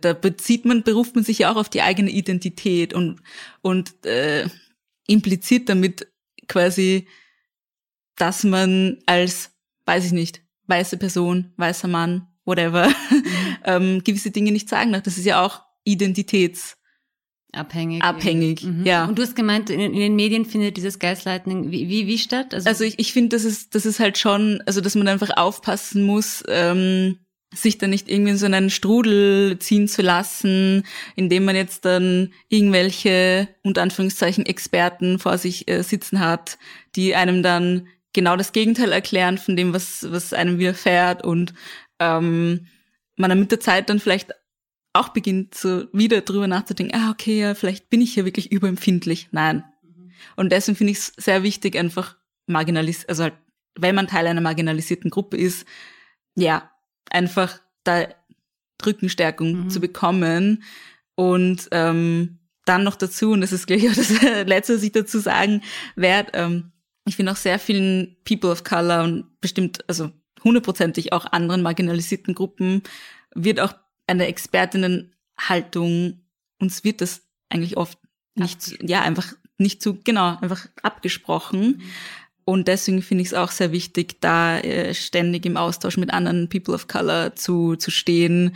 Da 0.00 0.12
bezieht 0.12 0.64
man, 0.64 0.82
beruft 0.82 1.14
man 1.14 1.22
sich 1.22 1.38
ja 1.38 1.52
auch 1.52 1.56
auf 1.56 1.68
die 1.68 1.82
eigene 1.82 2.10
Identität 2.10 2.94
und 2.94 3.20
und 3.62 4.04
äh, 4.04 4.48
impliziert 5.06 5.68
damit 5.68 6.08
quasi 6.48 7.06
dass 8.16 8.44
man 8.44 8.98
als, 9.06 9.50
weiß 9.86 10.06
ich 10.06 10.12
nicht, 10.12 10.42
weiße 10.66 10.96
Person, 10.96 11.52
weißer 11.56 11.88
Mann, 11.88 12.26
whatever, 12.44 12.88
mhm. 12.88 13.24
ähm, 13.64 14.04
gewisse 14.04 14.30
Dinge 14.30 14.52
nicht 14.52 14.68
sagen 14.68 14.92
darf. 14.92 15.02
Das 15.02 15.18
ist 15.18 15.26
ja 15.26 15.44
auch 15.44 15.62
Identitäts 15.84 16.76
abhängig. 17.52 18.02
Abhängig, 18.02 18.62
mhm. 18.64 18.84
ja. 18.84 19.06
Und 19.06 19.18
du 19.18 19.22
hast 19.22 19.36
gemeint, 19.36 19.70
in, 19.70 19.80
in, 19.80 19.94
den 19.94 20.16
Medien 20.16 20.44
findet 20.44 20.76
dieses 20.76 20.98
Gaslighting 20.98 21.70
wie, 21.70 21.88
wie, 21.88 22.06
wie 22.06 22.18
statt? 22.18 22.54
Also, 22.54 22.68
also 22.68 22.84
ich, 22.84 22.98
ich 22.98 23.12
finde, 23.12 23.36
das 23.36 23.44
ist, 23.44 23.74
das 23.74 23.86
ist 23.86 24.00
halt 24.00 24.18
schon, 24.18 24.62
also 24.66 24.80
dass 24.80 24.94
man 24.94 25.08
einfach 25.08 25.36
aufpassen 25.36 26.04
muss, 26.04 26.44
ähm, 26.48 27.18
sich 27.54 27.78
da 27.78 27.86
nicht 27.86 28.10
irgendwie 28.10 28.32
in 28.32 28.38
so 28.38 28.46
einen 28.46 28.70
Strudel 28.70 29.58
ziehen 29.58 29.88
zu 29.88 30.02
lassen, 30.02 30.84
indem 31.14 31.44
man 31.44 31.56
jetzt 31.56 31.84
dann 31.84 32.32
irgendwelche, 32.48 33.48
unter 33.62 33.82
Anführungszeichen, 33.82 34.44
Experten 34.44 35.18
vor 35.18 35.38
sich 35.38 35.68
äh, 35.68 35.82
sitzen 35.82 36.20
hat, 36.20 36.58
die 36.96 37.14
einem 37.14 37.42
dann 37.42 37.86
genau 38.16 38.36
das 38.36 38.52
Gegenteil 38.52 38.90
erklären 38.90 39.38
von 39.38 39.54
dem, 39.54 39.72
was, 39.72 40.10
was 40.10 40.32
einem 40.32 40.58
widerfährt 40.58 41.22
und 41.22 41.54
ähm, 42.00 42.66
man 43.16 43.30
dann 43.30 43.38
mit 43.38 43.52
der 43.52 43.60
Zeit 43.60 43.88
dann 43.88 44.00
vielleicht 44.00 44.32
auch 44.94 45.10
beginnt, 45.10 45.54
so 45.54 45.84
wieder 45.92 46.22
drüber 46.22 46.48
nachzudenken, 46.48 46.98
ah, 46.98 47.10
okay, 47.10 47.40
ja, 47.40 47.54
vielleicht 47.54 47.90
bin 47.90 48.00
ich 48.00 48.14
hier 48.14 48.24
wirklich 48.24 48.50
überempfindlich. 48.50 49.28
Nein. 49.30 49.64
Mhm. 49.82 50.10
Und 50.34 50.50
deswegen 50.50 50.76
finde 50.76 50.92
ich 50.92 50.98
es 50.98 51.12
sehr 51.16 51.42
wichtig, 51.42 51.76
einfach 51.76 52.16
marginalis, 52.46 53.04
also 53.04 53.24
halt, 53.24 53.34
wenn 53.78 53.94
man 53.94 54.06
Teil 54.06 54.26
einer 54.26 54.40
marginalisierten 54.40 55.10
Gruppe 55.10 55.36
ist, 55.36 55.66
ja, 56.34 56.70
einfach 57.10 57.60
da 57.84 58.08
Rückenstärkung 58.84 59.64
mhm. 59.64 59.70
zu 59.70 59.80
bekommen 59.80 60.64
und 61.14 61.68
ähm, 61.72 62.38
dann 62.64 62.82
noch 62.82 62.96
dazu, 62.96 63.32
und 63.32 63.42
das 63.42 63.52
ist 63.52 63.66
gleich 63.66 63.88
auch 63.88 63.94
das 63.94 64.10
Letzte, 64.46 64.76
was 64.76 64.82
ich 64.82 64.92
dazu 64.92 65.18
sagen 65.18 65.62
werde, 65.94 66.32
ähm, 66.34 66.72
ich 67.06 67.16
finde 67.16 67.32
auch 67.32 67.36
sehr 67.36 67.58
vielen 67.58 68.16
People 68.24 68.50
of 68.50 68.64
Color 68.64 69.04
und 69.04 69.40
bestimmt, 69.40 69.84
also 69.88 70.10
hundertprozentig 70.44 71.12
auch 71.12 71.26
anderen 71.26 71.62
marginalisierten 71.62 72.34
Gruppen 72.34 72.82
wird 73.34 73.60
auch 73.60 73.74
eine 74.06 74.26
Expertinnenhaltung, 74.26 76.20
uns 76.60 76.84
wird 76.84 77.00
das 77.00 77.22
eigentlich 77.48 77.76
oft 77.76 77.98
nicht, 78.34 78.78
ja, 78.82 79.02
einfach 79.02 79.32
nicht 79.58 79.82
zu, 79.82 79.98
genau, 80.02 80.36
einfach 80.40 80.68
abgesprochen. 80.82 81.60
Mhm. 81.60 81.82
Und 82.44 82.68
deswegen 82.68 83.02
finde 83.02 83.22
ich 83.22 83.28
es 83.28 83.34
auch 83.34 83.50
sehr 83.50 83.72
wichtig, 83.72 84.20
da 84.20 84.58
äh, 84.58 84.94
ständig 84.94 85.46
im 85.46 85.56
Austausch 85.56 85.96
mit 85.96 86.12
anderen 86.12 86.48
People 86.48 86.74
of 86.74 86.86
Color 86.86 87.34
zu, 87.34 87.74
zu 87.76 87.90
stehen, 87.90 88.54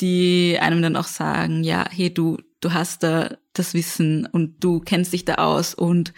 die 0.00 0.58
einem 0.60 0.82
dann 0.82 0.96
auch 0.96 1.06
sagen, 1.06 1.62
ja, 1.62 1.84
hey, 1.90 2.12
du, 2.12 2.38
du 2.60 2.72
hast 2.72 3.02
da 3.02 3.36
das 3.52 3.74
Wissen 3.74 4.26
und 4.26 4.64
du 4.64 4.80
kennst 4.80 5.12
dich 5.12 5.24
da 5.24 5.34
aus 5.34 5.74
und 5.74 6.12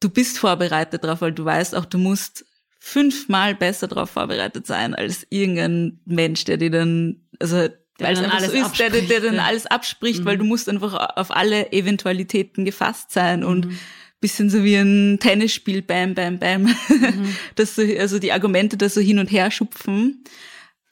du 0.00 0.08
bist 0.08 0.38
vorbereitet 0.38 1.04
drauf, 1.04 1.20
weil 1.20 1.32
du 1.32 1.44
weißt 1.44 1.74
auch, 1.74 1.84
du 1.84 1.98
musst 1.98 2.44
fünfmal 2.78 3.54
besser 3.54 3.88
darauf 3.88 4.10
vorbereitet 4.10 4.66
sein 4.66 4.94
als 4.94 5.26
irgendein 5.28 6.00
Mensch, 6.06 6.44
der 6.44 6.56
dir 6.56 6.70
dann, 6.70 7.20
also 7.38 7.68
weil 7.98 8.14
es 8.14 8.20
einfach 8.20 8.40
so 8.40 8.52
ist, 8.52 8.78
der, 8.78 8.90
der 8.90 9.20
dann 9.20 9.38
alles 9.38 9.66
abspricht, 9.66 10.20
mhm. 10.20 10.24
weil 10.24 10.38
du 10.38 10.44
musst 10.44 10.68
einfach 10.70 11.16
auf 11.16 11.30
alle 11.30 11.72
Eventualitäten 11.72 12.64
gefasst 12.64 13.12
sein 13.12 13.44
und 13.44 13.66
mhm. 13.66 13.78
bisschen 14.20 14.48
so 14.48 14.64
wie 14.64 14.76
ein 14.76 15.18
Tennisspiel, 15.20 15.82
bam, 15.82 16.14
bam, 16.14 16.38
bam, 16.38 16.62
mhm. 16.62 17.36
dass 17.56 17.76
so, 17.76 17.82
also 17.82 18.18
die 18.18 18.32
Argumente 18.32 18.78
da 18.78 18.88
so 18.88 19.02
hin 19.02 19.18
und 19.18 19.30
her 19.30 19.50
schupfen. 19.50 20.24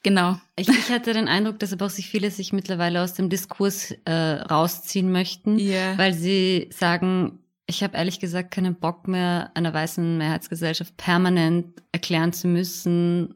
Genau. 0.03 0.39
Ich, 0.55 0.69
ich 0.69 0.89
hatte 0.89 1.13
den 1.13 1.27
Eindruck, 1.27 1.59
dass 1.59 1.73
aber 1.73 1.87
auch 1.87 1.89
sich 1.89 2.07
viele 2.07 2.29
sich 2.31 2.53
mittlerweile 2.53 3.01
aus 3.01 3.15
dem 3.15 3.29
Diskurs 3.29 3.93
äh, 4.05 4.11
rausziehen 4.11 5.11
möchten, 5.11 5.57
Yeah. 5.57 5.97
weil 5.97 6.13
sie 6.13 6.69
sagen, 6.71 7.39
ich 7.69 7.83
habe 7.83 7.95
ehrlich 7.97 8.19
gesagt 8.19 8.51
keinen 8.51 8.75
Bock 8.75 9.07
mehr, 9.07 9.51
einer 9.53 9.73
weißen 9.73 10.17
Mehrheitsgesellschaft 10.17 10.97
permanent 10.97 11.81
erklären 11.91 12.33
zu 12.33 12.47
müssen, 12.47 13.35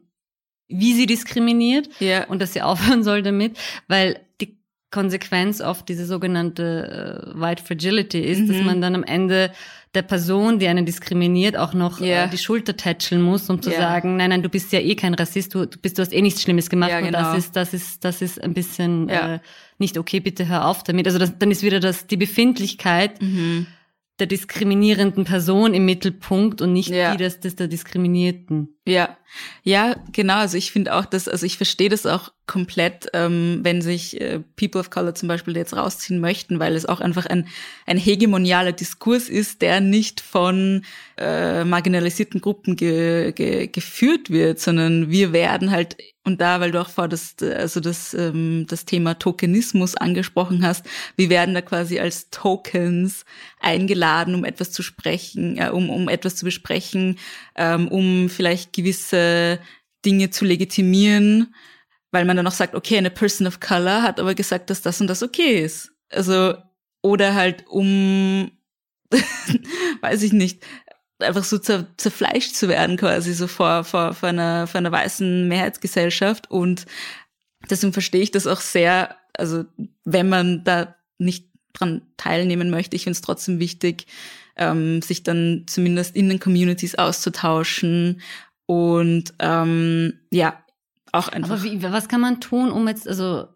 wie 0.68 0.92
sie 0.94 1.06
diskriminiert 1.06 1.88
Ja. 2.00 2.24
und 2.26 2.40
dass 2.42 2.52
sie 2.52 2.62
aufhören 2.70 3.02
soll 3.04 3.22
damit, 3.22 3.56
weil 3.88 4.20
die 4.40 4.58
Konsequenz 4.90 5.60
auf 5.60 5.84
diese 5.84 6.06
sogenannte 6.06 7.32
äh, 7.34 7.40
White 7.40 7.62
Fragility 7.64 8.20
ist, 8.20 8.48
dass 8.48 8.58
Mhm. 8.58 8.66
man 8.66 8.80
dann 8.80 8.94
am 8.94 9.02
Ende 9.04 9.50
der 9.94 10.02
Person, 10.02 10.58
die 10.58 10.66
einen 10.68 10.86
diskriminiert, 10.86 11.56
auch 11.56 11.72
noch 11.74 12.00
Ja. 12.00 12.24
äh, 12.24 12.28
die 12.28 12.38
Schulter 12.38 12.76
tätscheln 12.76 13.22
muss, 13.22 13.48
um 13.50 13.60
zu 13.62 13.70
Ja. 13.70 13.78
sagen, 13.78 14.16
nein, 14.16 14.30
nein, 14.30 14.42
du 14.42 14.48
bist 14.48 14.72
ja 14.72 14.80
eh 14.80 14.94
kein 14.96 15.14
Rassist, 15.14 15.54
du, 15.54 15.66
du 15.66 15.78
bist, 15.78 15.98
du 15.98 16.02
hast 16.02 16.12
eh 16.12 16.22
nichts 16.22 16.42
Schlimmes 16.42 16.68
gemacht 16.70 16.90
Ja, 16.90 16.98
und 16.98 17.04
genau. 17.06 17.18
das 17.18 17.38
ist, 17.38 17.56
das 17.56 17.74
ist, 17.74 18.04
das 18.04 18.22
ist 18.22 18.42
ein 18.42 18.54
bisschen 18.54 19.08
Ja. 19.08 19.34
äh, 19.36 19.38
nicht 19.78 19.98
okay, 19.98 20.18
bitte 20.20 20.48
hör 20.48 20.66
auf 20.66 20.82
damit. 20.84 21.06
Also 21.06 21.18
das, 21.18 21.38
dann 21.38 21.50
ist 21.50 21.62
wieder 21.62 21.78
das, 21.80 22.06
die 22.06 22.16
Befindlichkeit 22.16 23.20
Mhm. 23.22 23.66
Der 24.18 24.26
diskriminierenden 24.26 25.24
Person 25.24 25.74
im 25.74 25.84
Mittelpunkt 25.84 26.62
und 26.62 26.72
nicht 26.72 26.90
Ja. 26.90 27.12
die 27.12 27.18
des, 27.18 27.40
des 27.40 27.56
der 27.56 27.68
Diskriminierten. 27.68 28.73
Ja, 28.86 29.16
ja, 29.62 29.96
genau. 30.12 30.34
Also 30.36 30.58
ich 30.58 30.70
finde 30.70 30.94
auch, 30.94 31.06
dass, 31.06 31.26
also 31.26 31.46
ich 31.46 31.56
verstehe 31.56 31.88
das 31.88 32.04
auch 32.04 32.32
komplett, 32.46 33.08
ähm, 33.14 33.60
wenn 33.62 33.80
sich 33.80 34.20
äh, 34.20 34.40
People 34.56 34.78
of 34.80 34.90
Color 34.90 35.14
zum 35.14 35.28
Beispiel 35.28 35.56
jetzt 35.56 35.74
rausziehen 35.74 36.20
möchten, 36.20 36.60
weil 36.60 36.76
es 36.76 36.84
auch 36.84 37.00
einfach 37.00 37.24
ein, 37.24 37.48
ein 37.86 37.96
hegemonialer 37.96 38.72
Diskurs 38.72 39.30
ist, 39.30 39.62
der 39.62 39.80
nicht 39.80 40.20
von 40.20 40.84
äh, 41.16 41.64
marginalisierten 41.64 42.42
Gruppen 42.42 42.76
ge, 42.76 43.32
ge, 43.32 43.68
geführt 43.68 44.28
wird, 44.28 44.60
sondern 44.60 45.08
wir 45.10 45.32
werden 45.32 45.70
halt 45.70 45.96
und 46.26 46.40
da, 46.40 46.58
weil 46.60 46.70
du 46.70 46.80
auch 46.80 46.88
vor 46.88 47.06
das, 47.06 47.36
also 47.42 47.80
das, 47.80 48.14
ähm, 48.14 48.64
das 48.66 48.86
Thema 48.86 49.18
Tokenismus 49.18 49.94
angesprochen 49.94 50.64
hast, 50.66 50.86
wir 51.16 51.28
werden 51.28 51.54
da 51.54 51.60
quasi 51.60 52.00
als 52.00 52.30
Tokens 52.30 53.26
eingeladen, 53.60 54.34
um 54.34 54.44
etwas 54.44 54.72
zu 54.72 54.82
sprechen, 54.82 55.58
äh, 55.58 55.68
um, 55.68 55.90
um 55.90 56.08
etwas 56.08 56.36
zu 56.36 56.46
besprechen, 56.46 57.18
ähm, 57.56 57.88
um 57.88 58.28
vielleicht 58.28 58.72
gewisse 58.72 59.58
Dinge 60.04 60.30
zu 60.30 60.44
legitimieren, 60.44 61.54
weil 62.10 62.24
man 62.24 62.36
dann 62.36 62.46
auch 62.46 62.52
sagt, 62.52 62.74
okay, 62.74 62.98
eine 62.98 63.10
Person 63.10 63.46
of 63.46 63.60
Color 63.60 64.02
hat 64.02 64.20
aber 64.20 64.34
gesagt, 64.34 64.70
dass 64.70 64.82
das 64.82 65.00
und 65.00 65.08
das 65.08 65.22
okay 65.22 65.62
ist. 65.64 65.92
Also, 66.10 66.54
oder 67.02 67.34
halt 67.34 67.66
um, 67.68 68.50
weiß 70.00 70.22
ich 70.22 70.32
nicht, 70.32 70.64
einfach 71.18 71.44
so 71.44 71.58
zer, 71.58 71.86
zerfleischt 71.96 72.54
zu 72.54 72.68
werden 72.68 72.96
quasi 72.96 73.34
so 73.34 73.46
vor, 73.46 73.84
vor, 73.84 74.14
vor, 74.14 74.28
einer, 74.28 74.66
vor 74.66 74.78
einer 74.78 74.92
weißen 74.92 75.48
Mehrheitsgesellschaft 75.48 76.50
und 76.50 76.86
deswegen 77.70 77.92
verstehe 77.92 78.22
ich 78.22 78.30
das 78.30 78.46
auch 78.46 78.60
sehr, 78.60 79.16
also 79.36 79.64
wenn 80.04 80.28
man 80.28 80.64
da 80.64 80.96
nicht 81.18 81.48
dran 81.72 82.02
teilnehmen 82.16 82.70
möchte, 82.70 82.96
ich 82.96 83.04
finde 83.04 83.16
es 83.16 83.22
trotzdem 83.22 83.58
wichtig, 83.58 84.06
ähm, 84.56 85.02
sich 85.02 85.22
dann 85.22 85.64
zumindest 85.66 86.14
in 86.16 86.28
den 86.28 86.40
Communities 86.40 86.94
auszutauschen 86.94 88.20
und 88.66 89.34
ähm, 89.40 90.20
ja, 90.30 90.64
auch 91.12 91.28
einfach. 91.28 91.50
Aber 91.50 91.62
wie, 91.62 91.82
was 91.82 92.08
kann 92.08 92.20
man 92.20 92.40
tun, 92.40 92.70
um 92.70 92.88
jetzt, 92.88 93.06
also, 93.06 93.48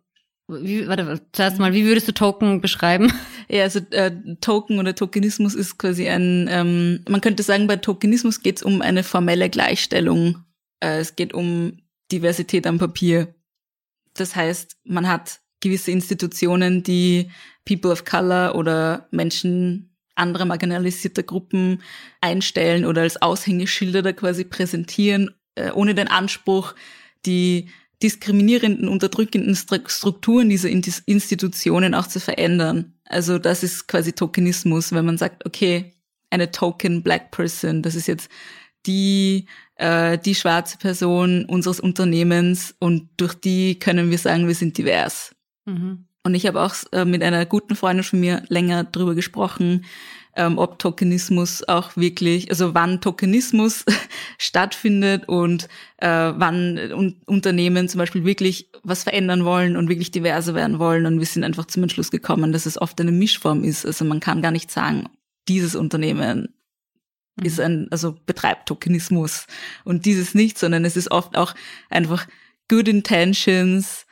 wie, 0.49 0.87
warte, 0.89 1.21
zuerst 1.33 1.59
mal, 1.59 1.73
wie 1.73 1.85
würdest 1.85 2.09
du 2.09 2.13
Token 2.13 2.61
beschreiben? 2.61 3.13
Ja, 3.51 3.63
also 3.63 3.79
äh, 3.93 4.11
Token 4.43 4.79
oder 4.79 4.95
Tokenismus 4.95 5.55
ist 5.55 5.79
quasi 5.79 6.07
ein, 6.07 6.49
ähm, 6.51 7.01
man 7.09 7.23
könnte 7.23 7.43
sagen, 7.43 7.67
bei 7.67 7.77
Tokenismus 7.77 8.43
geht 8.43 8.59
es 8.59 8.63
um 8.63 8.83
eine 8.83 9.03
formelle 9.03 9.49
Gleichstellung. 9.49 10.45
Äh, 10.81 10.99
es 10.99 11.17
geht 11.17 11.33
um 11.33 11.79
Diversität 12.13 12.67
am 12.67 12.77
Papier. 12.77 13.35
Das 14.13 14.37
heißt, 14.37 14.77
man 14.85 15.09
hat 15.09 15.41
gewisse 15.61 15.93
Institutionen, 15.93 16.83
die 16.83 17.31
People 17.65 17.91
of 17.91 18.05
Color 18.05 18.55
oder 18.55 19.09
Menschen 19.13 19.88
anderer 20.19 20.45
marginalisierter 20.45 21.23
Gruppen 21.23 21.83
einstellen 22.21 22.85
oder 22.85 23.03
als 23.03 23.21
Aushängeschilder 23.21 24.03
da 24.03 24.13
quasi 24.13 24.45
präsentieren, 24.45 25.31
äh, 25.55 25.71
ohne 25.73 25.95
den 25.95 26.09
Anspruch, 26.09 26.75
die 27.27 27.69
diskriminierenden, 28.03 28.89
unterdrückenden 28.89 29.55
Stru- 29.55 29.89
Strukturen 29.89 30.49
dieser 30.49 30.69
Institutionen 30.69 31.95
auch 31.95 32.07
zu 32.07 32.21
verändern. 32.21 32.95
Also 33.05 33.39
das 33.39 33.63
ist 33.63 33.89
quasi 33.89 34.13
Tokenismus, 34.13 34.93
wenn 34.93 35.05
man 35.05 35.19
sagt, 35.19 35.47
okay, 35.47 35.93
eine 36.31 36.51
Token 36.51 37.03
Black 37.03 37.31
Person, 37.31 37.83
das 37.83 37.95
ist 37.95 38.07
jetzt 38.07 38.31
die 38.87 39.47
äh, 39.77 40.19
die 40.19 40.35
schwarze 40.35 40.79
Person 40.79 41.45
unseres 41.47 41.81
Unternehmens 41.81 42.75
und 42.79 43.09
durch 43.17 43.35
die 43.35 43.79
können 43.79 44.11
wir 44.11 44.19
sagen, 44.19 44.47
wir 44.47 44.55
sind 44.55 44.77
divers. 44.77 45.35
Mhm. 45.65 46.08
Und 46.29 46.35
ich 46.35 46.47
habe 46.47 46.61
auch 46.61 46.75
äh, 46.93 47.07
mit 47.07 47.23
einer 47.23 47.47
guten 47.47 47.75
Freundin 47.75 48.05
von 48.05 48.21
mir 48.21 48.43
länger 48.49 48.85
drüber 48.85 49.15
gesprochen, 49.15 49.87
ähm, 50.37 50.59
ob 50.59 50.79
Tokenismus 50.79 51.67
auch 51.67 51.97
wirklich, 51.97 52.51
also 52.51 52.75
wann 52.75 53.01
Tokenismus 53.01 53.87
stattfindet 54.39 55.27
und 55.27 55.69
äh, 55.97 56.07
wann 56.07 56.79
un 56.93 57.17
Unternehmen 57.25 57.89
zum 57.89 57.97
Beispiel 57.97 58.27
wirklich 58.27 58.69
was 58.83 59.05
verändern 59.05 59.47
wollen 59.47 59.75
und 59.79 59.89
wirklich 59.89 60.11
diverser 60.11 60.55
werden 60.55 60.79
wollen. 60.79 61.07
Und 61.07 61.19
wir 61.19 61.25
sind 61.25 61.45
einfach 61.45 61.65
zum 61.65 61.85
Entschluss 61.85 62.11
gekommen, 62.11 62.53
dass 62.53 62.67
es 62.67 62.79
oft 62.79 63.01
eine 63.01 63.11
Mischform 63.11 63.65
ist. 63.65 63.87
Also 63.87 64.05
man 64.05 64.21
kann 64.21 64.43
gar 64.43 64.53
nicht 64.53 64.71
sagen, 64.71 65.09
dieses 65.49 65.75
Unternehmen 65.75 66.55
ist 67.43 67.59
ein, 67.59 67.89
also 67.91 68.19
betreibt 68.27 68.69
Tokenismus 68.69 69.47
und 69.83 70.05
dieses 70.05 70.35
nicht, 70.35 70.59
sondern 70.59 70.85
es 70.85 70.95
ist 70.95 71.11
oft 71.11 71.39
auch 71.39 71.55
einfach 71.89 72.27
good 72.69 72.87
intentions, 72.87 74.05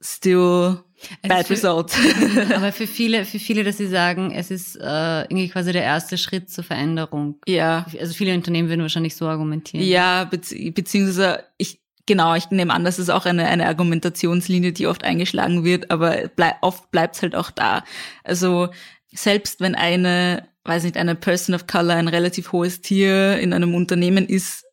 still 0.00 0.82
Also 1.22 1.28
bad 1.36 1.46
für- 1.46 1.52
result. 1.54 1.92
Aber 2.54 2.72
für 2.72 2.86
viele, 2.86 3.24
für 3.24 3.38
viele, 3.38 3.64
dass 3.64 3.78
sie 3.78 3.86
sagen, 3.88 4.32
es 4.32 4.50
ist 4.50 4.76
äh, 4.76 5.22
irgendwie 5.22 5.48
quasi 5.48 5.72
der 5.72 5.82
erste 5.82 6.18
Schritt 6.18 6.50
zur 6.50 6.64
Veränderung. 6.64 7.36
ja, 7.46 7.86
Also 8.00 8.14
viele 8.14 8.34
Unternehmen 8.34 8.68
würden 8.68 8.82
wahrscheinlich 8.82 9.16
so 9.16 9.26
argumentieren. 9.26 9.84
ja, 9.86 10.24
bezieh 10.24 10.70
beziehungsweise 10.70 11.44
ich, 11.58 11.80
genau, 12.06 12.34
ich 12.34 12.50
nehme 12.50 12.72
an, 12.74 12.84
das 12.84 12.98
ist 12.98 13.08
auch 13.10 13.24
eine, 13.26 13.46
eine 13.46 13.66
Argumentationslinie, 13.66 14.72
die 14.72 14.86
oft 14.86 15.04
eingeschlagen 15.04 15.64
wird, 15.64 15.90
aber 15.90 16.28
blei 16.28 16.54
oft 16.60 16.90
bleibt's 16.90 17.22
halt 17.22 17.34
auch 17.34 17.50
da. 17.50 17.84
Also 18.24 18.68
selbst 19.12 19.60
wenn 19.60 19.74
eine, 19.74 20.46
weiß 20.64 20.84
nicht, 20.84 20.96
eine 20.96 21.14
Person 21.14 21.54
of 21.54 21.66
Color 21.66 21.94
ein 21.96 22.08
relativ 22.08 22.52
hohes 22.52 22.80
Tier 22.80 23.38
in 23.38 23.52
einem 23.52 23.74
Unternehmen 23.74 24.26
ist, 24.26 24.64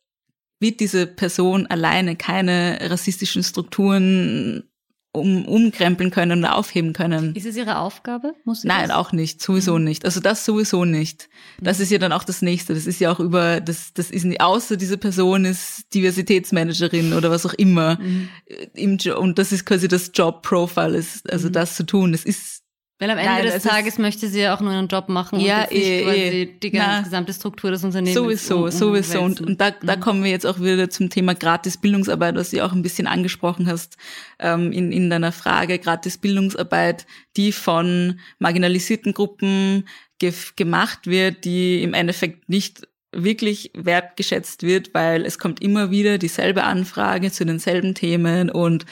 wird 0.60 0.80
diese 0.80 1.06
Person 1.06 1.66
alleine 1.68 2.16
keine 2.16 2.78
rassistischen 2.82 3.42
Strukturen 3.44 4.64
um, 5.12 5.44
umkrempeln 5.46 6.10
können 6.10 6.40
oder 6.40 6.56
aufheben 6.56 6.92
können. 6.92 7.34
Ist 7.34 7.46
es 7.46 7.56
ihre 7.56 7.78
Aufgabe? 7.78 8.34
Muss 8.44 8.62
sie 8.62 8.68
Nein, 8.68 8.88
das? 8.88 8.96
auch 8.96 9.12
nicht, 9.12 9.42
sowieso 9.42 9.78
nicht. 9.78 10.04
Also 10.04 10.20
das 10.20 10.44
sowieso 10.44 10.84
nicht. 10.84 11.28
Das 11.60 11.80
ist 11.80 11.90
ja 11.90 11.98
dann 11.98 12.12
auch 12.12 12.24
das 12.24 12.42
nächste. 12.42 12.74
Das 12.74 12.86
ist 12.86 13.00
ja 13.00 13.10
auch 13.10 13.20
über, 13.20 13.60
das, 13.60 13.92
das 13.94 14.10
ist 14.10 14.24
nicht, 14.24 14.40
außer 14.40 14.76
diese 14.76 14.98
Person 14.98 15.44
ist 15.44 15.92
Diversitätsmanagerin 15.94 17.12
oder 17.12 17.30
was 17.30 17.46
auch 17.46 17.54
immer. 17.54 17.98
Mhm. 18.00 18.28
Im 18.74 18.98
und 19.16 19.38
das 19.38 19.52
ist 19.52 19.64
quasi 19.64 19.88
das 19.88 20.10
Job-Profile, 20.14 20.96
ist, 20.96 21.30
also 21.30 21.48
das 21.48 21.74
zu 21.74 21.84
tun. 21.84 22.12
Das 22.12 22.24
ist, 22.24 22.57
Weil 23.00 23.10
am 23.10 23.18
Ende 23.18 23.30
Nein, 23.30 23.42
des 23.44 23.62
Tages 23.62 23.98
möchte 23.98 24.26
sie 24.28 24.40
ja 24.40 24.56
auch 24.56 24.60
nur 24.60 24.72
einen 24.72 24.88
Job 24.88 25.08
machen 25.08 25.38
Ja, 25.38 25.62
und 25.62 25.72
eh, 25.72 26.42
eh. 26.42 26.46
die 26.60 26.70
ganze 26.72 26.88
Na, 26.96 27.02
gesamte 27.02 27.32
Struktur 27.32 27.70
des 27.70 27.84
Unternehmens. 27.84 28.14
Sowieso, 28.14 28.64
um- 28.64 28.70
sowieso. 28.72 29.20
Und, 29.20 29.40
und 29.40 29.60
da, 29.60 29.70
da 29.70 29.94
kommen 29.94 30.24
wir 30.24 30.30
jetzt 30.32 30.46
auch 30.46 30.58
wieder 30.58 30.90
zum 30.90 31.08
Thema 31.08 31.34
gratis 31.36 31.76
Bildungsarbeit, 31.76 32.34
was 32.34 32.50
du 32.50 32.64
auch 32.64 32.72
ein 32.72 32.82
bisschen 32.82 33.06
angesprochen 33.06 33.68
hast 33.68 33.96
ähm, 34.40 34.72
in, 34.72 34.90
in 34.90 35.10
deiner 35.10 35.30
Frage. 35.30 35.78
Gratis 35.78 36.18
Bildungsarbeit, 36.18 37.06
die 37.36 37.52
von 37.52 38.18
marginalisierten 38.40 39.14
Gruppen 39.14 39.88
gef- 40.20 40.54
gemacht 40.56 41.06
wird, 41.06 41.44
die 41.44 41.82
im 41.84 41.94
Endeffekt 41.94 42.48
nicht 42.48 42.88
wirklich 43.12 43.70
wertgeschätzt 43.74 44.64
wird, 44.64 44.92
weil 44.92 45.24
es 45.24 45.38
kommt 45.38 45.62
immer 45.62 45.90
wieder 45.92 46.18
dieselbe 46.18 46.64
Anfrage 46.64 47.30
zu 47.30 47.46
denselben 47.46 47.94
Themen 47.94 48.50
und 48.50 48.84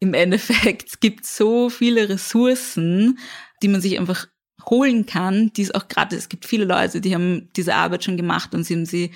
im 0.00 0.14
Endeffekt 0.14 1.00
gibt 1.00 1.24
es 1.24 1.36
so 1.36 1.70
viele 1.70 2.08
Ressourcen, 2.08 3.18
die 3.62 3.68
man 3.68 3.80
sich 3.80 3.98
einfach 3.98 4.26
holen 4.68 5.06
kann, 5.06 5.52
die 5.54 5.62
es 5.62 5.74
auch 5.74 5.88
gerade, 5.88 6.16
es 6.16 6.28
gibt 6.28 6.46
viele 6.46 6.64
Leute, 6.64 7.00
die 7.00 7.14
haben 7.14 7.48
diese 7.56 7.74
Arbeit 7.74 8.04
schon 8.04 8.16
gemacht 8.16 8.54
und 8.54 8.64
sie 8.64 8.74
haben 8.74 8.86
sie, 8.86 9.10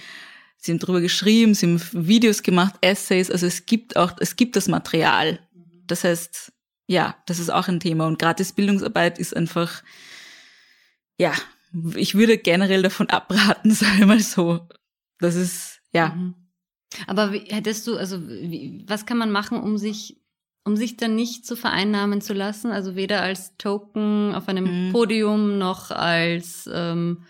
sie 0.56 0.72
haben 0.72 0.78
drüber 0.78 1.00
geschrieben, 1.00 1.54
sie 1.54 1.66
haben 1.66 1.80
Videos 1.92 2.42
gemacht, 2.42 2.74
Essays, 2.80 3.30
also 3.30 3.46
es 3.46 3.66
gibt 3.66 3.96
auch, 3.96 4.12
es 4.20 4.36
gibt 4.36 4.56
das 4.56 4.68
Material. 4.68 5.38
Das 5.86 6.04
heißt, 6.04 6.52
ja, 6.88 7.16
das 7.26 7.38
ist 7.38 7.50
auch 7.50 7.68
ein 7.68 7.80
Thema 7.80 8.06
und 8.06 8.18
gratis 8.18 8.52
Bildungsarbeit 8.52 9.18
ist 9.18 9.36
einfach, 9.36 9.82
ja, 11.18 11.32
ich 11.94 12.14
würde 12.14 12.38
generell 12.38 12.82
davon 12.82 13.10
abraten, 13.10 13.72
sage 13.72 14.00
ich 14.00 14.06
mal 14.06 14.20
so. 14.20 14.68
Das 15.18 15.34
ist, 15.34 15.80
ja. 15.92 16.10
Mhm. 16.10 16.34
Aber 17.06 17.32
wie, 17.32 17.44
hättest 17.48 17.86
du, 17.86 17.96
also 17.96 18.28
wie, 18.28 18.84
was 18.86 19.06
kann 19.06 19.18
man 19.18 19.30
machen, 19.30 19.58
um 19.58 19.76
sich, 19.76 20.20
um 20.66 20.76
sich 20.76 20.96
dann 20.96 21.14
nicht 21.14 21.46
zu 21.46 21.56
vereinnahmen 21.56 22.20
zu 22.20 22.34
lassen? 22.34 22.72
Also 22.72 22.96
weder 22.96 23.22
als 23.22 23.56
Token 23.56 24.34
auf 24.34 24.48
einem 24.48 24.88
Mhm. 24.88 24.92
Podium 24.92 25.58
noch 25.58 25.90
als 25.90 26.68
ähm, 26.72 27.22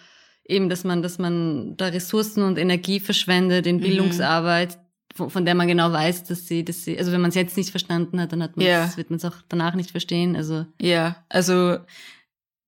eben, 0.48 0.68
dass 0.68 0.84
man, 0.84 1.02
dass 1.02 1.18
man 1.18 1.76
da 1.76 1.86
Ressourcen 1.86 2.42
und 2.42 2.58
Energie 2.58 2.98
verschwendet 2.98 3.66
in 3.66 3.76
Mhm. 3.76 3.82
Bildungsarbeit, 3.82 4.78
von, 5.14 5.44
der 5.44 5.54
man 5.54 5.68
genau 5.68 5.92
weiß, 5.92 6.24
dass 6.24 6.46
sie, 6.46 6.64
dass 6.64 6.84
sie, 6.84 6.98
also 6.98 7.12
wenn 7.12 7.20
man 7.20 7.30
es 7.30 7.34
jetzt 7.36 7.56
nicht 7.56 7.70
verstanden 7.70 8.20
hat, 8.20 8.32
dann 8.32 8.42
hat 8.42 8.56
man 8.56 8.66
wird 8.66 9.10
man 9.10 9.16
es 9.16 9.24
auch 9.24 9.36
danach 9.48 9.74
nicht 9.74 9.90
verstehen. 9.90 10.36
Also 10.36 10.66
Ja, 10.80 11.24
also 11.28 11.78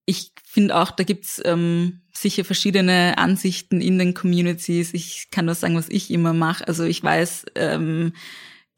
ich 0.05 0.31
finde 0.43 0.75
auch, 0.75 0.89
da 0.91 1.03
gibt's 1.03 1.39
ähm, 1.45 2.01
sicher 2.11 2.43
verschiedene 2.43 3.17
Ansichten 3.17 3.81
in 3.81 3.99
den 3.99 4.15
Communities. 4.15 4.93
Ich 4.93 5.29
kann 5.31 5.45
nur 5.45 5.53
sagen, 5.55 5.75
was 5.75 5.89
ich 5.89 6.09
immer 6.09 6.33
mache. 6.33 6.67
Also 6.67 6.83
ich 6.83 7.03
weiß, 7.03 7.45
ähm, 7.55 8.13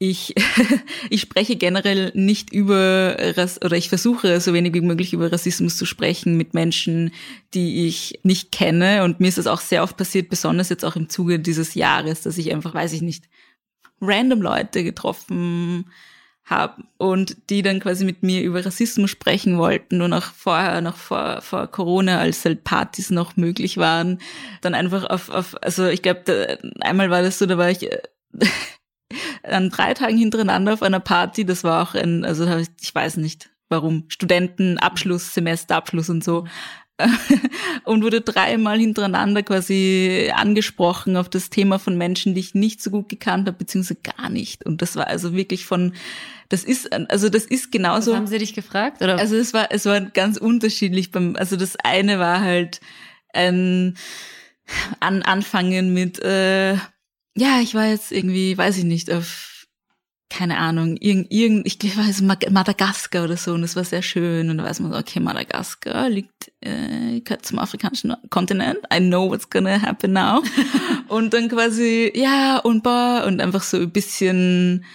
ich, 0.02 0.34
ich 1.10 1.20
spreche 1.20 1.54
generell 1.54 2.10
nicht 2.14 2.52
über 2.52 3.16
oder 3.64 3.76
ich 3.76 3.88
versuche 3.88 4.40
so 4.40 4.52
wenig 4.52 4.74
wie 4.74 4.80
möglich 4.80 5.12
über 5.12 5.30
Rassismus 5.30 5.76
zu 5.76 5.86
sprechen 5.86 6.36
mit 6.36 6.54
Menschen, 6.54 7.12
die 7.54 7.86
ich 7.86 8.18
nicht 8.24 8.50
kenne. 8.50 9.04
Und 9.04 9.20
mir 9.20 9.28
ist 9.28 9.38
das 9.38 9.46
auch 9.46 9.60
sehr 9.60 9.84
oft 9.84 9.96
passiert, 9.96 10.28
besonders 10.28 10.70
jetzt 10.70 10.84
auch 10.84 10.96
im 10.96 11.08
Zuge 11.08 11.38
dieses 11.38 11.74
Jahres, 11.74 12.22
dass 12.22 12.36
ich 12.36 12.52
einfach, 12.52 12.74
weiß 12.74 12.92
ich 12.94 13.02
nicht, 13.02 13.28
random 14.00 14.42
Leute 14.42 14.82
getroffen 14.82 15.86
habe 16.44 16.82
und 16.98 17.36
die 17.48 17.62
dann 17.62 17.78
quasi 17.78 18.04
mit 18.04 18.24
mir 18.24 18.42
über 18.42 18.66
Rassismus 18.66 19.08
sprechen 19.08 19.56
wollten 19.56 20.02
und 20.02 20.12
auch 20.12 20.24
vorher, 20.24 20.80
noch 20.80 20.96
vor, 20.96 21.40
vor 21.42 21.68
Corona, 21.68 22.18
als 22.18 22.44
halt 22.44 22.64
Partys 22.64 23.10
noch 23.10 23.36
möglich 23.36 23.76
waren, 23.76 24.18
dann 24.62 24.74
einfach 24.74 25.04
auf, 25.04 25.28
auf 25.28 25.62
also 25.62 25.86
ich 25.86 26.02
glaube, 26.02 26.58
einmal 26.80 27.10
war 27.10 27.22
das 27.22 27.38
so, 27.38 27.46
da 27.46 27.56
war 27.56 27.70
ich 27.70 27.84
äh, 27.84 28.02
an 29.42 29.70
drei 29.70 29.94
Tagen 29.94 30.16
hintereinander 30.16 30.74
auf 30.74 30.82
einer 30.82 31.00
Party, 31.00 31.44
das 31.44 31.64
war 31.64 31.82
auch 31.82 31.94
ein, 31.94 32.24
also 32.24 32.46
ich 32.80 32.94
weiß 32.94 33.16
nicht 33.16 33.50
warum, 33.72 34.04
Studentenabschluss, 34.08 35.34
Semesterabschluss 35.34 36.10
und 36.10 36.22
so, 36.22 36.44
und 37.84 38.04
wurde 38.04 38.20
dreimal 38.20 38.78
hintereinander 38.78 39.42
quasi 39.42 40.30
angesprochen 40.34 41.16
auf 41.16 41.28
das 41.28 41.50
Thema 41.50 41.78
von 41.78 41.96
Menschen, 41.96 42.34
die 42.34 42.40
ich 42.40 42.54
nicht 42.54 42.82
so 42.82 42.90
gut 42.90 43.08
gekannt 43.08 43.48
habe, 43.48 43.58
beziehungsweise 43.58 44.00
gar 44.00 44.28
nicht. 44.28 44.64
Und 44.64 44.82
das 44.82 44.94
war 44.94 45.08
also 45.08 45.34
wirklich 45.34 45.64
von, 45.64 45.94
das 46.48 46.62
ist, 46.62 46.92
also 46.92 47.28
das 47.28 47.44
ist 47.44 47.72
genauso. 47.72 48.12
was 48.12 48.18
haben 48.18 48.26
sie 48.26 48.38
dich 48.38 48.54
gefragt? 48.54 49.02
Oder? 49.02 49.18
Also 49.18 49.36
es 49.36 49.52
war, 49.52 49.72
es 49.72 49.86
war 49.86 50.00
ganz 50.00 50.36
unterschiedlich 50.36 51.10
beim, 51.10 51.34
also 51.34 51.56
das 51.56 51.76
eine 51.82 52.18
war 52.18 52.40
halt 52.40 52.80
ein 53.32 53.96
an, 55.00 55.22
Anfangen 55.22 55.92
mit, 55.92 56.20
äh, 56.22 56.76
ja, 57.36 57.60
ich 57.60 57.74
war 57.74 57.86
jetzt 57.86 58.12
irgendwie, 58.12 58.56
weiß 58.56 58.78
ich 58.78 58.84
nicht, 58.84 59.10
auf 59.12 59.52
keine 60.32 60.56
Ahnung, 60.56 60.96
irgend, 60.96 61.30
irgend, 61.30 61.66
ich 61.66 61.78
war 61.94 62.06
Madagaskar 62.50 63.24
oder 63.24 63.36
so 63.36 63.52
und 63.52 63.60
das 63.60 63.76
war 63.76 63.84
sehr 63.84 64.00
schön 64.00 64.48
und 64.48 64.56
da 64.56 64.64
weiß 64.64 64.80
man 64.80 64.90
so, 64.90 64.98
okay, 64.98 65.20
Madagaskar 65.20 66.08
liegt, 66.08 66.50
äh, 66.62 67.20
gehört 67.20 67.44
zum 67.44 67.58
afrikanischen 67.58 68.14
Kontinent, 68.30 68.78
I 68.92 68.98
know 68.98 69.28
what's 69.28 69.50
gonna 69.50 69.82
happen 69.82 70.14
now. 70.14 70.42
Und 71.08 71.34
dann 71.34 71.50
quasi, 71.50 72.10
ja 72.14 72.56
und 72.60 72.82
boah 72.82 73.24
und 73.26 73.42
einfach 73.42 73.62
so 73.62 73.76
ein 73.76 73.90
bisschen 73.90 74.86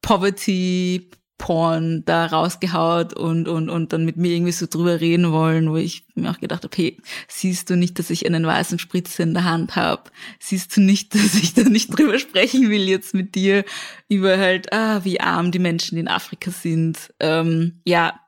Poverty, 0.00 1.10
Porn 1.46 2.02
da 2.06 2.26
rausgehaut 2.26 3.12
und, 3.14 3.46
und, 3.46 3.68
und 3.70 3.92
dann 3.92 4.04
mit 4.04 4.16
mir 4.16 4.32
irgendwie 4.32 4.50
so 4.50 4.66
drüber 4.68 5.00
reden 5.00 5.30
wollen, 5.30 5.70
wo 5.70 5.76
ich 5.76 6.02
mir 6.16 6.32
auch 6.32 6.40
gedacht 6.40 6.64
habe, 6.64 6.76
hey, 6.76 6.96
siehst 7.28 7.70
du 7.70 7.76
nicht, 7.76 8.00
dass 8.00 8.10
ich 8.10 8.26
einen 8.26 8.44
weißen 8.44 8.80
Spritzer 8.80 9.22
in 9.22 9.32
der 9.32 9.44
Hand 9.44 9.76
habe? 9.76 10.10
Siehst 10.40 10.76
du 10.76 10.80
nicht, 10.80 11.14
dass 11.14 11.36
ich 11.36 11.54
da 11.54 11.62
nicht 11.62 11.96
drüber 11.96 12.18
sprechen 12.18 12.68
will 12.68 12.88
jetzt 12.88 13.14
mit 13.14 13.36
dir 13.36 13.64
über 14.08 14.38
halt, 14.38 14.72
ah, 14.72 15.04
wie 15.04 15.20
arm 15.20 15.52
die 15.52 15.60
Menschen 15.60 15.96
in 15.98 16.08
Afrika 16.08 16.50
sind? 16.50 17.14
Ähm, 17.20 17.80
ja, 17.84 18.18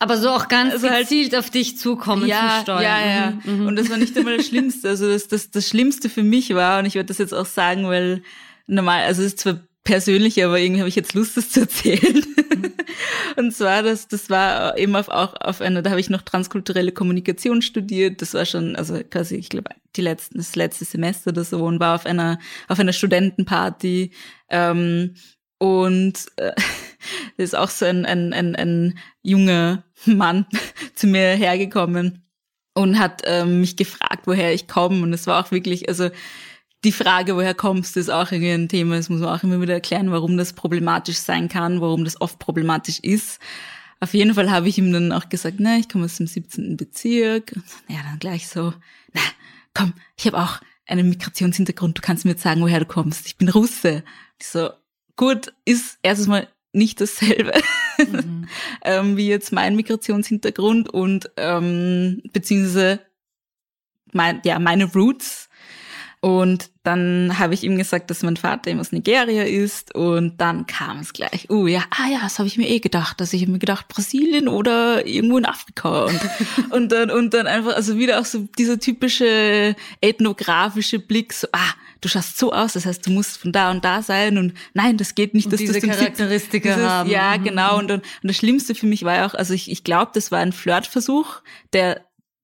Aber 0.00 0.16
so 0.16 0.30
auch 0.30 0.48
ganz 0.48 0.72
Also 0.72 0.90
halt- 0.90 1.02
gezielt 1.08 1.36
auf 1.36 1.50
dich 1.50 1.78
zukommen 1.78 2.26
ja, 2.26 2.56
zu 2.56 2.62
steuern. 2.62 2.82
Ja, 2.82 3.06
ja. 3.06 3.38
Mhm, 3.44 3.60
mhm. 3.60 3.66
Und 3.68 3.76
das 3.76 3.90
war 3.90 3.96
nicht 3.96 4.18
einmal 4.18 4.38
das 4.38 4.48
Schlimmste. 4.48 4.88
Also 4.88 5.06
das, 5.08 5.28
das, 5.28 5.52
das 5.52 5.68
Schlimmste 5.68 6.08
für 6.08 6.24
mich 6.24 6.52
war, 6.52 6.80
und 6.80 6.86
ich 6.86 6.96
werde 6.96 7.06
das 7.06 7.18
jetzt 7.18 7.32
auch 7.32 7.46
sagen, 7.46 7.84
weil 7.86 8.24
normal, 8.66 9.04
also 9.04 9.22
es 9.22 9.34
ist 9.34 9.38
zwar 9.38 9.60
persönlich, 9.90 10.42
aber 10.44 10.60
irgendwie 10.60 10.80
habe 10.80 10.88
ich 10.88 10.94
jetzt 10.94 11.14
Lust, 11.14 11.36
das 11.36 11.50
zu 11.50 11.62
erzählen. 11.62 12.24
und 13.36 13.52
zwar, 13.52 13.82
das, 13.82 14.06
das 14.06 14.30
war 14.30 14.78
eben 14.78 14.94
auf, 14.94 15.08
auch 15.08 15.34
auf 15.40 15.60
einer, 15.60 15.82
da 15.82 15.90
habe 15.90 15.98
ich 15.98 16.10
noch 16.10 16.22
transkulturelle 16.22 16.92
Kommunikation 16.92 17.60
studiert. 17.60 18.22
Das 18.22 18.34
war 18.34 18.44
schon, 18.46 18.76
also 18.76 19.00
quasi, 19.10 19.34
ich 19.34 19.48
glaube, 19.48 19.70
die 19.96 20.02
letzten, 20.02 20.38
das 20.38 20.54
letzte 20.54 20.84
Semester 20.84 21.30
oder 21.30 21.42
so 21.42 21.64
und 21.64 21.80
war 21.80 21.96
auf 21.96 22.06
einer, 22.06 22.38
auf 22.68 22.78
einer 22.78 22.92
Studentenparty. 22.92 24.12
Ähm, 24.48 25.14
und 25.58 26.14
äh, 26.36 26.52
ist 27.36 27.56
auch 27.56 27.70
so 27.70 27.84
ein, 27.84 28.06
ein, 28.06 28.32
ein, 28.32 28.54
ein 28.54 28.98
junger 29.22 29.82
Mann 30.06 30.46
zu 30.94 31.08
mir 31.08 31.34
hergekommen 31.34 32.24
und 32.74 32.96
hat 33.00 33.22
ähm, 33.24 33.60
mich 33.60 33.76
gefragt, 33.76 34.26
woher 34.26 34.54
ich 34.54 34.68
komme. 34.68 35.02
Und 35.02 35.12
es 35.12 35.26
war 35.26 35.44
auch 35.44 35.50
wirklich, 35.50 35.88
also 35.88 36.10
die 36.84 36.92
Frage, 36.92 37.36
woher 37.36 37.54
kommst 37.54 37.96
du, 37.96 38.00
ist 38.00 38.10
auch 38.10 38.32
irgendwie 38.32 38.52
ein 38.52 38.68
Thema. 38.68 38.96
Das 38.96 39.08
muss 39.08 39.20
man 39.20 39.28
auch 39.28 39.42
immer 39.42 39.60
wieder 39.60 39.74
erklären, 39.74 40.10
warum 40.10 40.36
das 40.36 40.52
problematisch 40.52 41.18
sein 41.18 41.48
kann, 41.48 41.80
warum 41.80 42.04
das 42.04 42.20
oft 42.20 42.38
problematisch 42.38 43.00
ist. 43.00 43.40
Auf 44.00 44.14
jeden 44.14 44.34
Fall 44.34 44.50
habe 44.50 44.68
ich 44.68 44.78
ihm 44.78 44.92
dann 44.92 45.12
auch 45.12 45.28
gesagt, 45.28 45.56
na, 45.58 45.76
ich 45.76 45.88
komme 45.88 46.06
aus 46.06 46.16
dem 46.16 46.26
17. 46.26 46.76
Bezirk. 46.76 47.52
Und 47.54 47.64
ja, 47.88 48.02
dann 48.02 48.18
gleich 48.18 48.48
so, 48.48 48.72
na, 49.12 49.20
komm, 49.74 49.92
ich 50.16 50.26
habe 50.26 50.38
auch 50.38 50.60
einen 50.86 51.08
Migrationshintergrund, 51.10 51.98
du 51.98 52.02
kannst 52.02 52.24
mir 52.24 52.32
jetzt 52.32 52.42
sagen, 52.42 52.62
woher 52.62 52.80
du 52.80 52.86
kommst. 52.86 53.26
Ich 53.26 53.36
bin 53.36 53.48
Russe. 53.48 54.02
Ich 54.40 54.46
so, 54.46 54.70
gut, 55.16 55.52
ist 55.66 55.98
erstens 56.02 56.28
mal 56.28 56.48
nicht 56.72 57.00
dasselbe 57.00 57.52
Mhm. 58.06 58.48
ähm, 58.84 59.16
wie 59.16 59.28
jetzt 59.28 59.52
mein 59.52 59.76
Migrationshintergrund 59.76 60.88
und 60.88 61.30
ähm, 61.36 62.22
beziehungsweise 62.32 63.00
mein, 64.12 64.40
ja, 64.44 64.58
meine 64.58 64.84
Roots. 64.92 65.48
Und 66.22 66.70
dann 66.82 67.38
habe 67.38 67.54
ich 67.54 67.62
ihm 67.64 67.78
gesagt, 67.78 68.10
dass 68.10 68.22
mein 68.22 68.36
Vater 68.36 68.70
eben 68.70 68.78
aus 68.80 68.92
Nigeria 68.92 69.42
ist 69.44 69.94
und 69.94 70.38
dann 70.38 70.66
kam 70.66 70.98
es 70.98 71.14
gleich. 71.14 71.46
Oh 71.48 71.66
ja, 71.66 71.82
ah 71.90 72.08
ja, 72.12 72.18
das 72.22 72.38
habe 72.38 72.46
ich 72.46 72.58
mir 72.58 72.68
eh 72.68 72.78
gedacht. 72.78 73.20
Dass 73.22 73.32
ich 73.32 73.40
hab 73.42 73.48
mir 73.48 73.58
gedacht, 73.58 73.88
Brasilien 73.88 74.46
oder 74.46 75.06
irgendwo 75.06 75.38
in 75.38 75.46
Afrika. 75.46 76.04
Und, 76.04 76.20
und 76.70 76.92
dann 76.92 77.10
und 77.10 77.32
dann 77.32 77.46
einfach, 77.46 77.74
also 77.74 77.96
wieder 77.96 78.20
auch 78.20 78.26
so 78.26 78.46
dieser 78.58 78.78
typische 78.78 79.74
ethnografische 80.02 80.98
Blick, 80.98 81.32
so, 81.32 81.48
ah, 81.52 81.72
du 82.02 82.08
schaust 82.08 82.36
so 82.38 82.52
aus, 82.52 82.74
das 82.74 82.84
heißt, 82.84 83.06
du 83.06 83.10
musst 83.12 83.38
von 83.38 83.52
da 83.52 83.70
und 83.70 83.82
da 83.82 84.02
sein 84.02 84.36
und 84.36 84.52
nein, 84.74 84.98
das 84.98 85.14
geht 85.14 85.32
nicht, 85.32 85.46
Und 85.46 85.52
dass 85.54 85.60
diese 85.60 85.80
Charakteristika 85.80 86.74
dieses, 86.74 86.88
haben. 86.88 87.10
Ja, 87.10 87.38
Mhm. 87.38 87.44
genau. 87.44 87.78
Und, 87.78 87.90
und, 87.90 88.02
und 88.02 88.04
das 88.24 88.36
Schlimmste 88.36 88.74
für 88.74 88.86
mich 88.86 89.04
war 89.04 89.16
ja 89.16 89.26
auch, 89.26 89.34
also 89.34 89.54
ich, 89.54 89.70
ich 89.70 89.84
glaube, 89.84 90.10
das 90.14 90.30
war 90.30 90.40
ein 90.40 90.52
Flirtversuch, 90.52 91.40
der 91.72 92.02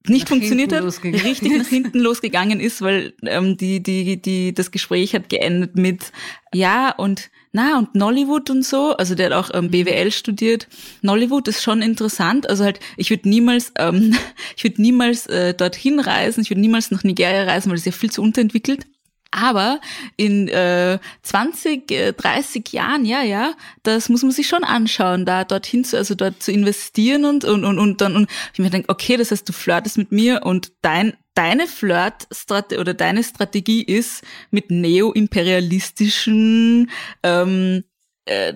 nicht 0.09 0.25
Nach 0.25 0.29
funktioniert 0.29 0.73
hat, 0.73 0.85
richtig 0.85 1.57
nach 1.57 1.67
hinten 1.67 1.99
losgegangen 1.99 2.61
ist, 2.61 2.83
weil 2.83 3.15
ähm, 3.23 3.57
die, 3.57 3.83
die, 3.83 4.21
die, 4.21 4.55
das 4.55 4.71
Gespräch 4.71 5.15
hat 5.15 5.29
geendet 5.29 5.77
mit 5.77 6.13
ja 6.53 6.91
und 6.91 7.31
na 7.53 7.79
und 7.79 7.95
Nollywood 7.95 8.51
und 8.51 8.65
so. 8.65 8.97
Also 8.97 9.15
der 9.15 9.27
hat 9.27 9.33
auch 9.33 9.51
ähm, 9.55 9.71
BWL 9.71 10.13
studiert. 10.13 10.69
Nollywood 11.01 11.49
ist 11.49 11.63
schon 11.63 11.81
interessant. 11.81 12.49
Also 12.51 12.65
halt, 12.65 12.81
ich 12.99 13.09
würde 13.09 13.29
niemals, 13.29 13.73
ähm, 13.79 14.15
ich 14.57 14.65
würde 14.65 14.83
niemals 14.83 15.27
äh, 15.27 15.55
dorthin 15.55 15.99
reisen. 15.99 16.43
Ich 16.43 16.51
würde 16.51 16.61
niemals 16.61 16.91
nach 16.91 17.03
Nigeria 17.03 17.45
reisen, 17.45 17.71
weil 17.71 17.79
es 17.79 17.87
ja 17.87 17.93
viel 17.93 18.11
zu 18.11 18.21
unterentwickelt. 18.21 18.87
Aber 19.31 19.81
in 20.17 20.49
äh, 20.49 20.99
20, 21.23 21.91
äh, 21.91 22.13
30 22.13 22.73
Jahren, 22.73 23.05
ja, 23.05 23.23
ja, 23.23 23.55
das 23.83 24.09
muss 24.09 24.23
man 24.23 24.33
sich 24.33 24.49
schon 24.49 24.65
anschauen, 24.65 25.27
da 25.27 25.45
dorthin 25.45 25.85
zu, 25.85 25.97
also 25.97 26.15
dort 26.15 26.43
zu 26.43 26.53
investieren 26.53 27.25
und 27.25 27.45
und 27.45 27.65
und, 27.65 27.79
und 27.79 28.01
dann 28.01 28.17
und 28.17 28.31
ich 28.53 28.59
mir 28.59 28.71
denke, 28.71 28.89
okay, 28.89 29.17
das 29.17 29.31
heißt, 29.31 29.49
du 29.49 29.53
flirtest 29.53 29.99
mit 29.99 30.11
mir 30.13 30.43
und 30.45 30.73
dein 30.83 31.15
deine 31.35 31.67
Flirt-Strategie 31.67 32.81
oder 32.81 32.95
deine 32.95 33.23
Strategie 33.23 33.83
ist 33.83 34.25
mit 34.51 34.71
neoimperialistischen 34.71 36.91
ähm, 37.23 37.85
äh, 38.27 38.55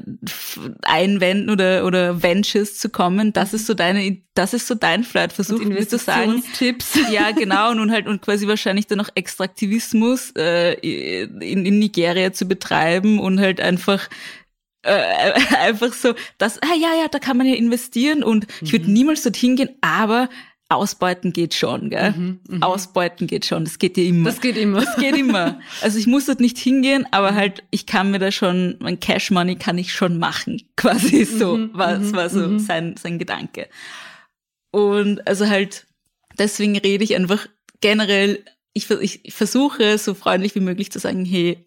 Einwänden 0.83 1.49
oder 1.49 1.87
oder 1.87 2.23
Ventures 2.23 2.79
zu 2.79 2.91
kommen. 2.91 3.33
Das 3.33 3.55
ist 3.55 3.67
so 3.67 3.75
deine, 3.75 4.19
das 4.35 4.53
ist 4.53 4.67
so 4.67 4.75
dein 4.75 5.05
Flirtversuch, 5.05 5.61
mir 5.61 5.89
zu 5.89 5.99
sagen. 5.99 6.33
Investitionstipps. 6.33 6.99
Ja, 7.11 7.31
genau, 7.31 7.71
und, 7.71 7.91
halt 7.91 8.07
und 8.07 8.23
quasi 8.23 8.47
wahrscheinlich 8.47 8.87
dann 8.87 8.99
noch 8.99 9.11
Extraktivismus 9.15 10.33
äh, 10.37 10.75
in, 10.75 11.67
in 11.67 11.79
Nigeria 11.79 12.33
zu 12.33 12.47
betreiben 12.47 13.19
und 13.19 13.41
halt 13.41 13.61
einfach 13.61 14.09
äh, 14.83 15.33
einfach 15.59 15.93
so, 15.93 16.15
dass, 16.39 16.59
ah 16.63 16.75
ja, 16.75 16.95
ja, 17.01 17.09
da 17.09 17.19
kann 17.19 17.37
man 17.37 17.47
ja 17.47 17.55
investieren 17.55 18.23
und 18.23 18.47
ich 18.61 18.73
würde 18.73 18.91
niemals 18.91 19.23
dorthin 19.23 19.57
gehen, 19.57 19.71
aber 19.81 20.29
ausbeuten 20.71 21.33
geht 21.33 21.55
schon, 21.55 21.91
gell? 21.91 22.39
Ausbeuten 22.61 23.27
geht 23.27 23.45
schon, 23.45 23.65
das 23.65 23.79
geht 23.79 23.97
ja 23.97 24.05
immer. 24.05 24.31
Das 24.31 24.41
geht 24.41 24.57
immer. 24.57 24.81
Das 24.81 24.97
geht 24.97 25.17
immer. 25.17 25.59
Also 25.83 25.99
ich 25.99 26.07
muss 26.07 26.27
dort 26.27 26.41
nicht 26.41 26.59
hingehen, 26.59 27.07
aber 27.11 27.35
halt, 27.35 27.63
ich 27.71 27.87
kann 27.87 28.11
mir 28.11 28.19
da 28.19 28.31
schon, 28.31 28.77
mein 28.81 29.01
Cash 29.01 29.31
Money 29.31 29.57
kann 29.57 29.79
ich 29.79 29.93
schon 29.93 30.19
machen. 30.19 30.63
Quasi 30.77 31.25
so, 31.25 31.57
Mhm, 31.57 31.71
war, 31.75 31.99
mhm, 31.99 32.03
das 32.03 32.13
war 32.13 32.31
so 32.31 32.47
mhm. 32.47 32.59
sein, 32.59 32.97
sein 32.97 33.19
Gedanke. 33.19 33.69
Und 34.71 35.27
also 35.27 35.49
halt, 35.49 35.87
deswegen 36.39 36.77
rede 36.79 37.05
ich 37.05 37.17
einfach 37.17 37.47
generell, 37.81 38.45
ich, 38.73 38.91
ich, 38.91 39.25
ich 39.25 39.35
versuche 39.35 39.99
so 39.99 40.15
freundlich 40.15 40.55
wie 40.55 40.61
möglich 40.61 40.93
zu 40.93 40.99
sagen, 40.99 41.25
hey, 41.25 41.67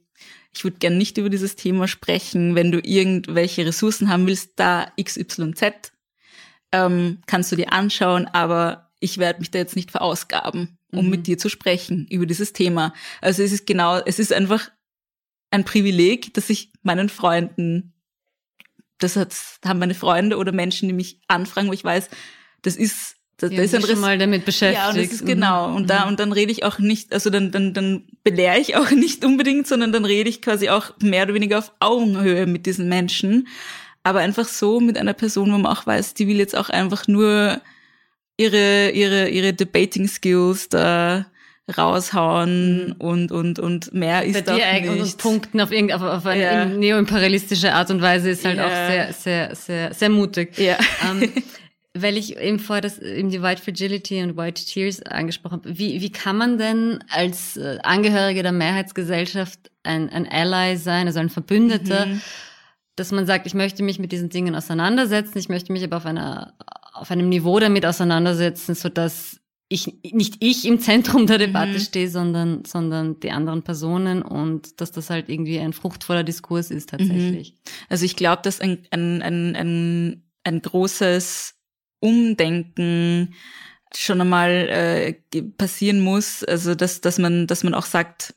ich 0.56 0.64
würde 0.64 0.78
gern 0.78 0.97
nicht 0.97 1.18
über 1.18 1.30
dieses 1.30 1.56
Thema 1.56 1.88
sprechen. 1.88 2.56
Wenn 2.56 2.72
du 2.72 2.80
irgendwelche 2.80 3.66
Ressourcen 3.66 4.10
haben 4.10 4.28
willst, 4.28 4.51
da 4.58 4.91
XYZ, 5.01 5.91
ähm, 6.72 7.20
kannst 7.26 7.51
du 7.51 7.56
dir 7.56 7.74
anschauen, 7.74 8.28
aber 8.28 8.91
ich 9.04 9.18
werde 9.18 9.39
mich 9.39 9.51
da 9.51 9.60
jetzt 9.60 9.76
nicht 9.76 9.91
verausgaben, 9.91 10.78
um 10.91 11.06
Mhm. 11.06 11.12
mit 11.12 11.28
dir 11.28 11.38
zu 11.38 11.49
sprechen 11.49 12.08
über 12.10 12.26
dieses 12.26 12.54
Thema. 12.54 12.93
Also 13.20 13.43
es 13.43 13.51
ist 13.51 13.68
genau, 13.68 13.97
es 13.97 14.18
ist 14.18 14.32
einfach 14.32 14.72
ein 15.51 15.66
Privileg, 15.66 16.34
dass 16.34 16.49
ich 16.49 16.72
meinen 16.84 17.10
Freunden, 17.10 17.93
das 18.99 19.18
hat, 19.18 19.36
haben 19.66 19.80
meine 19.80 19.93
Freunde 19.93 20.38
oder 20.38 20.54
Menschen, 20.54 20.88
die 20.88 20.93
mich 20.93 21.20
anfragen, 21.28 21.68
wo 21.68 21.74
ich 21.74 21.84
weiß, 21.84 22.10
das 22.62 22.78
ist 22.78 23.18
das, 23.38 23.51
ja, 23.51 23.62
das 23.62 23.74
ist 23.74 23.88
schon 23.88 23.99
mal 23.99 24.18
damit 24.18 24.45
beschäftigt. 24.45 24.82
Ja, 24.82 24.89
und 24.89 24.97
das 24.97 25.12
ist 25.12 25.26
genau. 25.26 25.76
Und 25.76 25.89
da, 25.89 26.04
mhm. 26.04 26.12
und 26.12 26.20
dann 26.22 26.32
rede 26.32 26.51
ich 26.51 26.64
auch 26.64 26.80
nicht, 26.80 27.12
also 27.12 27.30
dann, 27.30 27.51
dann, 27.51 27.74
dann 27.74 28.06
belehre 28.24 28.60
ich 28.60 28.78
auch 28.78 28.89
nicht 29.06 29.26
unbedingt, 29.26 29.68
sondern 29.68 29.91
dann 29.91 30.06
rede 30.06 30.30
ich 30.30 30.41
quasi 30.41 30.70
auch 30.70 30.91
mehr 31.01 31.24
oder 31.24 31.34
weniger 31.34 31.58
auf 31.58 31.74
Augenhöhe 31.82 32.45
mit 32.45 32.66
diesen 32.66 32.88
Menschen. 32.88 33.47
Aber 34.04 34.20
einfach 34.20 34.47
so 34.47 34.80
mit 34.80 34.97
einer 34.97 35.14
Person, 35.14 35.51
wo 35.51 35.58
man 35.58 35.74
auch 35.74 35.86
weiß, 35.86 36.14
die 36.14 36.28
will 36.28 36.38
jetzt 36.38 36.56
auch 36.56 36.70
einfach 36.70 37.08
nur 37.08 37.60
ihre, 38.38 38.89
ihre, 38.91 39.29
ihre 39.29 39.53
Debating 39.53 40.07
Skills 40.07 40.69
da 40.69 41.25
raushauen 41.77 42.88
mhm. 42.88 42.95
und, 42.97 43.31
und, 43.31 43.59
und 43.59 43.93
mehr 43.93 44.23
ist 44.23 44.45
Bei 44.45 44.57
dir 44.57 44.91
nicht. 44.91 45.01
Und 45.01 45.17
Punkten 45.17 45.61
auf, 45.61 45.71
irgend, 45.71 45.93
auf, 45.93 46.01
auf 46.01 46.25
eine 46.25 46.41
ja. 46.43 46.65
neoimperialistische 46.65 47.73
Art 47.73 47.89
und 47.89 48.01
Weise 48.01 48.31
ist 48.31 48.43
halt 48.43 48.57
ja. 48.57 48.65
auch 48.65 48.91
sehr, 48.91 49.13
sehr, 49.13 49.55
sehr, 49.55 49.93
sehr 49.93 50.09
mutig. 50.09 50.57
Ja. 50.57 50.77
Ähm, 51.09 51.31
weil 51.93 52.17
ich 52.17 52.38
eben 52.38 52.59
vorher 52.59 52.81
das, 52.81 52.99
eben 52.99 53.29
die 53.29 53.41
White 53.41 53.61
Fragility 53.61 54.21
und 54.23 54.36
White 54.36 54.65
Tears 54.65 55.01
angesprochen 55.03 55.61
habe. 55.63 55.77
Wie, 55.77 56.01
wie 56.01 56.11
kann 56.11 56.38
man 56.38 56.57
denn 56.57 57.03
als 57.09 57.55
äh, 57.55 57.77
Angehörige 57.84 58.43
der 58.43 58.51
Mehrheitsgesellschaft 58.51 59.71
ein, 59.84 60.09
ein 60.09 60.27
Ally 60.27 60.77
sein, 60.77 61.07
also 61.07 61.19
ein 61.19 61.29
Verbündeter, 61.29 62.07
mhm. 62.07 62.21
Dass 62.96 63.12
man 63.12 63.26
sagt, 63.26 63.48
ich 63.48 63.54
möchte 63.54 63.84
mich 63.84 64.00
mit 64.00 64.12
diesen 64.12 64.30
Dingen 64.30 64.56
auseinandersetzen, 64.56 65.38
ich 65.38 65.50
möchte 65.50 65.72
mich 65.72 65.84
aber 65.84 65.98
auf 65.98 66.06
einer, 66.06 66.54
auf 66.94 67.10
einem 67.12 67.30
Niveau 67.30 67.60
damit 67.60 67.86
auseinandersetzen, 67.86 68.76
so 68.76 68.89
dass 68.89 69.39
ich, 69.70 69.91
nicht 70.04 70.36
ich 70.39 70.66
im 70.66 70.80
Zentrum 70.80 71.26
der 71.26 71.39
Debatte 71.39 71.74
mhm. 71.74 71.80
stehe, 71.80 72.10
sondern, 72.10 72.64
sondern 72.66 73.20
die 73.20 73.32
anderen 73.32 73.64
Personen 73.64 74.22
und 74.22 74.80
dass 74.80 74.91
das 74.91 75.10
halt 75.10 75.30
irgendwie 75.30 75.60
ein 75.60 75.74
fruchtvoller 75.74 76.24
Diskurs 76.24 76.70
ist 76.70 76.89
tatsächlich. 76.89 77.54
Mhm. 77.54 77.72
Also 77.89 78.06
ich 78.06 78.16
glaube, 78.16 78.44
dass 78.44 78.62
ein, 78.62 78.86
ein, 78.91 79.22
ein, 79.24 79.56
ein, 79.56 80.24
ein 80.44 80.62
großes 80.62 81.56
Umdenken 82.00 83.34
schon 83.96 84.22
einmal 84.22 84.70
äh, 85.32 85.41
passieren 85.58 86.02
muss, 86.02 86.44
also 86.44 86.76
dass, 86.76 87.02
dass 87.02 87.18
man, 87.18 87.48
dass 87.48 87.64
man 87.64 87.74
auch 87.74 87.86
sagt, 87.86 88.36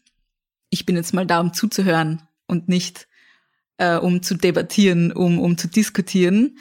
ich 0.70 0.86
bin 0.86 0.96
jetzt 0.96 1.12
mal 1.12 1.26
da, 1.26 1.40
um 1.40 1.52
zuzuhören 1.52 2.22
und 2.46 2.68
nicht 2.68 3.08
äh, 3.78 3.96
um 3.96 4.22
zu 4.22 4.34
debattieren, 4.34 5.12
um, 5.12 5.38
um 5.38 5.56
zu 5.58 5.68
diskutieren. 5.68 6.58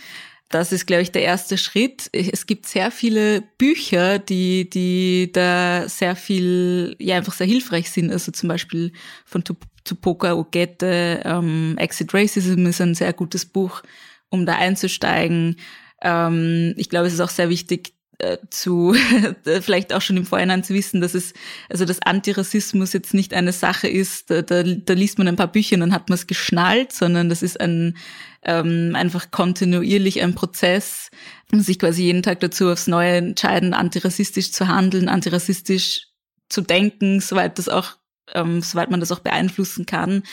Das 0.50 0.72
ist, 0.72 0.86
glaube 0.86 1.02
ich, 1.02 1.12
der 1.12 1.24
erste 1.24 1.58
Schritt. 1.58 2.10
Es 2.12 2.46
gibt 2.46 2.68
sehr 2.68 2.92
viele 2.92 3.42
Bücher, 3.58 4.20
die, 4.20 4.70
die 4.70 5.32
da 5.34 5.90
sehr 5.90 6.16
viel, 6.16 6.96
ja, 7.00 7.18
einfach 7.18 7.34
sehr 7.34 7.48
hilfreich 7.48 7.90
sind. 7.90 8.12
Also 8.12 8.32
zum 8.32 8.50
Beispiel 8.50 8.92
von 9.26 9.44
Tupoka 9.84 10.34
Ogette, 10.36 11.22
ähm, 11.26 11.76
Exit 11.78 12.14
Racism 12.14 12.68
ist 12.68 12.80
ein 12.80 12.94
sehr 12.94 13.12
gutes 13.12 13.46
Buch, 13.46 13.82
um 14.30 14.46
da 14.46 14.56
einzusteigen. 14.56 15.58
Ähm, 16.02 16.76
ich 16.78 16.90
glaube, 16.90 17.08
es 17.08 17.14
ist 17.14 17.22
auch 17.22 17.30
sehr 17.30 17.50
wichtig, 17.50 17.95
äh, 18.20 18.38
zu 18.50 18.96
vielleicht 19.62 19.94
auch 19.94 20.02
schon 20.02 20.18
im 20.18 20.26
Vorhinein 20.26 20.64
zu 20.64 20.74
wissen, 20.74 21.02
dass 21.02 21.14
es 21.14 21.34
also 21.70 21.86
dass 21.86 22.02
Antirassismus 22.02 22.94
jetzt 22.94 23.14
nicht 23.14 23.34
eine 23.34 23.52
Sache 23.52 23.88
ist, 23.88 24.30
da, 24.30 24.42
da, 24.42 24.64
da 24.64 24.94
liest 24.94 25.18
man 25.18 25.28
ein 25.28 25.36
paar 25.36 25.52
Bücher 25.52 25.76
und 25.76 25.82
dann 25.82 25.94
hat 25.94 26.10
man 26.10 26.18
es 26.18 26.28
geschnallt, 26.28 26.92
sondern 26.92 27.30
das 27.30 27.42
ist 27.42 27.60
ein 27.60 27.98
ähm, 28.46 28.94
einfach 28.96 29.32
kontinuierlich 29.32 30.22
ein 30.22 30.36
Prozess, 30.36 31.10
sich 31.52 31.80
quasi 31.80 32.04
jeden 32.04 32.24
Tag 32.24 32.40
dazu 32.40 32.70
aufs 32.70 32.88
Neue 32.88 33.16
entscheiden, 33.18 33.74
antirassistisch 33.74 34.52
zu 34.52 34.68
handeln, 34.68 35.10
antirassistisch 35.10 36.08
zu 36.50 36.62
denken, 36.62 37.22
soweit 37.22 37.58
das 37.58 37.70
auch, 37.70 37.98
ähm, 38.34 38.62
soweit 38.62 38.92
man 38.92 39.00
das 39.00 39.12
auch 39.12 39.20
beeinflussen 39.20 39.86
kann. 39.86 40.24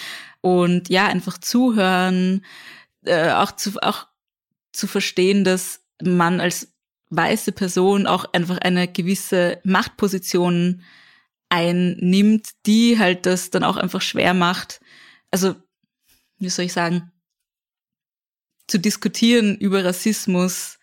Und 0.41 0.91
ja 0.91 1.07
einfach 1.07 1.39
zuhören, 1.39 2.45
äh, 3.05 3.31
auch 3.31 3.53
zu 3.53 3.81
auch 3.81 4.09
zu 4.73 4.87
verstehen, 4.87 5.45
dass 5.45 5.81
man 6.03 6.41
als 6.41 6.72
weiße 7.15 7.53
Person 7.53 8.07
auch 8.07 8.25
einfach 8.33 8.59
eine 8.59 8.89
gewisse 8.89 9.61
Machtposition 9.65 10.83
einnimmt, 11.49 12.51
die 12.67 12.99
halt 12.99 13.27
das 13.27 13.51
dann 13.51 13.65
auch 13.65 13.77
einfach 13.77 14.01
schwer 14.01 14.33
macht. 14.35 14.81
Also, 15.31 15.55
wie 16.39 16.49
soll 16.49 16.65
ich 16.65 16.73
sagen, 16.73 17.13
zu 18.67 18.79
diskutieren 18.79 19.57
über 19.57 19.85
Rassismus 19.85 20.79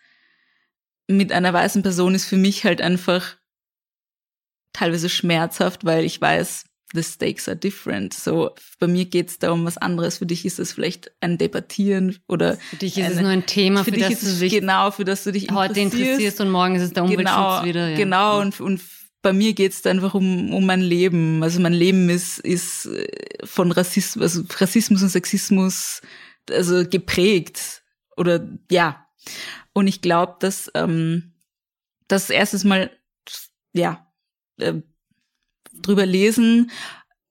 mit 1.08 1.32
einer 1.32 1.52
weißen 1.52 1.82
Person 1.82 2.14
ist 2.14 2.26
für 2.26 2.36
mich 2.36 2.64
halt 2.64 2.80
einfach 2.80 3.36
teilweise 4.72 5.08
schmerzhaft, 5.08 5.84
weil 5.84 6.04
ich 6.04 6.20
weiß, 6.20 6.64
the 6.92 7.02
stakes 7.02 7.48
are 7.48 7.56
different. 7.56 8.14
So, 8.14 8.54
bei 8.78 8.86
mir 8.86 9.04
geht's 9.04 9.38
da 9.38 9.52
um 9.52 9.64
was 9.64 9.78
anderes. 9.78 10.18
Für 10.18 10.26
dich 10.26 10.44
ist 10.44 10.58
es 10.58 10.72
vielleicht 10.72 11.12
ein 11.20 11.38
Debattieren 11.38 12.18
oder. 12.26 12.56
Für 12.56 12.76
dich 12.76 12.98
ist 12.98 13.04
eine, 13.04 13.14
es 13.14 13.20
nur 13.20 13.30
ein 13.30 13.46
Thema, 13.46 13.84
für, 13.84 13.92
für 13.92 13.98
dich 13.98 14.08
das 14.08 14.20
du 14.20 14.38
dich 14.38 14.52
genau, 14.52 14.90
für 14.90 15.04
das 15.04 15.24
du 15.24 15.32
dich 15.32 15.50
heute 15.50 15.80
interessierst 15.80 16.40
und 16.40 16.50
morgen 16.50 16.74
ist 16.76 16.82
es 16.82 16.92
der 16.92 17.04
Umweltschutz 17.04 17.26
genau, 17.26 17.64
wieder. 17.64 17.88
Ja. 17.88 17.96
Genau, 17.96 18.40
und, 18.40 18.60
und 18.60 18.80
bei 19.22 19.32
mir 19.32 19.52
geht's 19.52 19.82
da 19.82 19.90
einfach 19.90 20.14
um, 20.14 20.52
um 20.52 20.66
mein 20.66 20.80
Leben. 20.80 21.42
Also 21.42 21.60
mein 21.60 21.74
Leben 21.74 22.08
ist, 22.08 22.38
ist 22.38 22.86
äh, 22.86 23.06
von 23.44 23.70
Rassismus, 23.72 24.22
also 24.22 24.42
Rassismus 24.58 25.02
und 25.02 25.10
Sexismus, 25.10 26.00
also 26.48 26.86
geprägt. 26.88 27.82
Oder 28.16 28.48
ja. 28.70 29.06
Und 29.72 29.86
ich 29.86 30.00
glaube, 30.00 30.36
dass 30.40 30.70
ähm, 30.74 31.34
das 32.08 32.30
erstes 32.30 32.64
Mal, 32.64 32.90
ja, 33.72 34.06
äh, 34.58 34.74
drüber 35.82 36.06
lesen 36.06 36.70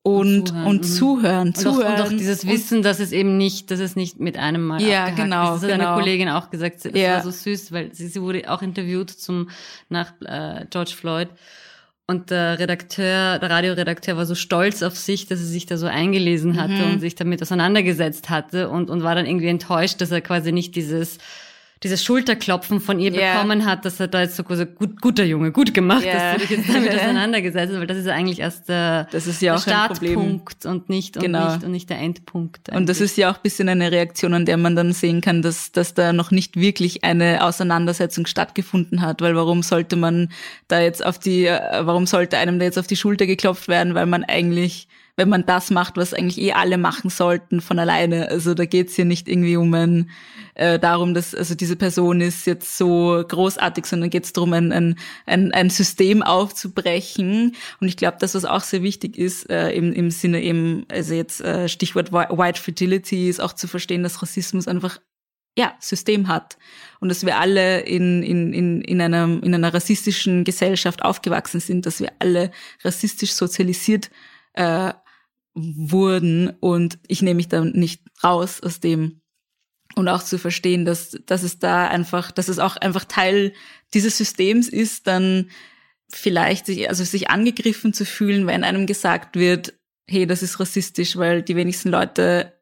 und 0.02 0.48
zuhören, 0.48 0.66
und 0.68 0.84
zuhören, 0.84 1.48
und 1.48 1.58
zuhören. 1.58 1.94
Auch, 1.94 2.00
und 2.00 2.06
auch 2.06 2.10
dieses 2.10 2.48
Wissen, 2.48 2.82
dass 2.82 3.00
es 3.00 3.12
eben 3.12 3.38
nicht, 3.38 3.70
dass 3.70 3.80
es 3.80 3.96
nicht 3.96 4.20
mit 4.20 4.38
einem 4.38 4.66
Mal 4.66 4.82
ja, 4.82 5.10
genau, 5.10 5.56
ist. 5.56 5.64
Das 5.64 5.72
hat 5.72 5.78
genau. 5.78 5.94
eine 5.94 6.02
Kollegin 6.02 6.30
auch 6.30 6.50
gesagt. 6.50 6.86
Das 6.86 6.94
ja. 6.94 7.16
war 7.16 7.24
so 7.24 7.32
süß, 7.32 7.72
weil 7.72 7.94
sie, 7.94 8.08
sie 8.08 8.22
wurde 8.22 8.50
auch 8.50 8.62
interviewt 8.62 9.10
zum 9.10 9.50
nach 9.90 10.14
äh, 10.22 10.66
George 10.70 10.94
Floyd. 10.96 11.30
Und 12.08 12.32
der 12.32 12.58
Redakteur, 12.58 13.38
der 13.38 13.50
Radioredakteur 13.52 14.18
war 14.18 14.26
so 14.26 14.34
stolz 14.34 14.82
auf 14.82 14.96
sich, 14.96 15.28
dass 15.28 15.42
er 15.42 15.46
sich 15.46 15.68
da 15.68 15.78
so 15.78 15.86
eingelesen 15.86 16.60
hatte 16.60 16.74
mhm. 16.74 16.94
und 16.94 17.00
sich 17.02 17.14
damit 17.14 17.40
auseinandergesetzt 17.40 18.32
hatte 18.32 18.70
und, 18.70 18.90
und 18.90 19.04
war 19.04 19.14
dann 19.14 19.28
irgendwie 19.28 19.48
enttäuscht, 19.48 20.02
dass 20.02 20.10
er 20.10 20.22
quasi 20.22 20.52
nicht 20.52 20.76
dieses 20.76 21.20
dieses 21.84 22.04
Schulterklopfen 22.04 22.82
von 22.82 23.00
ihr 23.00 23.14
yeah. 23.14 23.34
bekommen 23.34 23.66
hat, 23.66 23.86
dass 23.86 24.00
er 24.00 24.10
da 24.10 24.22
jetzt 24.22 24.36
so 24.36 24.44
gut, 24.44 25.02
guter 25.02 25.24
Junge, 25.24 25.52
gut 25.52 25.74
gemacht, 25.74 26.04
yeah. 26.04 26.34
dass 26.34 26.34
du 26.34 26.48
dich 26.48 26.58
jetzt 26.58 26.76
damit 26.76 26.94
auseinandergesetzt 26.96 27.72
hast, 27.72 27.80
weil 27.80 27.88
das 27.88 27.98
ist 27.98 28.06
ja 28.06 28.14
eigentlich 28.14 28.40
erst 28.40 28.68
der, 28.68 29.08
das 29.12 29.28
ist 29.28 29.42
ja 29.42 29.54
der 29.54 29.62
Startpunkt 29.62 30.66
und 30.66 30.90
nicht, 30.90 31.16
und 31.16 31.24
genau. 31.24 31.54
nicht, 31.54 31.64
und 31.64 31.72
nicht 31.72 31.90
der 31.90 32.00
Endpunkt. 32.00 32.70
Eigentlich. 32.70 32.82
Und 32.82 32.90
das 32.90 33.00
ist 33.00 33.18
ja 33.18 33.32
auch 33.32 33.36
ein 33.36 33.44
bisschen 33.44 33.70
eine 33.70 33.92
Reaktion, 33.92 34.34
an 34.34 34.46
der 34.46 34.58
man 34.58 34.76
dann 34.76 34.92
sehen 34.92 35.22
kann, 35.22 35.42
dass, 35.42 35.72
dass 35.72 35.94
da 35.94 36.12
noch 36.12 36.32
nicht 36.32 36.58
wirklich 36.58 37.06
eine 37.06 37.44
Auseinandersetzung 37.46 38.26
stattgefunden 38.26 39.02
hat, 39.02 39.22
weil 39.22 39.36
warum 39.36 39.64
sollte 39.64 39.96
man 39.96 40.30
da 40.68 40.82
jetzt 40.82 41.06
auf 41.06 41.18
die, 41.18 41.46
äh, 41.46 41.60
warum 41.82 42.06
sollte 42.06 42.38
einem 42.38 42.60
da 42.60 42.66
jetzt 42.66 42.78
auf 42.78 42.88
die 42.88 42.98
Schulter 42.98 43.26
geklopft 43.26 43.70
werden, 43.70 43.96
weil 43.96 44.06
man 44.06 44.26
eigentlich 44.26 44.90
wenn 45.20 45.30
man 45.30 45.46
das 45.46 45.70
macht, 45.70 45.98
was 45.98 46.14
eigentlich 46.14 46.40
eh 46.40 46.54
alle 46.54 46.78
machen 46.78 47.10
sollten 47.10 47.60
von 47.62 47.78
alleine. 47.78 48.30
Also 48.30 48.54
da 48.54 48.66
geht's 48.66 48.96
hier 48.96 49.06
nicht 49.06 49.28
irgendwie 49.28 49.58
um 49.58 49.74
ein 49.74 50.10
äh, 50.56 50.80
darum, 50.80 51.14
dass 51.14 51.36
also 51.36 51.56
diese 51.56 51.76
Person 51.76 52.22
ist 52.22 52.48
jetzt 52.48 52.78
so 52.78 53.24
großartig, 53.28 53.86
sondern 53.86 54.10
geht's 54.10 54.34
darum, 54.34 54.54
ein, 54.54 54.72
ein, 54.72 54.96
ein, 55.26 55.52
ein 55.52 55.70
System 55.70 56.24
aufzubrechen. 56.24 57.56
Und 57.82 57.88
ich 57.88 57.98
glaube, 57.98 58.18
das, 58.20 58.34
was 58.34 58.46
auch 58.46 58.62
sehr 58.62 58.82
wichtig 58.82 59.18
ist, 59.18 59.50
äh, 59.50 59.72
im, 59.72 59.94
im 59.94 60.10
Sinne 60.10 60.42
eben, 60.42 60.86
also 60.90 61.14
jetzt 61.14 61.42
äh, 61.42 61.68
Stichwort 61.68 62.12
White 62.14 62.62
Fertility, 62.62 63.30
ist 63.30 63.42
auch 63.42 63.54
zu 63.54 63.68
verstehen, 63.68 64.04
dass 64.04 64.22
Rassismus 64.22 64.68
einfach 64.68 65.00
ja, 65.58 65.74
System 65.80 66.30
hat. 66.30 66.58
Und 67.02 67.10
dass 67.10 67.26
wir 67.26 67.38
alle 67.38 67.82
in, 67.82 68.24
in, 68.24 68.54
in, 68.54 68.82
in, 68.82 69.02
einer, 69.02 69.26
in 69.26 69.54
einer 69.54 69.74
rassistischen 69.74 70.46
Gesellschaft 70.46 71.04
aufgewachsen 71.04 71.60
sind, 71.60 71.86
dass 71.86 72.00
wir 72.00 72.14
alle 72.20 72.52
rassistisch 72.84 73.34
sozialisiert 73.34 74.10
äh, 74.54 74.94
wurden 75.62 76.50
und 76.60 77.00
ich 77.08 77.22
nehme 77.22 77.36
mich 77.36 77.50
da 77.50 77.64
nicht 77.64 78.04
raus 78.24 78.62
aus 78.62 78.80
dem 78.80 79.22
und 79.96 80.08
auch 80.08 80.24
zu 80.24 80.38
verstehen, 80.38 80.86
dass, 80.86 81.18
dass 81.26 81.44
es 81.44 81.60
da 81.60 81.88
einfach, 81.88 82.32
dass 82.32 82.48
es 82.48 82.60
auch 82.60 82.78
einfach 82.78 83.06
Teil 83.06 83.54
dieses 83.94 84.18
Systems 84.18 84.68
ist, 84.70 85.08
dann 85.08 85.50
vielleicht 86.12 86.66
sich, 86.66 86.90
also 86.90 87.04
sich 87.04 87.30
angegriffen 87.30 87.94
zu 87.94 88.06
fühlen, 88.06 88.48
wenn 88.48 88.64
einem 88.64 88.86
gesagt 88.86 89.36
wird, 89.36 89.74
hey, 90.08 90.26
das 90.26 90.42
ist 90.42 90.60
rassistisch, 90.60 91.18
weil 91.18 91.44
die 91.44 91.56
wenigsten 91.56 91.90
Leute 91.90 92.54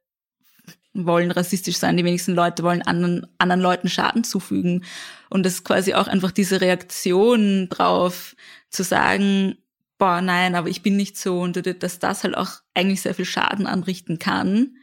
wollen 0.93 1.32
rassistisch 1.32 1.78
sein, 1.78 1.95
die 1.95 2.04
wenigsten 2.04 2.34
Leute 2.34 2.64
wollen 2.64 2.82
anderen, 2.82 3.28
anderen 3.38 3.62
Leuten 3.62 3.88
Schaden 3.88 4.24
zufügen. 4.24 4.84
Und 5.30 5.45
das 5.45 5.56
ist 5.56 5.64
quasi 5.64 5.93
auch 5.93 6.08
einfach 6.08 6.32
diese 6.32 6.60
Reaktion 6.60 7.70
drauf, 7.70 8.36
zu 8.70 8.84
sagen, 8.84 9.58
boah, 9.98 10.22
nein, 10.22 10.56
aber 10.56 10.70
ich 10.70 10.82
bin 10.82 10.95
nicht 10.95 11.18
so 11.18 11.39
und 11.41 11.56
dass 11.84 12.00
das 12.00 12.24
halt 12.24 12.38
auch 12.38 12.62
eigentlich 12.74 13.02
sehr 13.02 13.16
viel 13.16 13.26
Schaden 13.26 13.68
anrichten 13.68 14.20
kann 14.20 14.78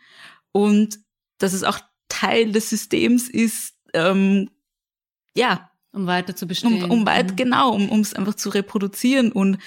und 0.53 0.99
dass 1.39 1.53
es 1.53 1.65
auch 1.65 1.81
Teil 2.09 2.53
des 2.53 2.71
Systems 2.71 3.29
ist, 3.29 3.75
ähm, 3.93 4.51
ja. 5.37 5.71
Um 5.93 6.07
weiter 6.07 6.35
zu 6.35 6.47
bestehen. 6.47 6.85
Um, 6.85 6.91
um 6.91 7.07
weit, 7.07 7.33
mhm. 7.33 7.37
genau, 7.37 7.73
um 7.75 8.01
es 8.01 8.15
einfach 8.15 8.35
zu 8.35 8.49
reproduzieren 8.49 9.31
und 9.33 9.59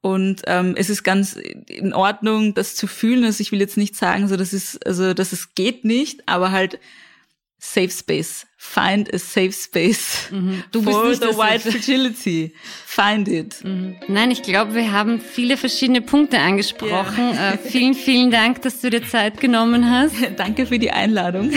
Und 0.00 0.42
ähm, 0.46 0.74
es 0.76 0.90
ist 0.90 1.02
ganz 1.02 1.34
in 1.66 1.94
Ordnung, 1.94 2.52
das 2.52 2.74
zu 2.74 2.86
fühlen. 2.86 3.24
Also 3.24 3.40
ich 3.40 3.52
will 3.52 3.60
jetzt 3.60 3.78
nicht 3.78 3.96
sagen, 3.96 4.28
so 4.28 4.36
das 4.36 4.52
ist, 4.52 4.86
also 4.86 5.14
dass 5.14 5.32
es 5.32 5.54
geht 5.54 5.86
nicht, 5.86 6.28
aber 6.28 6.50
halt 6.52 6.78
Safe 7.66 7.90
Space. 7.90 8.46
Find 8.58 9.12
a 9.12 9.18
safe 9.18 9.52
space 9.52 10.30
mhm. 10.30 10.64
du 10.70 10.82
for 10.82 11.08
bist 11.08 11.22
the 11.22 11.28
white 11.28 11.60
fragility. 11.60 12.52
Find 12.84 13.26
it. 13.26 13.64
Mhm. 13.64 13.96
Nein, 14.06 14.30
ich 14.30 14.42
glaube, 14.42 14.74
wir 14.74 14.92
haben 14.92 15.18
viele 15.20 15.56
verschiedene 15.56 16.02
Punkte 16.02 16.38
angesprochen. 16.38 17.32
Yeah. 17.32 17.54
Äh, 17.54 17.58
vielen, 17.58 17.94
vielen 17.94 18.30
Dank, 18.30 18.60
dass 18.62 18.80
du 18.80 18.90
dir 18.90 19.02
Zeit 19.06 19.40
genommen 19.40 19.90
hast. 19.90 20.14
Danke 20.36 20.66
für 20.66 20.78
die 20.78 20.90
Einladung. 20.90 21.52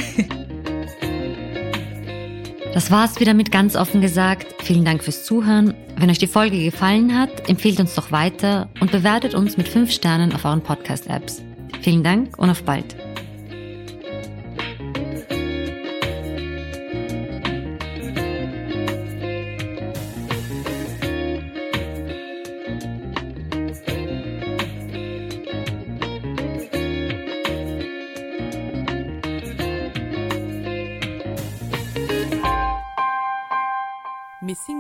Das 2.73 2.89
war's 2.89 3.19
wieder 3.19 3.33
mit 3.33 3.51
ganz 3.51 3.75
offen 3.75 3.99
gesagt. 4.01 4.63
Vielen 4.63 4.85
Dank 4.85 5.03
fürs 5.03 5.25
Zuhören. 5.25 5.73
Wenn 5.97 6.09
euch 6.09 6.19
die 6.19 6.27
Folge 6.27 6.63
gefallen 6.63 7.17
hat, 7.17 7.49
empfehlt 7.49 7.79
uns 7.79 7.95
doch 7.95 8.11
weiter 8.11 8.69
und 8.79 8.91
bewertet 8.91 9.33
uns 9.35 9.57
mit 9.57 9.67
fünf 9.67 9.91
Sternen 9.91 10.33
auf 10.33 10.45
euren 10.45 10.61
Podcast-Apps. 10.61 11.41
Vielen 11.81 12.03
Dank 12.03 12.37
und 12.37 12.49
auf 12.49 12.63
bald. 12.63 12.95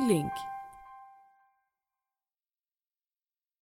Link 0.07 0.31